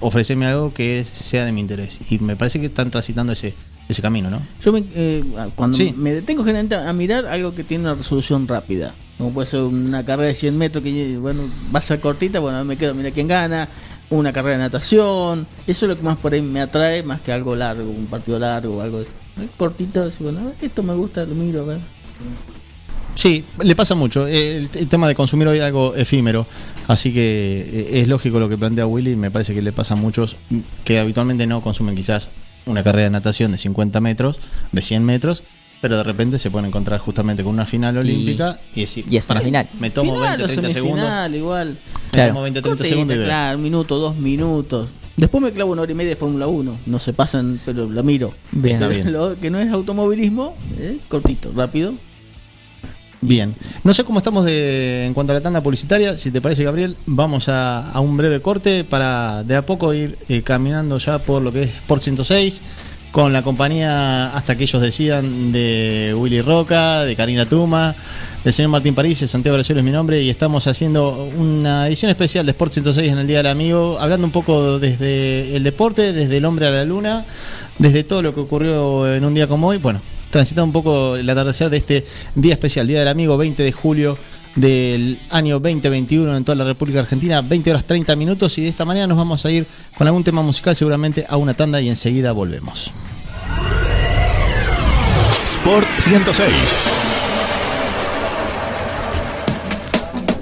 [0.00, 1.98] ofreceme algo que sea de mi interés.
[2.10, 3.54] Y me parece que están transitando ese,
[3.88, 4.40] ese camino, ¿no?
[4.62, 5.24] Yo me, eh,
[5.56, 5.94] cuando Sí.
[5.96, 8.94] me detengo generalmente a mirar algo que tiene una resolución rápida.
[9.16, 11.42] Como puede ser una carrera de 100 metros que, bueno,
[11.74, 13.68] va a ser cortita, bueno, me quedo, mira quién gana.
[14.10, 15.46] Una carrera de natación.
[15.66, 18.38] Eso es lo que más por ahí me atrae, más que algo largo, un partido
[18.38, 19.02] largo o algo
[19.58, 20.02] cortito.
[20.04, 21.78] Así, bueno, a ver, esto me gusta, lo miro, a ver.
[23.18, 24.28] Sí, le pasa mucho.
[24.28, 26.46] Eh, El, el tema de consumir hoy es algo efímero.
[26.86, 29.16] Así que eh, es lógico lo que plantea Willy.
[29.16, 30.36] Me parece que le pasa a muchos
[30.84, 32.30] que habitualmente no consumen quizás
[32.66, 34.38] una carrera de natación de 50 metros,
[34.70, 35.42] de 100 metros,
[35.80, 39.24] pero de repente se pueden encontrar justamente con una final olímpica y, decir, y es
[39.24, 39.68] una "Para, final".
[39.80, 41.30] me tomo Final 20, o 30 segundos.
[41.34, 41.76] igual.
[42.12, 43.26] Me tomo 20, 30 Cortita, segundos y veo.
[43.26, 44.90] Claro, un minuto, dos minutos.
[45.16, 46.78] Después me clavo una hora y media de Fórmula 1.
[46.86, 48.32] No se pasan, pero lo miro.
[48.52, 48.74] Bien.
[48.76, 49.12] Está bien.
[49.12, 51.94] Lo que no es automovilismo, eh, cortito, rápido.
[53.20, 56.14] Bien, no sé cómo estamos de, en cuanto a la tanda publicitaria.
[56.14, 60.16] Si te parece, Gabriel, vamos a, a un breve corte para de a poco ir
[60.28, 62.62] eh, caminando ya por lo que es Sport 106
[63.10, 67.94] con la compañía hasta que ellos decidan de Willy Roca, de Karina Tuma,
[68.44, 72.46] del señor Martín París, Santiago Brasil es mi nombre y estamos haciendo una edición especial
[72.46, 76.36] de Sport 106 en el Día del Amigo, hablando un poco desde el deporte, desde
[76.36, 77.24] el hombre a la luna,
[77.78, 79.78] desde todo lo que ocurrió en un día como hoy.
[79.78, 80.00] Bueno,
[80.30, 84.18] transitando un poco el atardecer de este día especial, Día del Amigo, 20 de julio
[84.54, 88.84] del año 2021 en toda la República Argentina, 20 horas 30 minutos y de esta
[88.84, 92.32] manera nos vamos a ir con algún tema musical seguramente a una tanda y enseguida
[92.32, 92.90] volvemos.
[95.52, 96.78] Sport 106.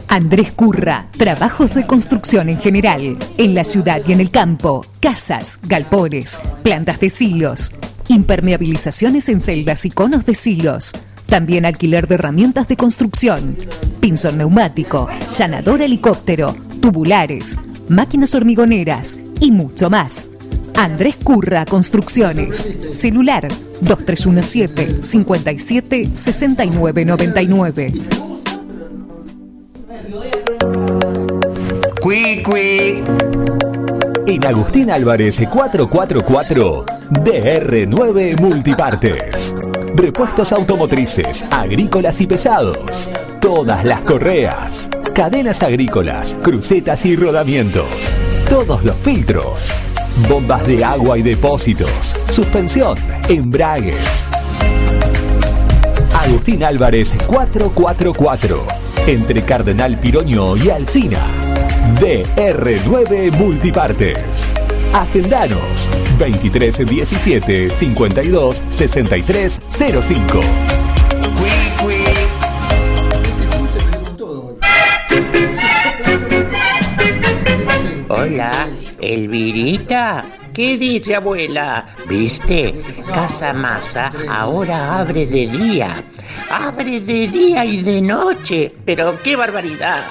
[0.09, 5.59] Andrés Curra, trabajos de construcción en general, en la ciudad y en el campo, casas,
[5.63, 7.73] galpones, plantas de silos,
[8.09, 10.93] impermeabilizaciones en celdas y conos de silos,
[11.27, 13.57] también alquiler de herramientas de construcción,
[14.01, 17.59] pinzón neumático, llanador helicóptero, tubulares,
[17.89, 20.31] máquinas hormigoneras y mucho más.
[20.77, 22.69] Andrés Curra Construcciones.
[22.93, 23.49] Celular
[23.81, 27.93] 2317 57 69 99.
[32.01, 33.03] Cui,
[34.27, 39.55] En Agustín Álvarez 444 DR9 Multipartes.
[39.95, 43.09] Repuestos automotrices, agrícolas y pesados.
[43.41, 44.91] Todas las correas.
[45.15, 48.17] Cadenas agrícolas, crucetas y rodamientos.
[48.51, 49.77] Todos los filtros.
[50.29, 52.17] Bombas de agua y depósitos.
[52.29, 52.99] Suspensión,
[53.29, 54.29] embragues.
[56.13, 58.67] Agustín Álvarez 444.
[59.07, 61.46] Entre Cardenal Piroño y Alcina.
[61.95, 64.53] DR9 Multipartes.
[64.93, 70.41] Agendanos 2317 52 63 05.
[78.09, 78.69] Hola,
[79.01, 80.25] Elvirita.
[80.53, 81.87] ¿Qué dice abuela?
[82.09, 82.75] ¿Viste?
[83.15, 86.03] Casa Masa ahora abre de día.
[86.51, 88.75] Abre de día y de noche.
[88.85, 90.05] Pero qué barbaridad.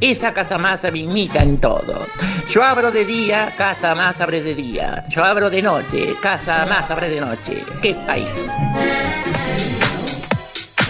[0.00, 2.06] Esa Casa Masa me imita en todo.
[2.50, 5.04] Yo abro de día, Casa Más abre de día.
[5.08, 7.64] Yo abro de noche, Casa Más abre de noche.
[7.82, 8.26] ¡Qué país!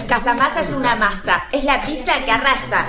[0.09, 2.87] Casamasa es una masa, es la pizza que arrasa.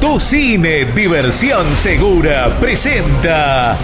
[0.00, 3.76] Tu Cine Diversión Segura presenta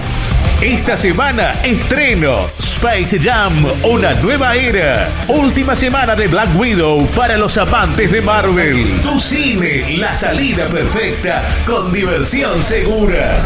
[0.61, 5.09] esta semana estreno Space Jam, una nueva era.
[5.29, 9.01] Última semana de Black Widow para los amantes de Marvel.
[9.03, 13.41] Tu Cine, la salida perfecta con diversión segura.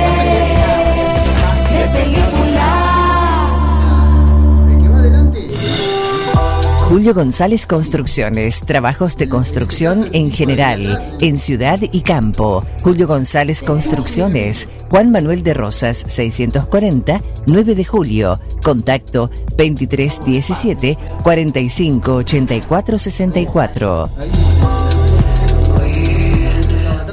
[6.92, 12.66] Julio González Construcciones, trabajos de construcción en general, en ciudad y campo.
[12.84, 18.42] Julio González Construcciones, Juan Manuel de Rosas, 640, 9 de julio.
[18.62, 24.10] Contacto 2317 458464.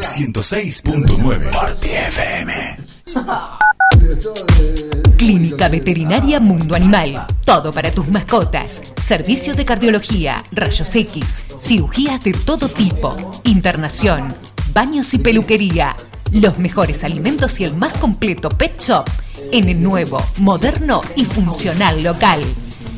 [0.00, 2.76] 106.9 Party FM.
[5.28, 7.26] Clínica Veterinaria Mundo Animal.
[7.44, 8.94] Todo para tus mascotas.
[8.96, 13.14] Servicio de cardiología, rayos X, cirugías de todo tipo,
[13.44, 14.34] internación,
[14.72, 15.94] baños y peluquería.
[16.32, 19.04] Los mejores alimentos y el más completo pet shop
[19.52, 22.40] en el nuevo, moderno y funcional local.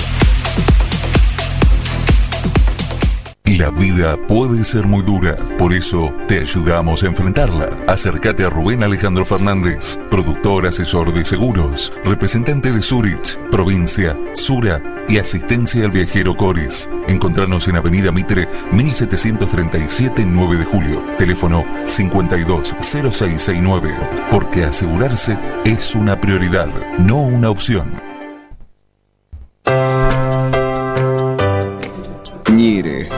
[3.46, 7.68] La vida puede ser muy dura, por eso te ayudamos a enfrentarla.
[7.86, 15.18] Acércate a Rubén Alejandro Fernández, productor asesor de seguros, representante de Zurich, provincia, Sura y
[15.18, 16.88] asistencia al viajero Coris.
[17.06, 23.94] Encontrarnos en Avenida Mitre 1737 9 de julio, teléfono 520669,
[24.30, 28.13] porque asegurarse es una prioridad, no una opción.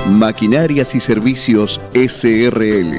[0.08, 2.94] Maquinarias y Servicios SRL.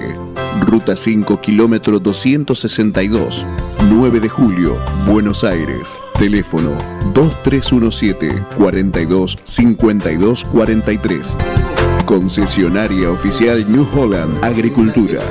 [0.59, 3.45] Ruta 5, kilómetro 262,
[3.89, 5.89] 9 de julio, Buenos Aires.
[6.19, 6.71] Teléfono
[7.13, 11.37] 2317 42 52 43.
[12.05, 15.21] Concesionaria oficial New Holland Agricultura.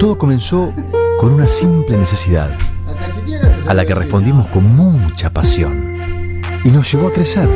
[0.00, 0.74] Todo comenzó
[1.18, 2.50] con una simple necesidad,
[3.68, 5.95] a la que respondimos con mucha pasión.
[6.66, 7.48] Y nos llevó a crecer,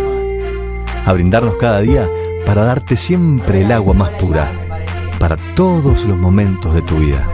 [1.05, 2.09] a brindarnos cada día
[2.47, 4.53] para darte siempre el agua más pura,
[5.19, 7.29] para todos los momentos de tu vida.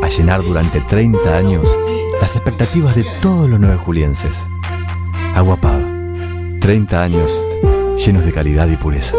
[0.00, 1.68] A llenar durante 30 años
[2.20, 4.40] las expectativas de todos los nueve julienses.
[5.34, 5.82] Agua Pava,
[6.60, 7.32] 30 años
[7.96, 9.16] llenos de calidad y pureza.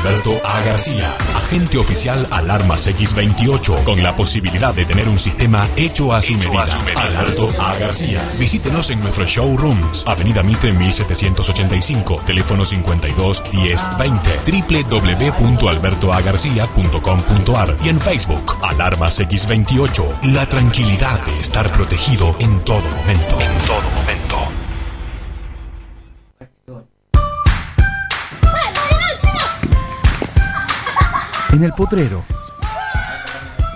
[0.00, 0.62] Alberto A.
[0.62, 6.32] García, agente oficial Alarmas X28, con la posibilidad de tener un sistema hecho a su,
[6.32, 6.64] medida.
[6.96, 7.76] Alberto A.
[7.76, 8.26] García.
[8.38, 14.40] Visítenos en nuestros showrooms, Avenida Mitre 1785, teléfono 52 10 20,
[14.88, 23.38] www.albertoagarcia.com.ar y en Facebook, Alarmas X28, la tranquilidad de estar protegido en todo momento.
[23.38, 23.89] En todo
[31.52, 32.22] En el potrero.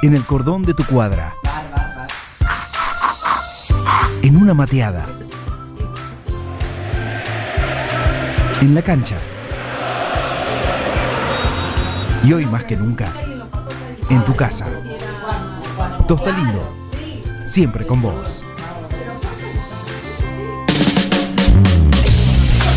[0.03, 1.35] En el cordón de tu cuadra.
[4.23, 5.07] En una mateada.
[8.61, 9.17] En la cancha.
[12.23, 13.13] Y hoy más que nunca,
[14.09, 14.67] en tu casa.
[16.07, 16.75] Tosta Lindo.
[17.45, 18.45] Siempre con vos.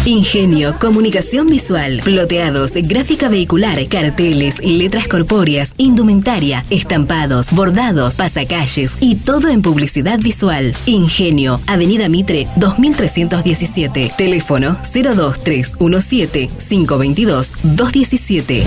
[0.08, 9.50] Ingenio, comunicación visual, ploteados, gráfica vehicular, carteles, letras corpóreas, indumentaria, estampados, bordados, pasacalles y todo
[9.50, 10.74] en publicidad visual.
[10.86, 18.64] Ingenio, Avenida Mitre 2317, teléfono 02317 522 217.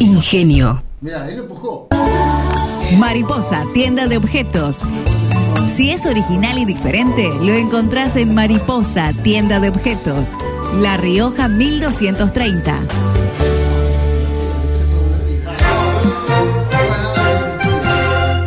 [0.00, 0.82] Ingenio.
[1.00, 1.88] Mira, él lo empujó.
[2.98, 4.84] Mariposa, tienda de objetos.
[5.68, 10.36] Si es original y diferente, lo encontrás en Mariposa, tienda de objetos.
[10.80, 12.80] La Rioja 1230.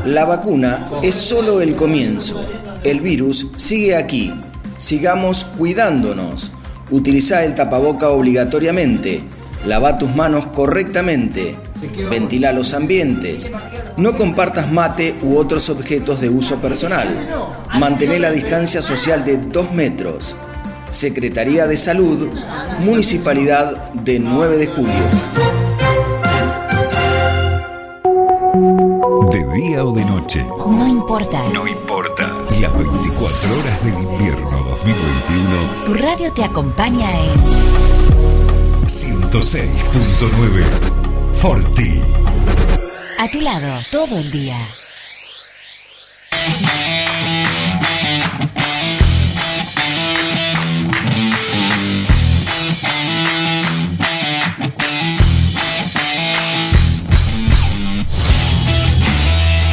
[0.06, 2.46] La vacuna es solo el comienzo.
[2.84, 4.32] El virus sigue aquí.
[4.78, 6.52] Sigamos cuidándonos.
[6.92, 9.24] Utiliza el tapaboca obligatoriamente.
[9.66, 11.56] Lava tus manos correctamente.
[12.10, 13.52] Ventila los ambientes.
[13.98, 17.08] No compartas mate u otros objetos de uso personal.
[17.80, 20.36] Mantén la distancia social de 2 metros.
[20.92, 22.30] Secretaría de Salud,
[22.80, 24.94] Municipalidad de 9 de julio.
[29.32, 31.42] De día o de noche, No importa.
[31.54, 32.32] no importa.
[32.62, 40.64] Las 24 horas del invierno 2021, Tu radio te acompaña en 106.9.
[41.34, 42.02] Forti.
[43.26, 44.56] A tu lado, todo el día.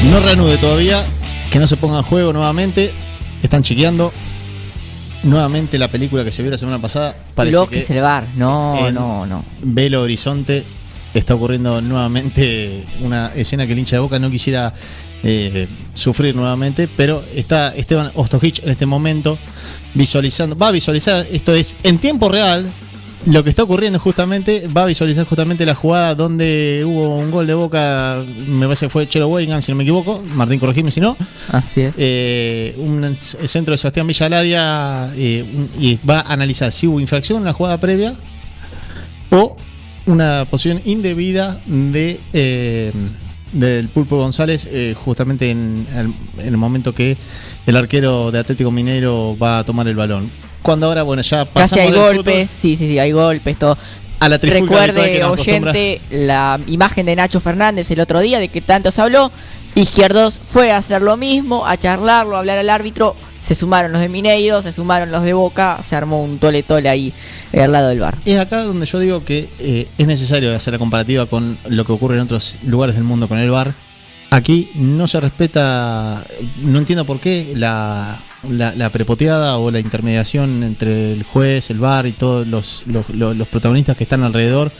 [0.04, 1.04] No reanude todavía,
[1.50, 2.90] que no se ponga en juego nuevamente.
[3.42, 4.14] Están chequeando
[5.24, 7.14] nuevamente la película que se vio la semana pasada.
[7.34, 8.28] Parece Los que, que es el bar.
[8.34, 9.44] No, no, no.
[9.60, 10.64] Velo Horizonte
[11.14, 14.72] está ocurriendo nuevamente una escena que el hincha de Boca no quisiera
[15.22, 19.38] eh, sufrir nuevamente, pero está Esteban Ostojic en este momento
[19.94, 22.70] visualizando, va a visualizar, esto es en tiempo real,
[23.26, 27.46] lo que está ocurriendo justamente, va a visualizar justamente la jugada donde hubo un gol
[27.46, 31.00] de Boca, me parece que fue Chelo Weigand, si no me equivoco, Martín corregime si
[31.00, 31.16] no,
[31.52, 31.94] Así es.
[31.98, 35.44] eh, un centro de Sebastián Villa al área eh,
[35.78, 38.14] y va a analizar si hubo infracción en la jugada previa
[39.30, 39.56] o
[40.06, 42.92] una posición indebida de eh,
[43.52, 47.16] del Pulpo González eh, justamente en, el- en el momento que
[47.66, 50.30] el arquero de Atlético Mineiro va a tomar el balón.
[50.62, 53.58] Cuando ahora, bueno, ya Casi pasamos hay del fútbol golpes, sí, sí, sí, hay golpes,
[53.58, 53.76] todo.
[54.20, 55.70] a la que Recuerde, acostumbra.
[55.72, 59.30] oyente, la imagen de Nacho Fernández el otro día, de que tanto se habló.
[59.74, 63.16] Izquierdos fue a hacer lo mismo, a charlarlo, a hablar al árbitro.
[63.40, 66.88] Se sumaron los de Mineiro, se sumaron los de Boca, se armó un tole tole
[66.88, 67.12] ahí
[67.60, 68.18] al lado del bar.
[68.24, 71.92] Es acá donde yo digo que eh, es necesario hacer la comparativa con lo que
[71.92, 73.74] ocurre en otros lugares del mundo con el bar.
[74.30, 76.24] Aquí no se respeta,
[76.62, 78.18] no entiendo por qué, la,
[78.48, 83.10] la, la prepoteada o la intermediación entre el juez, el bar y todos los, los,
[83.10, 84.72] los- protagonistas que están alrededor.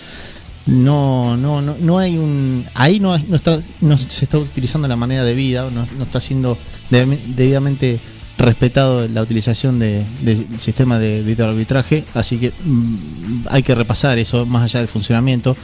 [0.65, 2.65] No, no, no, no hay un.
[2.73, 6.57] Ahí no, no, está, no se está utilizando la manera debida, no, no está siendo
[6.89, 8.01] debidamente
[8.39, 14.47] respetado la utilización de- del sistema de videoarbitraje, así que mm, hay que repasar eso
[14.47, 15.57] más allá del funcionamiento.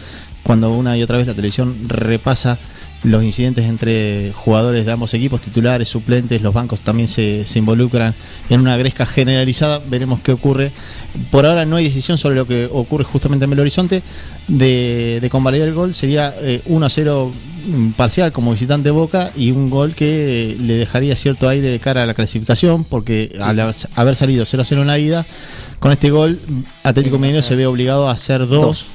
[0.43, 2.59] Cuando una y otra vez la televisión repasa
[3.05, 8.13] los incidentes entre jugadores de ambos equipos, titulares, suplentes, los bancos también se, se involucran
[8.51, 10.73] en una gresca generalizada, veremos qué ocurre.
[11.31, 14.03] Por ahora no hay decisión sobre lo que ocurre justamente en Belo Horizonte.
[14.47, 17.33] De, de convalidar el gol, sería eh, 1 a 0
[17.67, 21.79] mm, parcial como visitante Boca y un gol que eh, le dejaría cierto aire de
[21.79, 25.27] cara a la clasificación, porque al haber- salido 0 a 0 en la ida,
[25.81, 26.39] con este gol
[26.83, 28.87] Atlético Mineiro se ve obligado a hacer dos.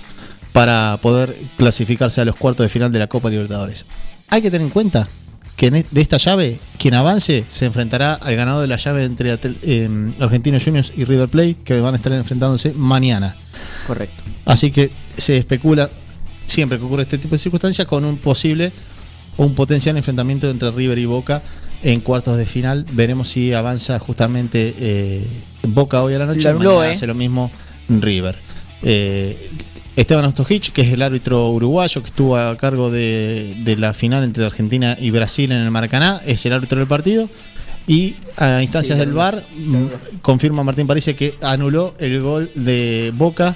[0.53, 3.85] para poder clasificarse a los cuartos de final de la Copa Libertadores.
[4.29, 5.07] Hay que tener en cuenta
[5.55, 9.37] que e- de esta llave, quien avance se enfrentará al ganador de la llave entre
[9.63, 13.35] eh, Argentinos Juniors y River Plate, que van a estar enfrentándose mañana.
[13.87, 14.23] Correcto.
[14.45, 15.89] Así que se especula
[16.45, 18.71] siempre que ocurre este tipo de circunstancias con un posible
[19.37, 21.41] o un potencial enfrentamiento entre River y Boca
[21.81, 22.85] en cuartos de final.
[22.91, 25.27] Veremos si avanza justamente eh,
[25.63, 26.51] Boca hoy a la noche.
[26.51, 26.91] Lo mañana eh.
[26.91, 27.51] hace lo mismo
[27.89, 28.37] River.
[28.81, 29.49] Eh,
[29.95, 34.23] Esteban Ostojic, que es el árbitro uruguayo que estuvo a cargo de, de la final
[34.23, 37.29] entre Argentina y Brasil en el Maracaná, es el árbitro del partido.
[37.85, 39.85] Y a instancias del VAR mm,
[40.21, 43.55] confirma Martín París que anuló el gol de Boca.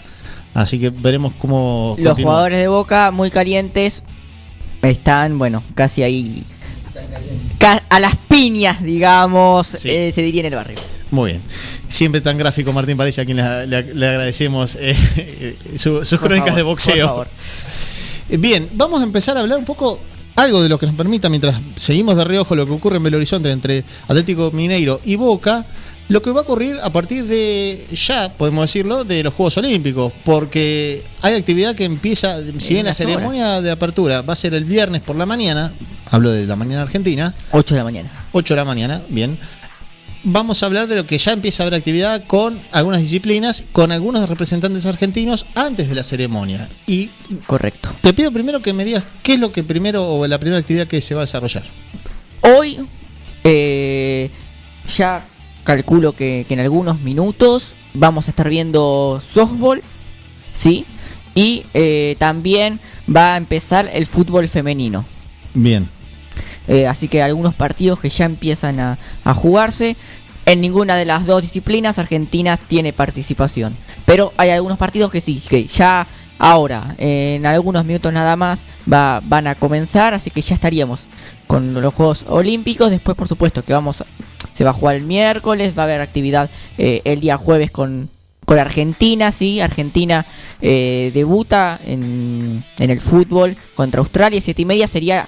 [0.54, 1.96] Así que veremos cómo.
[1.98, 2.32] Los continúa.
[2.32, 4.04] jugadores de Boca muy calientes
[4.82, 6.44] están, bueno, casi ahí.
[7.58, 10.78] ca- a las piñas, digamos, eh, se diría en el barrio.
[11.12, 11.42] Muy bien.
[11.88, 16.28] Siempre tan gráfico Martín París, a quien le, le- le agradecemos eh, su- sus Por
[16.28, 17.08] crónicas favor, de por boxeo.
[17.08, 17.28] favor.
[18.30, 20.00] Eh, Bien, vamos a empezar a hablar un poco
[20.36, 23.18] algo de lo que nos permita, mientras seguimos de reojo lo que ocurre en Belo
[23.18, 25.66] Horizonte entre Atlético Mineiro y Boca,
[26.10, 30.14] lo que va a ocurrir a partir de ya, podemos decirlo, de los Juegos Olímpicos,
[30.24, 32.98] porque hay actividad que empieza, si bien la horas.
[32.98, 35.74] ceremonia de apertura va a ser el viernes por la mañana,
[36.12, 38.10] hablo de la mañana argentina, 8 de la mañana.
[38.34, 39.38] 8 de la mañana, bien.
[40.24, 43.92] Vamos a hablar de lo que ya empieza a haber actividad con algunas disciplinas, con
[43.92, 46.70] algunos representantes argentinos antes de la ceremonia.
[46.86, 47.12] Y
[47.46, 47.96] Correcto.
[48.02, 50.88] te pido primero que me digas qué es lo que primero o la primera actividad
[50.88, 51.64] que se va a desarrollar.
[52.42, 52.80] Hoy,
[53.44, 54.30] eh,
[54.98, 55.26] ya
[55.64, 59.82] calculo que, que en algunos minutos vamos a estar viendo softball,
[60.54, 60.86] ¿sí?
[61.36, 62.80] Y eh, también
[63.14, 65.06] va a empezar el fútbol femenino.
[65.54, 65.88] Bien.
[66.68, 69.96] Eh, así que algunos partidos que ya empiezan a, a jugarse.
[70.46, 73.76] En ninguna de las dos disciplinas Argentina tiene participación.
[74.06, 76.08] Pero hay algunos partidos que sí, que ya
[76.40, 78.62] ahora, en algunos minutos nada más,
[78.92, 80.14] va, van a comenzar.
[80.14, 81.02] Así que ya estaríamos
[81.48, 82.92] con los Juegos Olímpicos.
[82.92, 84.06] Después, por supuesto, que vamos
[84.54, 85.74] se va a jugar el miércoles.
[85.78, 88.10] Va a haber actividad eh, el día jueves con,
[88.46, 89.60] con Argentina, sí.
[89.60, 90.26] Argentina
[90.62, 94.40] eh, debuta en, en el fútbol contra Australia.
[94.40, 95.28] Siete y media sería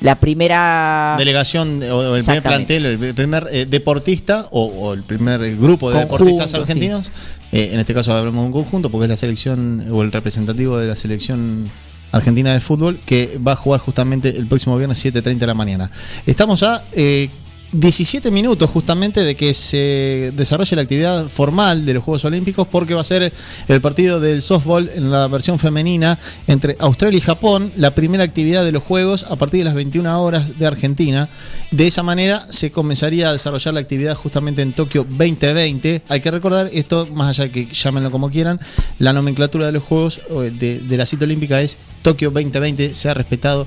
[0.00, 5.56] la primera Delegación o, el primer plantel, el primer eh, deportista o, o el primer
[5.56, 6.56] grupo de Conjunto, deportistas sí.
[6.56, 7.10] argentinos.
[7.52, 10.78] eh, en este caso hablamos de un conjunto porque es la selección o el representativo
[10.78, 11.70] de la selección
[12.12, 15.90] argentina de fútbol que va a jugar justamente el próximo viernes 7.30 de la mañana.
[16.26, 17.30] Estamos a eh,
[17.78, 22.94] 17 minutos justamente de que se desarrolle la actividad formal de los Juegos Olímpicos porque
[22.94, 23.30] va a ser
[23.68, 28.64] el partido del softball en la versión femenina entre Australia y Japón, la primera actividad
[28.64, 31.28] de los Juegos a partir de las 21 horas de Argentina.
[31.70, 36.02] De esa manera se comenzaría a desarrollar la actividad justamente en Tokio 2020.
[36.08, 38.58] Hay que recordar esto, más allá de que llámenlo como quieran,
[38.98, 42.94] la nomenclatura de los Juegos eh, de, la cita olímpica es Tokio 2020.
[42.94, 43.66] Se ha respetado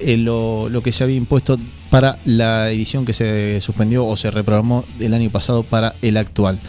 [0.00, 1.56] eh, lo, lo que se había impuesto
[1.90, 6.60] para la edición que se suspendió o se reprogramó el año pasado para el actual.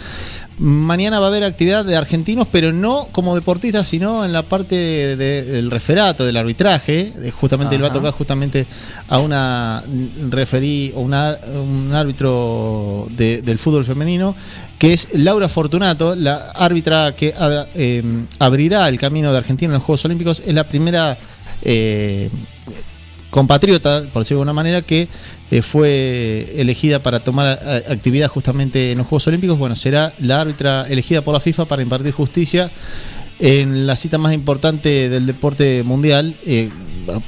[0.62, 4.76] Mañana va a haber actividad de argentinos, pero no como deportistas, sino en la parte
[4.76, 7.14] de- del referato, del arbitraje.
[7.40, 8.00] Justamente le va a Ajá.
[8.00, 8.68] tocar justamente
[9.08, 9.82] a una
[10.30, 14.36] referí o una- un árbitro de- del fútbol femenino,
[14.78, 17.34] que es Laura Fortunato, la árbitra que
[17.76, 18.04] eh,
[18.40, 20.41] abrirá el camino de Argentina en los Juegos Olímpicos.
[20.46, 21.18] Es la primera
[21.62, 22.30] eh,
[23.30, 25.07] compatriota, por decirlo de alguna manera, que
[25.51, 29.57] eh, fue elegida para tomar eh, actividad justamente en los Juegos Olímpicos.
[29.57, 32.72] Bueno, será la árbitra elegida por la FIFA para impartir justicia
[33.40, 36.70] en la cita más importante del deporte mundial, eh,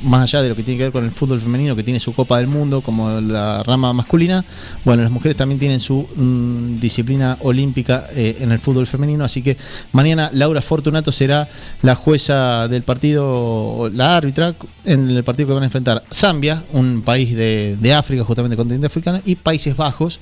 [0.04, 2.14] más allá de lo que tiene que ver con el fútbol femenino, que tiene su
[2.14, 4.44] Copa del Mundo como la rama masculina,
[4.84, 9.42] bueno, las mujeres también tienen su mm, disciplina olímpica eh, en el fútbol femenino, así
[9.42, 9.58] que
[9.94, 11.50] mañana Laura Fortunato será
[11.82, 17.02] la jueza del partido, la árbitra, en el partido que van a enfrentar Zambia, un
[17.02, 20.20] país de África, justamente continente africano, y Países Bajos,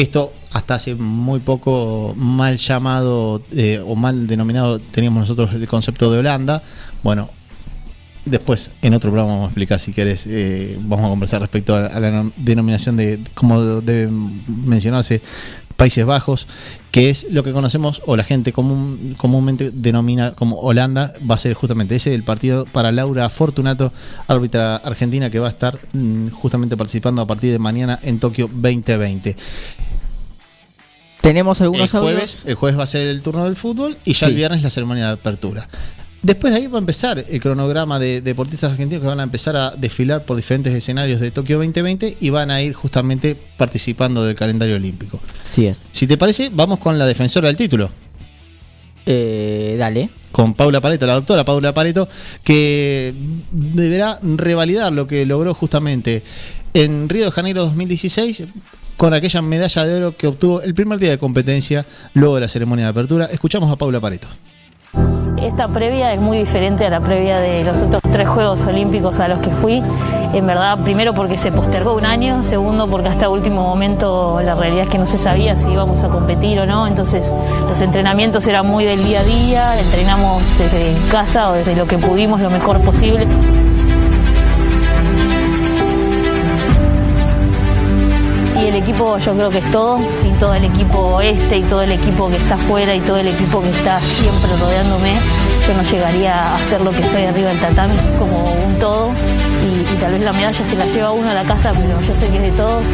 [0.00, 6.10] esto hasta hace muy poco mal llamado eh, o mal denominado teníamos nosotros el concepto
[6.12, 6.62] de Holanda.
[7.02, 7.30] Bueno,
[8.24, 11.86] después en otro programa vamos a explicar si querés, eh, vamos a conversar respecto a,
[11.86, 14.10] a la nom- denominación de cómo debe
[14.48, 15.22] mencionarse
[15.76, 16.46] Países Bajos,
[16.90, 21.38] que es lo que conocemos o la gente común, comúnmente denomina como Holanda, va a
[21.38, 23.92] ser justamente ese el partido para Laura Fortunato,
[24.26, 28.48] árbitra argentina que va a estar mm, justamente participando a partir de mañana en Tokio
[28.48, 29.36] 2020.
[31.20, 32.14] Tenemos El algunos audios.
[32.14, 34.70] jueves, el jueves va a ser el turno del fútbol y ya el viernes la
[34.70, 35.68] ceremonia de apertura.
[36.22, 39.56] Después de ahí va a empezar el cronograma de deportistas argentinos que van a empezar
[39.56, 44.34] a desfilar por diferentes escenarios de Tokio 2020 y van a ir justamente participando del
[44.34, 45.20] calendario olímpico.
[45.54, 45.78] Sí es.
[45.92, 47.90] Si te parece, vamos con la defensora del título.
[49.04, 50.10] Eh, dale.
[50.32, 52.08] Con Paula Pareto, la doctora Paula Pareto,
[52.42, 53.14] que
[53.52, 56.24] deberá revalidar lo que logró justamente
[56.74, 58.48] en Río de Janeiro 2016
[58.96, 62.48] con aquella medalla de oro que obtuvo el primer día de competencia luego de la
[62.48, 63.26] ceremonia de apertura.
[63.26, 64.28] Escuchamos a Paula Pareto.
[65.42, 69.28] Esta previa es muy diferente a la previa de los otros tres Juegos Olímpicos a
[69.28, 69.82] los que fui.
[70.32, 74.84] En verdad, primero porque se postergó un año, segundo porque hasta último momento la realidad
[74.84, 77.32] es que no se sabía si íbamos a competir o no, entonces
[77.68, 81.98] los entrenamientos eran muy del día a día, entrenamos desde casa o desde lo que
[81.98, 83.26] pudimos lo mejor posible.
[88.66, 91.92] El equipo yo creo que es todo, sin todo el equipo este y todo el
[91.92, 95.14] equipo que está afuera y todo el equipo que está siempre rodeándome,
[95.68, 100.00] yo no llegaría a hacer lo que soy arriba del tatami como un todo y,
[100.00, 102.36] tal vez la medalla se la lleva uno a la casa, pero yo sé que
[102.38, 102.84] es de todos.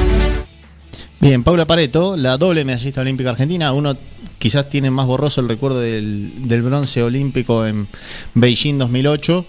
[1.20, 3.72] Bien, Paula Pareto, la doble medallista olímpica argentina.
[3.72, 3.96] Uno
[4.38, 7.88] quizás tiene más borroso el recuerdo del, bronce olímpico en
[8.34, 9.46] Beijing 2008.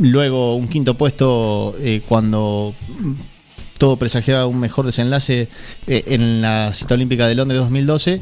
[0.00, 2.74] Luego un quinto puesto eh, cuando
[3.78, 5.48] todo presagiaba un mejor desenlace
[5.86, 8.20] eh, en la cita olímpica de Londres 2012.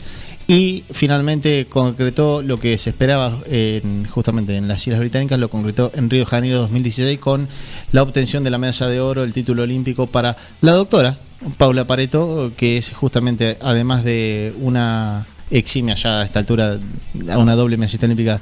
[0.49, 5.91] Y finalmente concretó lo que se esperaba en- justamente en las Islas Británicas, lo concretó
[5.95, 7.49] en Río de Janeiro 2016 con
[7.91, 11.19] la obtención de la medalla de oro, el título olímpico para la doctora
[11.59, 16.79] Paula Pareto, que es justamente, además de una eximia ya a esta altura,
[17.29, 18.41] a una doble medallista olímpica,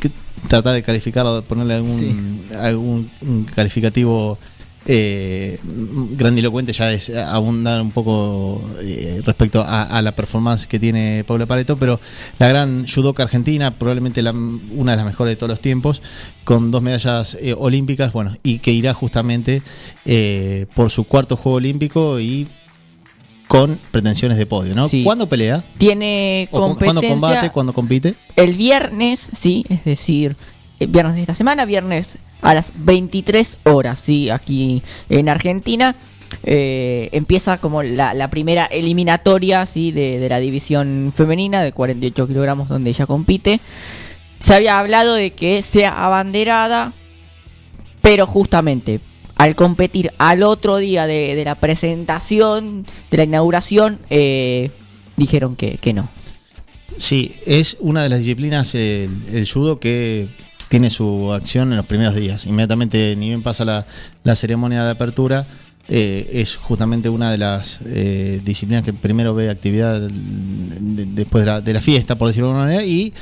[0.00, 0.10] que
[0.48, 3.10] trata de calificarlo, ponerle algún, algún
[3.54, 4.38] calificativo
[4.90, 5.58] eh,
[6.16, 11.44] grandilocuente ya es abundar un poco eh, respecto a, a la performance que tiene Paula
[11.46, 12.00] Pareto, pero
[12.38, 16.00] la gran judoka argentina, probablemente la- una de las mejores de todos los tiempos,
[16.44, 19.62] con dos medallas eh, olímpicas, bueno, y que irá justamente
[20.06, 22.48] eh, por su cuarto juego olímpico y
[23.46, 24.88] con pretensiones de podio, ¿no?
[24.88, 25.02] Sí.
[25.04, 25.62] ¿Cuándo pelea?
[25.78, 27.50] Tiene ¿O cu- ¿Cuándo competencia combate?
[27.50, 28.14] ¿Cuándo compite?
[28.36, 30.36] el viernes, sí, es decir,
[30.80, 35.94] viernes de esta semana, viernes a las 23 horas, sí, aquí en Argentina.
[36.42, 42.28] Eh, empieza como la, la primera eliminatoria sí, de, de la división femenina de 48
[42.28, 43.60] kilogramos donde ella compite.
[44.38, 46.92] Se había hablado de que sea abanderada,
[48.02, 49.00] pero justamente
[49.36, 54.70] al competir al otro día de, de la presentación, de la inauguración, eh,
[55.16, 56.08] dijeron que, que no.
[56.96, 60.28] Sí, es una de las disciplinas, el, el judo, que
[60.68, 62.46] tiene su acción en los primeros días.
[62.46, 63.86] Inmediatamente, ni bien pasa la,
[64.24, 65.46] la ceremonia de apertura,
[65.88, 71.50] eh, es justamente una de las eh, disciplinas que primero ve actividad de- después de
[71.50, 73.12] la, de la fiesta, por decirlo de alguna manera, y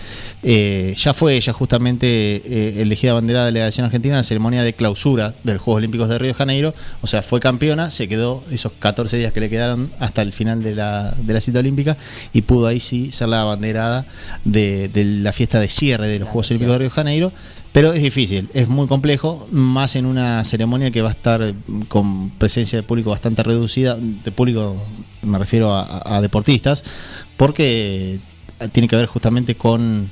[0.43, 2.07] eh, ya fue ella justamente
[2.45, 5.79] eh, elegida bandera de la delegación argentina en la ceremonia de clausura de los Juegos
[5.79, 9.41] Olímpicos de Río de Janeiro, o sea, fue campeona, se quedó esos 14 días que
[9.41, 11.97] le quedaron hasta el final de la, de la cita olímpica
[12.33, 14.07] y pudo ahí sí ser la abanderada
[14.45, 17.33] de, de la fiesta de cierre de los Juegos Olímpicos de Río de Janeiro.
[17.77, 21.53] Pero es difícil, es muy complejo, más en una ceremonia que va a estar
[21.89, 24.83] con presencia de público bastante reducida, de público
[25.21, 26.83] me refiero a, a deportistas,
[27.37, 28.19] porque
[28.73, 30.09] tiene que ver justamente con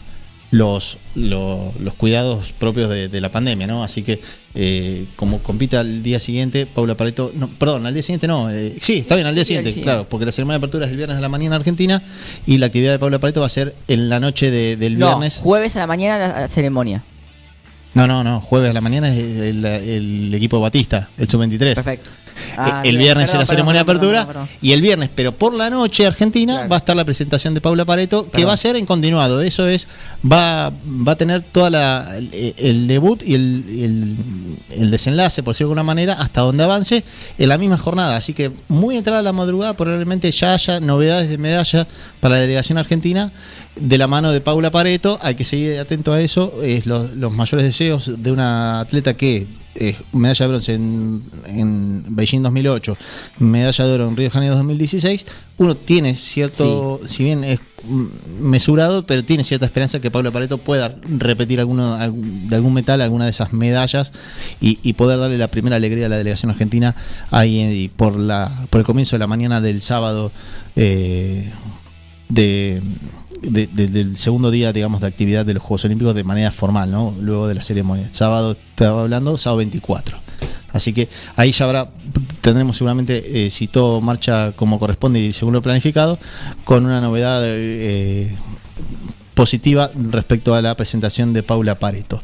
[0.51, 3.83] los, lo- los cuidados propios de, de la pandemia, ¿no?
[3.83, 4.21] Así que
[4.55, 8.77] eh, como compita al día siguiente, Paula Pareto, no, perdón, al día siguiente no, eh,
[8.79, 11.17] sí, está bien, al día siguiente, claro, porque la ceremonia de apertura es el viernes
[11.17, 12.03] a la mañana en Argentina
[12.45, 15.07] y la actividad de Paula Pareto va a ser en la noche de- del No,
[15.07, 15.41] viernes.
[15.43, 17.03] jueves a la mañana la, la ceremonia.
[17.95, 18.41] No, no, no.
[18.41, 21.75] Jueves a la mañana es el, equipo Batista, el sub-23.
[21.75, 22.11] Perfecto.
[22.37, 25.37] Eh, Ah, el viernes Perdón, es la ceremonia de apertura perdón, y el viernes, pero
[25.37, 28.57] por la noche Argentina va a estar la presentación de Paula Pareto, que va a
[28.57, 29.41] ser en continuado.
[29.41, 29.87] Eso es,
[30.25, 34.17] va, va a tener toda la el, el debut y el, el,
[34.83, 37.05] el desenlace, por decirlo de alguna manera, hasta donde avance
[37.39, 38.17] en la misma jornada.
[38.17, 41.87] Así que muy entrada la madrugada, probablemente ya haya novedades de medalla
[42.21, 43.33] para la delegación argentina
[43.77, 45.19] de la mano de Paula Pareto.
[45.23, 46.63] Hay que seguir atento a eso.
[46.63, 52.05] Es los, los mayores deseos de una atleta que es medalla de bronce en, en
[52.11, 52.97] Beijing 2008,
[53.39, 55.27] medalla de oro en Río de Janeiro 2016.
[55.57, 57.61] Uno tiene cierto, si bien es
[58.41, 63.25] mesurado, pero tiene cierta esperanza que Paula Pareto pueda repetir alguno, de algún metal alguna
[63.25, 64.13] de esas medallas
[64.61, 66.97] y, y poder darle la primera alegría a la delegación argentina
[67.31, 70.33] ahí eh, por la por el comienzo de la mañana del sábado
[70.77, 71.53] eh,
[72.29, 72.83] de,
[73.43, 76.91] de- de- del segundo día, digamos, de actividad de los Juegos Olímpicos de manera formal,
[76.91, 77.15] ¿no?
[77.21, 78.09] Luego de la ceremonia.
[78.13, 80.19] Sábado estaba hablando, sábado 24.
[80.73, 81.91] Así que ahí ya habrá,
[82.41, 86.19] tendremos seguramente, eh, si todo marcha como corresponde y según lo planificado,
[86.65, 88.35] con una novedad eh,
[89.35, 92.21] positiva respecto a la presentación de Paula Pareto.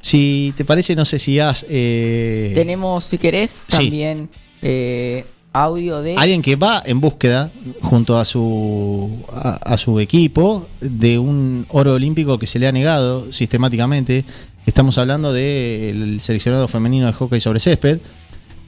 [0.00, 1.64] Si te parece, no sé si has...
[1.68, 3.76] eh, Tenemos, si querés, sí.
[3.76, 4.28] también
[4.62, 6.16] eh, audio de.
[6.16, 7.50] Alguien que va en búsqueda
[7.80, 13.32] junto a su a, su equipo de un oro olímpico que se le ha negado
[13.32, 14.24] sistemáticamente.
[14.66, 18.00] Estamos hablando del seleccionado femenino de hockey sobre césped.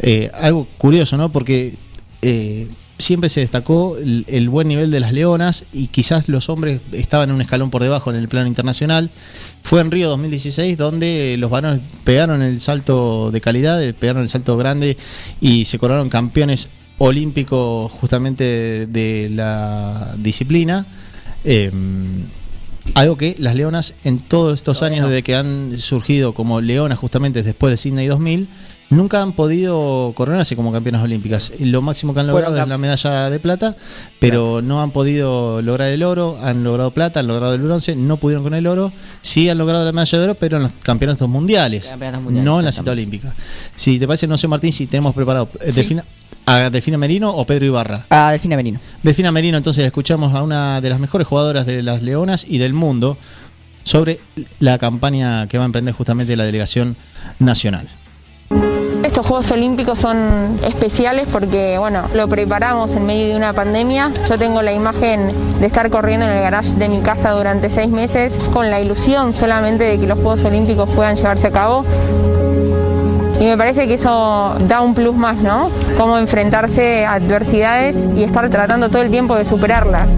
[0.00, 1.30] Eh, algo curioso, ¿no?
[1.30, 1.74] Porque
[2.22, 2.68] eh,
[2.98, 7.30] siempre se destacó el, el buen nivel de las leonas y quizás los hombres estaban
[7.30, 9.10] un escalón por debajo en el plano internacional.
[9.62, 14.28] Fue en Río 2016 donde los varones pegaron el salto de calidad, eh, pegaron el
[14.28, 14.96] salto grande
[15.40, 16.68] y se coronaron campeones
[16.98, 20.86] olímpicos justamente de la disciplina.
[21.44, 21.70] Eh,
[22.94, 27.42] algo que las leonas en todos estos años desde que han surgido como leonas justamente
[27.42, 28.48] después de Sydney 2000
[28.94, 31.52] nunca han podido coronarse como campeonas olímpicas.
[31.60, 33.76] Lo máximo que han logrado es la medalla de plata,
[34.18, 38.16] pero no han podido lograr el oro, han logrado plata, han logrado el bronce, no
[38.18, 41.28] pudieron con el oro, sí han logrado la medalla de oro, pero en los campeonatos
[41.28, 43.34] mundiales, Campeonatos mundiales, no en la cita olímpica.
[43.76, 45.80] Si te parece, no sé Martín, si tenemos preparado eh, Sí.
[45.82, 46.04] Delfina-
[46.46, 48.04] a Delfina Merino o Pedro Ibarra.
[48.10, 48.78] A Delfina Merino.
[49.02, 52.74] Delfina Merino, entonces escuchamos a una de las mejores jugadoras de las Leonas y del
[52.74, 53.16] mundo
[53.82, 54.20] sobre
[54.60, 56.96] la campaña que va a emprender justamente la delegación
[57.38, 57.88] nacional.
[59.04, 64.10] Estos Juegos Olímpicos son especiales porque, bueno, lo preparamos en medio de una pandemia.
[64.26, 67.90] Yo tengo la imagen de estar corriendo en el garage de mi casa durante seis
[67.90, 71.84] meses con la ilusión solamente de que los Juegos Olímpicos puedan llevarse a cabo.
[73.38, 75.70] Y me parece que eso da un plus más, ¿no?
[75.98, 80.08] Cómo enfrentarse a adversidades y estar tratando todo el tiempo de superarlas.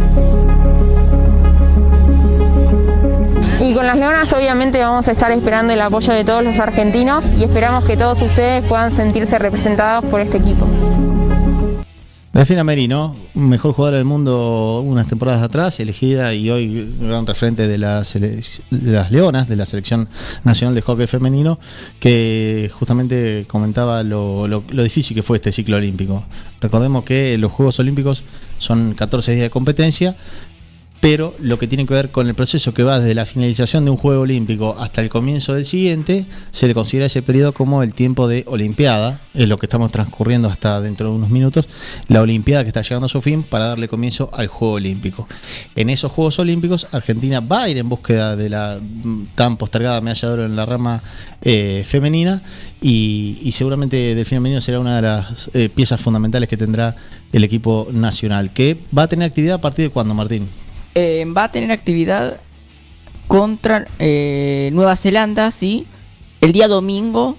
[3.67, 7.35] Y con las leonas obviamente vamos a estar esperando el apoyo de todos los argentinos
[7.35, 10.69] y esperamos que todos ustedes puedan sentirse representados por este equipo.
[12.33, 17.77] Delfina Merino, mejor jugadora del mundo unas temporadas atrás, elegida y hoy gran referente de,
[17.77, 18.15] las
[19.11, 20.09] Leonas, de la Selección
[20.45, 21.59] Nacional de Hockey Femenino,
[21.99, 26.25] que justamente comentaba lo difícil que fue este ciclo olímpico.
[26.61, 28.23] Recordemos que los Juegos Olímpicos
[28.59, 30.15] son 14 días de competencia,
[31.01, 33.91] pero lo que tiene que ver con el proceso que va desde la finalización de
[33.91, 37.95] un juego olímpico hasta el comienzo del siguiente, se le considera ese periodo como el
[37.95, 41.69] tiempo de Olimpiada, es lo que estamos transcurriendo hasta dentro de unos minutos,
[42.09, 45.29] la Olimpiada que está llegando a su fin para darle comienzo al Juego Olímpico.
[45.75, 50.01] En esos Juegos Olímpicos, Argentina va a ir en búsqueda de la mm, tan postergada
[50.01, 51.03] medalla de oro en la rama
[51.43, 52.43] eh, femenina
[52.81, 56.97] y, y seguramente Delfín Femenino será una de las eh, piezas fundamentales que tendrá
[57.33, 60.49] el equipo nacional, que va a tener actividad a partir de cuándo, Martín.
[60.99, 62.41] Eh, va a tener actividad
[63.29, 65.87] contra eh, Nueva Zelanda, sí,
[66.41, 67.37] el día domingo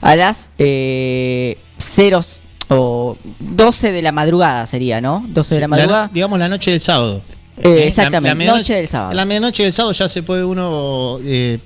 [0.00, 5.24] a las eh, ceros, o 12 de la madrugada sería, ¿no?
[5.28, 6.10] 12 de la madrugada.
[6.12, 7.22] digamos la noche del sábado.
[7.58, 9.12] Eh, Eh, exactamente, medianoche- noche del sábado.
[9.14, 11.58] La medianoche del sábado ya se puede uno eh,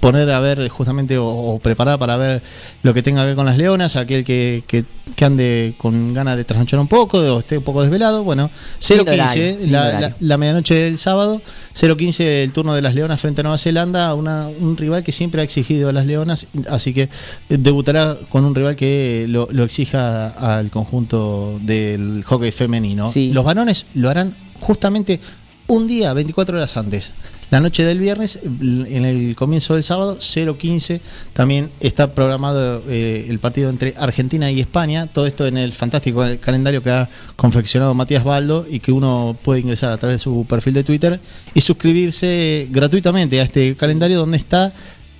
[0.00, 2.42] poner a ver justamente o, o preparar para ver
[2.82, 4.84] lo que tenga que ver con las leonas, aquel que, que,
[5.16, 9.00] que ande con ganas de trasnochar un poco o esté un poco desvelado, bueno, 015,
[9.02, 11.40] horario, lindo la, la- la medianoche del sábado,
[11.74, 15.40] 015 el turno de las leonas frente a Nueva Zelanda, una, un rival que siempre
[15.40, 17.08] ha exigido a las leonas, así que
[17.48, 23.10] debutará con un rival que lo, lo exija al conjunto del hockey femenino.
[23.32, 25.18] Los varones lo harán justamente
[25.66, 27.12] un día, 24 horas antes.
[27.50, 31.00] La noche del viernes, en el comienzo del sábado, 0-15,
[31.32, 35.06] también está programado eh, el partido entre Argentina y España.
[35.06, 39.60] Todo esto en el fantástico calendario que ha confeccionado Matías Baldo y que uno puede
[39.60, 41.20] ingresar a través de su perfil de Twitter
[41.54, 44.72] y suscribirse gratuitamente a este calendario donde está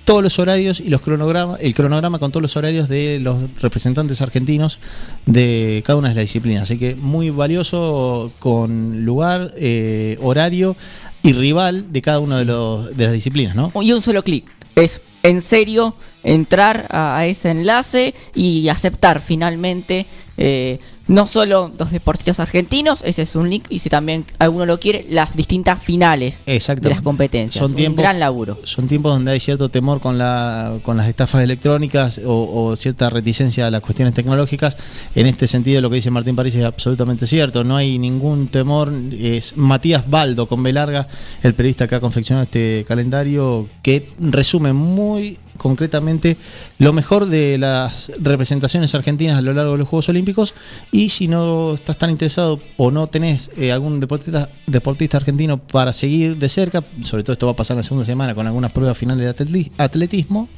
[0.05, 4.21] todos los horarios y los cronogramas, el cronograma con todos los horarios de los representantes
[4.21, 4.79] argentinos
[5.25, 6.63] de cada una de las disciplinas.
[6.63, 10.77] Así que muy valioso con lugar, eh, horario
[11.23, 13.71] y rival de cada una de, los, de las disciplinas, ¿no?
[13.81, 14.45] Y un solo clic.
[14.75, 20.05] Es en serio entrar a, ese enlace y aceptar finalmente
[20.37, 24.79] eh, no solo los deportistas argentinos, ese es un link, y si también alguno lo
[24.79, 27.59] quiere, las distintas finales de las competencias.
[27.61, 28.59] Son un tiempos, gran laburo.
[28.63, 33.09] Son tiempos donde hay cierto temor con, la, con las estafas electrónicas o, o cierta
[33.09, 34.77] reticencia a las cuestiones tecnológicas.
[35.13, 37.63] En este sentido, lo que dice Martín París es absolutamente cierto.
[37.63, 38.91] No hay ningún temor.
[39.11, 41.07] Es Matías Baldo, con B larga,
[41.43, 46.37] el periodista que ha confeccionado este calendario, que resume muy concretamente
[46.79, 50.53] lo mejor de las representaciones argentinas a lo largo de los Juegos Olímpicos.
[50.91, 55.93] Y si no estás tan interesado o no tenés eh, algún deportista, deportista argentino para
[55.93, 58.97] seguir de cerca, sobre todo esto va a pasar la segunda semana con algunas pruebas
[58.97, 60.49] finales de atleti- atletismo,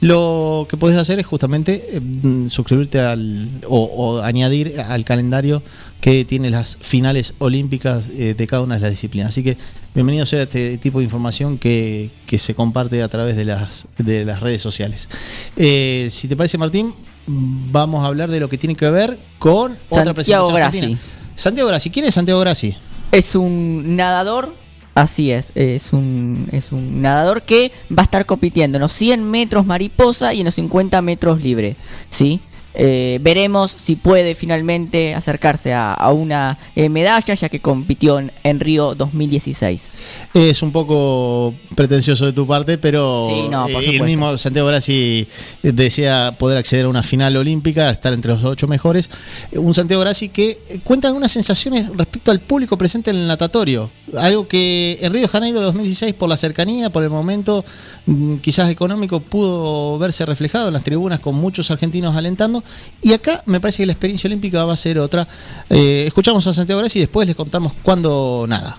[0.00, 5.62] lo que puedes hacer es justamente eh, mm, suscribirte al o añadir al calendario
[6.00, 9.30] que tiene las finales olímpicas eh, de cada una de las disciplinas.
[9.30, 9.56] Así que
[9.94, 14.24] bienvenido sea este tipo de información que, que se comparte a través de las, de
[14.24, 15.08] las redes sociales.
[15.56, 16.94] Eh, si te parece, Martín,
[17.26, 20.78] vamos a hablar de lo que tiene que ver con otra presentación Grassi.
[20.78, 21.00] argentina.
[21.34, 22.76] Santiago Grassi, ¿quién es Santiago Grassi?
[23.10, 24.54] Es un nadador,
[24.94, 29.28] así es, es un, es un nadador que va a estar compitiendo en los 100
[29.28, 31.76] metros mariposa y en los 50 metros libre,
[32.10, 32.40] ¿sí?
[32.80, 38.30] Eh, veremos si puede finalmente acercarse a, a una eh, medalla, ya que compitió en,
[38.44, 39.88] en Río 2016.
[40.34, 44.68] Es un poco pretencioso de tu parte, pero Sí, no, por eh, el mismo Santiago
[44.68, 45.26] Grassi
[45.62, 49.10] desea poder acceder a una final olímpica, estar entre los ocho mejores.
[49.50, 53.90] Eh, Un Santiago Grassi que cuenta algunas sensaciones respecto al público presente en el natatorio.
[54.16, 57.64] Algo que en Río de Janeiro de 2016, por la cercanía, por el momento
[58.06, 62.62] mm, quizás económico, pudo verse reflejado en las tribunas con muchos argentinos alentando.
[63.00, 65.26] Y acá me parece que la experiencia olímpica va a ser otra.
[65.70, 68.78] Eh, escuchamos a Santiago Grassi y después les contamos cuándo nada.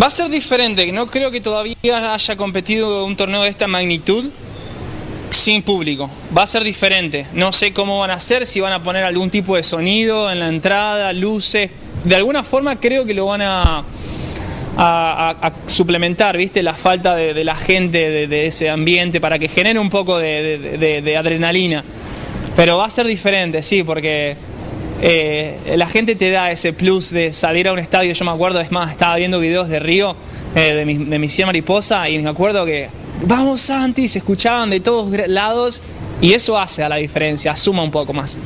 [0.00, 4.24] Va a ser diferente, no creo que todavía haya competido un torneo de esta magnitud
[5.30, 6.10] sin público.
[6.36, 7.26] Va a ser diferente.
[7.32, 10.38] No sé cómo van a hacer, si van a poner algún tipo de sonido en
[10.38, 11.70] la entrada, luces.
[12.04, 13.84] De alguna forma creo que lo van a,
[15.66, 16.62] suplementar, ¿viste?
[16.62, 21.84] La falta de, la gente, de, ese ambiente, para que genere un poco de adrenalina.
[22.56, 24.36] Pero va a ser diferente, sí, porque
[25.00, 28.12] eh, la gente te da ese plus de salir a un estadio.
[28.12, 30.14] Yo me acuerdo, es más, estaba viendo videos de Río,
[30.54, 32.88] eh, de, mi, de mi mariposa, y me acuerdo que,
[33.26, 35.82] vamos Santi, se escuchaban de todos lados,
[36.20, 38.38] y eso hace a la diferencia, suma un poco más.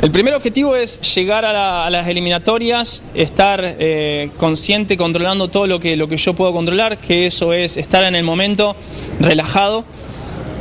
[0.00, 5.66] El primer objetivo es llegar a, la- a las eliminatorias, estar eh, consciente, controlando todo
[5.66, 8.76] lo que, lo que yo puedo controlar, que eso es estar en el momento,
[9.18, 9.84] relajado,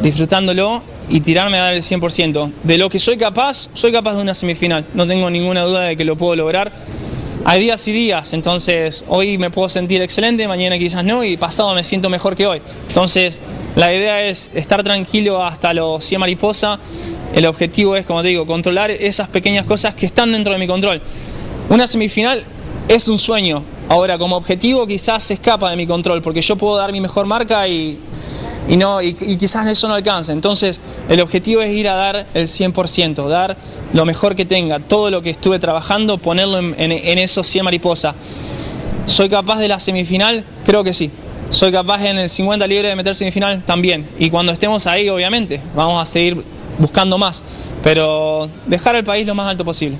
[0.02, 2.52] disfrutándolo y tirarme a dar el 100%.
[2.64, 4.86] De lo que soy capaz, soy capaz de una semifinal.
[4.94, 6.72] No tengo ninguna duda de que lo puedo lograr.
[7.46, 11.74] Hay días y días, entonces hoy me puedo sentir excelente, mañana quizás no y pasado
[11.74, 12.62] me siento mejor que hoy.
[12.90, 13.40] Entonces
[13.76, 16.80] la idea es estar tranquilo hasta los 100 mariposa.
[17.34, 20.68] El objetivo es, como te digo, controlar esas pequeñas cosas que están dentro de mi
[20.68, 21.02] control.
[21.70, 22.44] Una semifinal
[22.88, 23.64] es un sueño.
[23.88, 27.26] Ahora, como objetivo quizás se escapa de mi control, porque yo puedo dar mi mejor
[27.26, 28.00] marca y,
[28.68, 30.32] y no, y, y quizás eso no alcance.
[30.32, 33.58] Entonces, el objetivo es ir a dar el 100%, dar
[33.94, 37.66] lo mejor que tenga, todo lo que estuve trabajando, ponerlo en, en- en esos 100
[37.66, 38.14] mariposa.
[39.06, 40.44] ¿Soy capaz de la semifinal?
[40.66, 41.12] Creo que sí.
[41.50, 43.64] ¿Soy capaz en el 50 libre de meter semifinal?
[43.64, 44.08] También.
[44.20, 46.38] Y cuando estemos ahí, obviamente, vamos a seguir
[46.78, 47.44] buscando más.
[47.84, 49.98] Pero dejar el país lo más alto posible.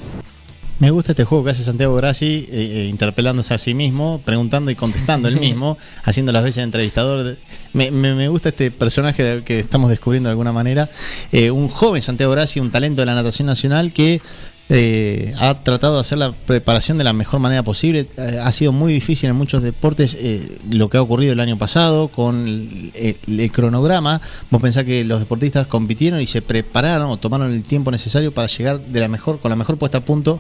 [0.80, 4.72] Me gusta este juego que hace Santiago Grassi, eh, eh, interpelándose a sí mismo, preguntando
[4.72, 7.38] y contestando él mismo, haciendo las veces de entrevistador.
[7.74, 10.90] Me, me- me gusta este personaje que estamos descubriendo de alguna manera.
[11.34, 14.22] Eh, un joven Santiago Grassi, un talento de la natación nacional que
[14.70, 18.08] eh, ha tratado de hacer la preparación de la mejor manera posible.
[18.18, 21.58] Eh, ha sido muy difícil en muchos deportes eh, lo que ha ocurrido el año
[21.58, 22.92] pasado con el,
[23.28, 24.22] el- el cronograma.
[24.50, 28.48] Vos pensás que los deportistas compitieron y se prepararon o tomaron el tiempo necesario para
[28.48, 30.40] llegar de la mejor, con la mejor puesta a punto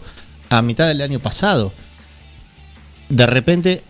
[0.49, 1.73] a mitad del año pasado.
[3.09, 3.81] De repente,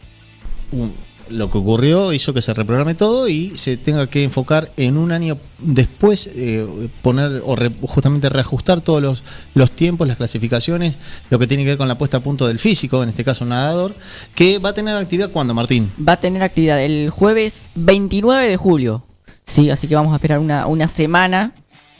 [1.30, 5.11] lo que ocurrió hizo que se reprograme todo y se tenga que enfocar en un
[5.11, 9.23] año después, eh, poner o re- justamente reajustar todos los,
[9.53, 10.95] los tiempos, las clasificaciones,
[11.30, 13.44] lo que tiene que ver con la puesta a punto del físico, en este caso
[13.44, 13.94] un nadador,
[14.34, 15.91] que va a tener actividad cuando, Martín.
[16.07, 19.06] Va a tener actividad el jueves 29 de julio.
[19.45, 21.53] Sí, así que vamos a esperar una, una semana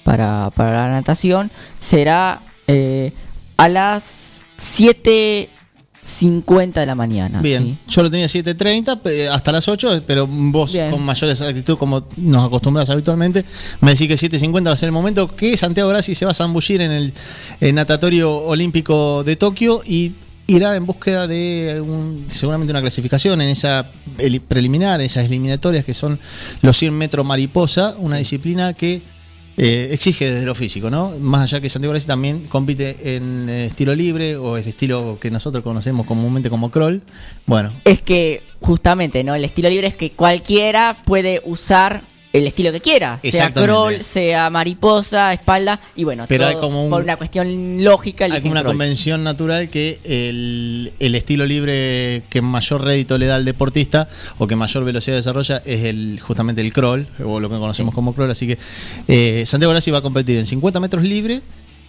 [0.04, 1.52] para, para la natación.
[1.80, 3.12] Será eh,
[3.58, 4.29] a las
[4.60, 7.42] 7.50 de la mañana.
[7.42, 7.78] Bien, ¿sí?
[7.88, 10.92] yo lo tenía 7.30 pe- hasta las 8, pero vos Bien.
[10.92, 13.44] con mayor exactitud como nos acostumbras habitualmente,
[13.82, 16.34] me decís que 7.50 va a ser el momento que Santiago Grassi se va a
[16.34, 17.14] zambullir en el,
[17.62, 20.14] eh, natatorio olímpico de Tokio y
[20.48, 25.86] irá en búsqueda de un- seguramente una clasificación en esa eli- preliminar, en esas eliminatorias
[25.86, 26.20] que son
[26.62, 29.02] los 100 metros mariposa, una disciplina que
[29.62, 31.12] eh, exige desde lo físico, ¿no?
[31.20, 35.30] Más allá que Santiago Grassi también compite en eh, estilo libre o el estilo que
[35.30, 37.02] nosotros conocemos comúnmente como crawl.
[37.46, 39.36] Bueno, Es que justamente, ¿no?
[39.36, 43.20] El estilo libre es que cualquiera puede usar el estilo que quiera.
[43.24, 45.80] Sea crawl, sea mariposa, espalda.
[45.96, 48.74] Y bueno, Pero hay todos como un- por una cuestión lógica hay como una crawl.
[48.76, 54.08] convención natural que el, el estilo libre que mayor rédito le da al deportista
[54.38, 58.14] o que mayor velocidad desarrolla es el justamente el crawl, o lo que conocemos como
[58.14, 58.30] crawl.
[58.30, 58.58] Así que
[59.08, 61.42] eh, Santiago Grassi va a competir en 50 metros libre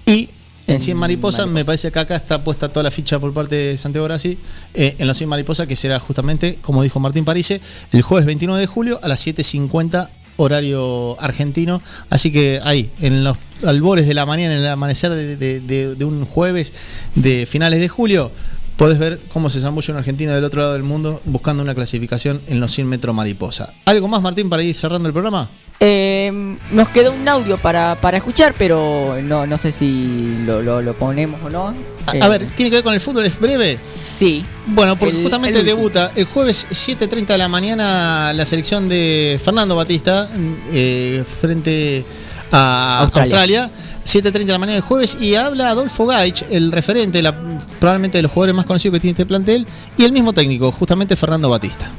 [0.06, 0.30] y
[0.66, 1.46] en 100 mariposas.
[1.48, 4.38] Me parece que acá está puesta toda la ficha por parte de Santiago Grassi
[4.72, 7.60] eh, en los 100 mariposas, que será justamente, como dijo Martín Parise,
[7.92, 10.08] el jueves 29 de julio a las 7.50
[10.40, 11.82] horario argentino.
[12.08, 16.72] Así que ahí, en los albores de la mañana, en el amanecer de, un jueves
[17.14, 18.32] de finales de julio,
[18.76, 22.40] podés ver cómo se zambulla un argentino del otro lado del mundo buscando una clasificación
[22.46, 23.72] en los 100 metros mariposa.
[23.84, 25.48] ¿Algo más, Martín, para ir cerrando el programa?
[25.82, 26.30] Eh,
[26.72, 30.94] nos quedó un audio para, para escuchar, pero no, no sé si lo, lo- lo
[30.96, 31.68] ponemos o no.
[32.06, 33.24] A, Eh, a ver, ¿tiene que ver con el fútbol?
[33.24, 33.78] ¿Es breve?
[33.82, 34.44] Sí.
[34.66, 39.40] Bueno, porque El- justamente el debuta el jueves 7.30 de la mañana la selección de
[39.42, 40.28] Fernando Batista
[40.70, 42.04] eh, frente
[42.52, 43.62] a Australia.
[43.64, 43.70] Australia.
[44.04, 47.38] 7.30 de la mañana el jueves y habla Adolfo Gaich, el referente, la-
[47.78, 49.66] probablemente de los jugadores más conocidos que tiene este plantel,
[49.96, 51.90] y el mismo técnico, justamente Fernando Batista.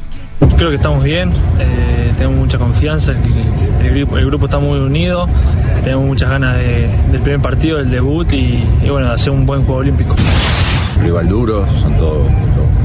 [0.57, 5.27] Creo que estamos bien, eh, tenemos mucha confianza, el, grupo, está muy unido,
[5.83, 9.63] tenemos muchas ganas de- del primer partido, del debut y, bueno, de hacer un buen
[9.63, 10.15] juego olímpico.
[11.01, 12.27] rival duro, son todos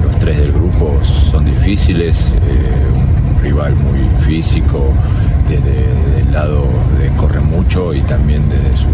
[0.05, 0.99] los, tres del grupo,
[1.31, 4.93] son difíciles, eh, un rival muy físico,
[5.49, 6.65] desde el lado
[6.99, 8.87] de corre mucho y también desde su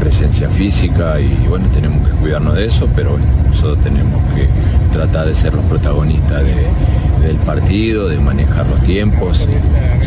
[0.00, 3.16] presencia física y bueno, tenemos que cuidarnos de eso, pero
[3.46, 4.48] nosotros tenemos que
[4.92, 9.46] tratar de ser los protagonistas de- del partido, de manejar los tiempos,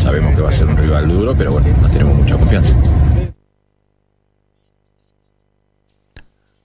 [0.01, 2.73] sabemos que va a ser un rival duro, pero bueno, nos tenemos mucha confianza.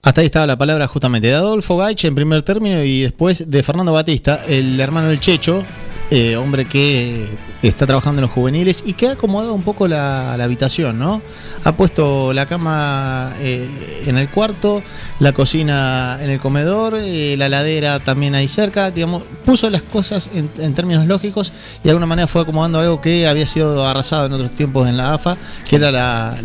[0.01, 3.63] Hasta ahí estaba la palabra justamente de Adolfo Gaich en primer término y después de
[3.63, 5.63] Fernando Batista, el hermano del Checho,
[6.09, 7.27] eh, hombre que
[7.67, 11.21] está trabajando en los juveniles y que ha acomodado un poco la, habitación, ¿no?
[11.65, 14.81] Ha puesto la cama eh, en el cuarto,
[15.19, 20.29] la cocina en el comedor, eh, la ladera también ahí cerca, digamos, puso las cosas
[20.33, 24.27] en, en términos lógicos y de alguna manera fue acomodando algo que había sido arrasado
[24.27, 25.35] en otros tiempos en la AFA,
[25.67, 26.35] que era la-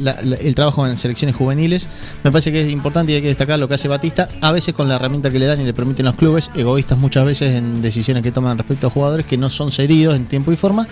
[0.41, 1.89] el trabajo en selecciones juveniles.
[2.25, 4.75] Me parece que es importante y hay que destacar lo que hace Batista, a veces
[4.75, 7.83] con la herramienta que le dan y le permiten los clubes, egoístas muchas veces en
[7.83, 10.87] decisiones que toman respecto a jugadores que no son cedidos en tiempo y forma,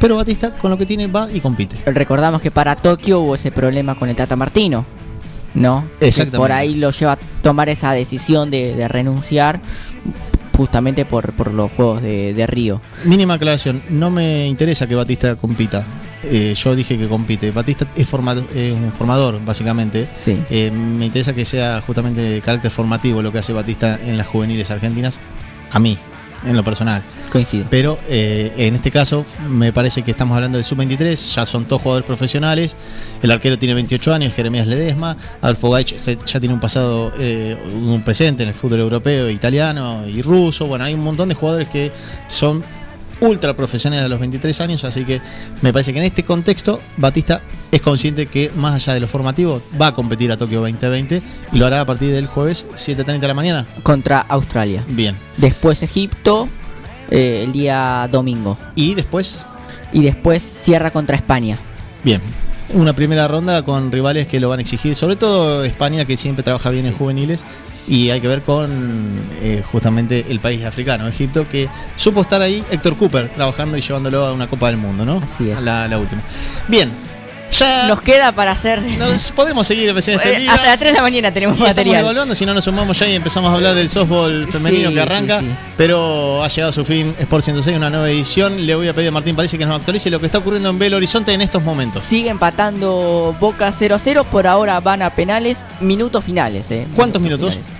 [0.00, 1.76] pero Batista con lo que tiene va y compite.
[1.86, 4.84] Recordamos que para Tokio hubo ese problema con el Tata Martino,
[5.54, 5.88] ¿no?
[5.98, 6.38] Que Exactamente.
[6.38, 9.60] Por ahí lo lleva a tomar esa decisión de, de renunciar
[10.56, 12.80] justamente por, por los Juegos de, de Río.
[13.04, 15.86] Mínima aclaración, no me interesa que Batista compita.
[16.24, 17.52] Eh, yo dije que compite.
[17.52, 20.08] Batista es, formado, es un formador, básicamente.
[20.26, 24.26] Eh, me interesa que sea justamente de carácter formativo lo que hace Batista en las
[24.26, 25.20] juveniles argentinas.
[25.70, 25.96] A mí,
[26.46, 27.02] en lo personal.
[27.32, 27.66] Coincido.
[27.68, 31.34] Pero eh, en este caso, me parece que estamos hablando del sub-23.
[31.34, 32.76] Ya son todos jugadores profesionales.
[33.22, 35.16] El arquero tiene 28 años, Jeremías Ledesma.
[35.40, 40.22] Adolfo Gaich ya tiene un pasado, eh, un presente en el fútbol europeo, italiano y
[40.22, 40.66] ruso.
[40.66, 41.92] Bueno, hay un montón de jugadores que
[42.26, 42.62] son
[43.20, 45.20] ultra profesional a los 23 años, así que
[45.62, 49.60] me parece que en este contexto Batista es consciente que más allá de lo formativo
[49.80, 51.22] va a competir a Tokio 2020
[51.52, 53.66] y lo hará a partir del jueves 7.30 de la mañana.
[53.82, 54.84] Contra Australia.
[54.88, 55.16] Bien.
[55.36, 56.48] Después Egipto
[57.10, 58.58] eh, el día domingo.
[58.74, 59.46] ¿Y después?
[59.92, 61.58] Y después cierra contra España.
[62.04, 62.20] Bien.
[62.74, 66.42] Una primera ronda con rivales que lo van a exigir, sobre todo España que siempre
[66.42, 67.44] trabaja bien en juveniles
[67.88, 72.62] y hay que ver con eh, justamente el país africano, Egipto, que supo estar ahí
[72.70, 75.22] Héctor Cooper trabajando y llevándolo a una Copa del Mundo, ¿no?
[75.24, 75.60] Así es.
[75.62, 76.20] La, la última.
[76.68, 76.90] Bien,
[77.50, 78.82] ya Nos queda para hacer.
[78.98, 80.52] nos podemos seguir recién este día.
[80.52, 82.00] Hasta las 3 de la mañana tenemos Y material.
[82.00, 85.00] evaluando, si no nos sumamos ya y empezamos a hablar del softball femenino Sí, que
[85.00, 85.40] arranca.
[85.40, 85.52] sí, sí.
[85.78, 88.66] Pero ha llegado a su fin Sport 106, una nueva edición.
[88.66, 90.78] Le voy a pedir a Martín París que nos actualice lo que está ocurriendo en
[90.78, 92.02] Belo Horizonte en estos momentos.
[92.02, 94.26] Sigue empatando Boca 0-0.
[94.26, 95.64] Por ahora van a penales.
[95.80, 96.86] Minutos finales, ¿eh?
[96.94, 97.54] ¿Cuántos minutos?
[97.54, 97.77] finales.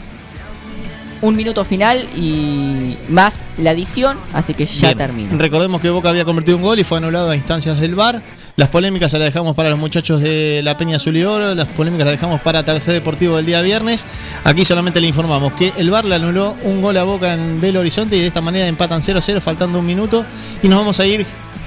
[1.21, 4.19] Un minuto final y más la adición.
[4.33, 5.37] Así que ya termina.
[5.37, 8.23] Recordemos que Boca había convertido un gol y fue anulado a instancias del VAR.
[8.57, 11.55] Las polémicas se las dejamos para los muchachos de la Peña Azul y Oro.
[11.55, 14.07] Las polémicas las dejamos para Tercer Deportivo del día viernes.
[14.45, 17.81] Aquí solamente le informamos que el VAR le anuló un gol a Boca en Belo
[17.81, 20.25] Horizonte y de esta manera empatan 0-0 faltando un minuto.
[20.63, 21.25] Y nos vamos a ir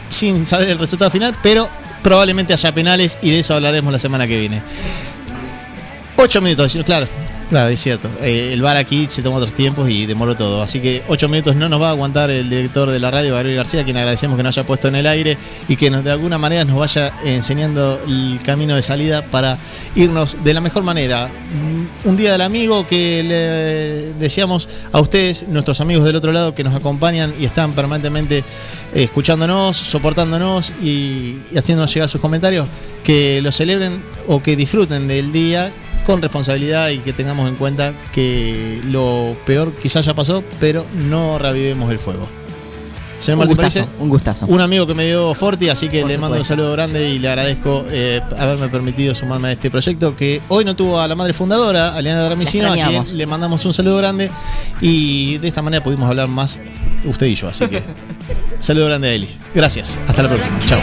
[0.10, 1.70] sin saber el resultado final, pero
[2.04, 4.62] probablemente haya penales y de eso hablaremos la semana que viene.
[6.18, 7.08] Ocho minutos, claro.
[7.52, 8.10] Claro, es cierto.
[8.22, 10.62] Eh, el bar aquí se toma otros tiempos y demoró todo.
[10.62, 13.58] Así que ocho minutos no nos va a aguantar el director de la radio, Gabriel
[13.58, 15.38] García, quien agradecemos que nos haya puesto en el aire
[15.68, 19.58] y que nos, de alguna manera nos vaya enseñando el camino de salida para
[19.96, 21.28] irnos de la mejor manera.
[21.28, 26.56] Mm, Un día del amigo que le deseamos a ustedes, nuestros amigos del otro lado
[26.56, 28.44] que nos acompañan y están permanentemente eh,
[29.04, 32.66] escuchándonos, soportándonos y haciéndonos llegar sus comentarios,
[33.04, 35.70] que lo celebren o que disfruten del día
[36.06, 41.38] con responsabilidad y que tengamos en cuenta que lo peor quizás ya pasó, pero no
[41.40, 42.28] revivemos el fuego.
[43.20, 44.46] Señor Un Martín gustazo, Parece, un gustazo.
[44.48, 47.20] un amigo que me dio Forti, así que Por le mando un saludo grande y
[47.20, 51.14] le agradezco eh, haberme permitido sumarme a este proyecto que hoy no tuvo a la
[51.14, 54.32] madre fundadora, Aliana Dramicino, a quien le mandamos un saludo grande
[54.82, 56.58] y de esta manera pudimos hablar más
[57.06, 57.84] usted y yo, así que
[58.60, 59.30] saludo grande a Eli.
[59.54, 60.60] Gracias, hasta la próxima.
[60.66, 60.80] Chao.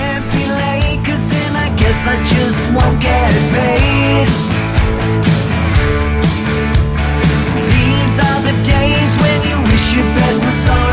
[9.98, 10.87] Your bed was already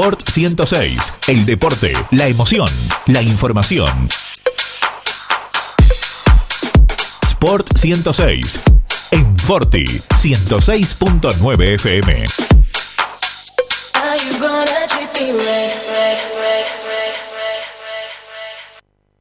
[0.00, 1.12] Sport 106.
[1.26, 2.70] El deporte, la emoción,
[3.04, 4.08] la información.
[7.28, 8.60] Sport 106.
[9.10, 12.24] En Forti 106.9 FM.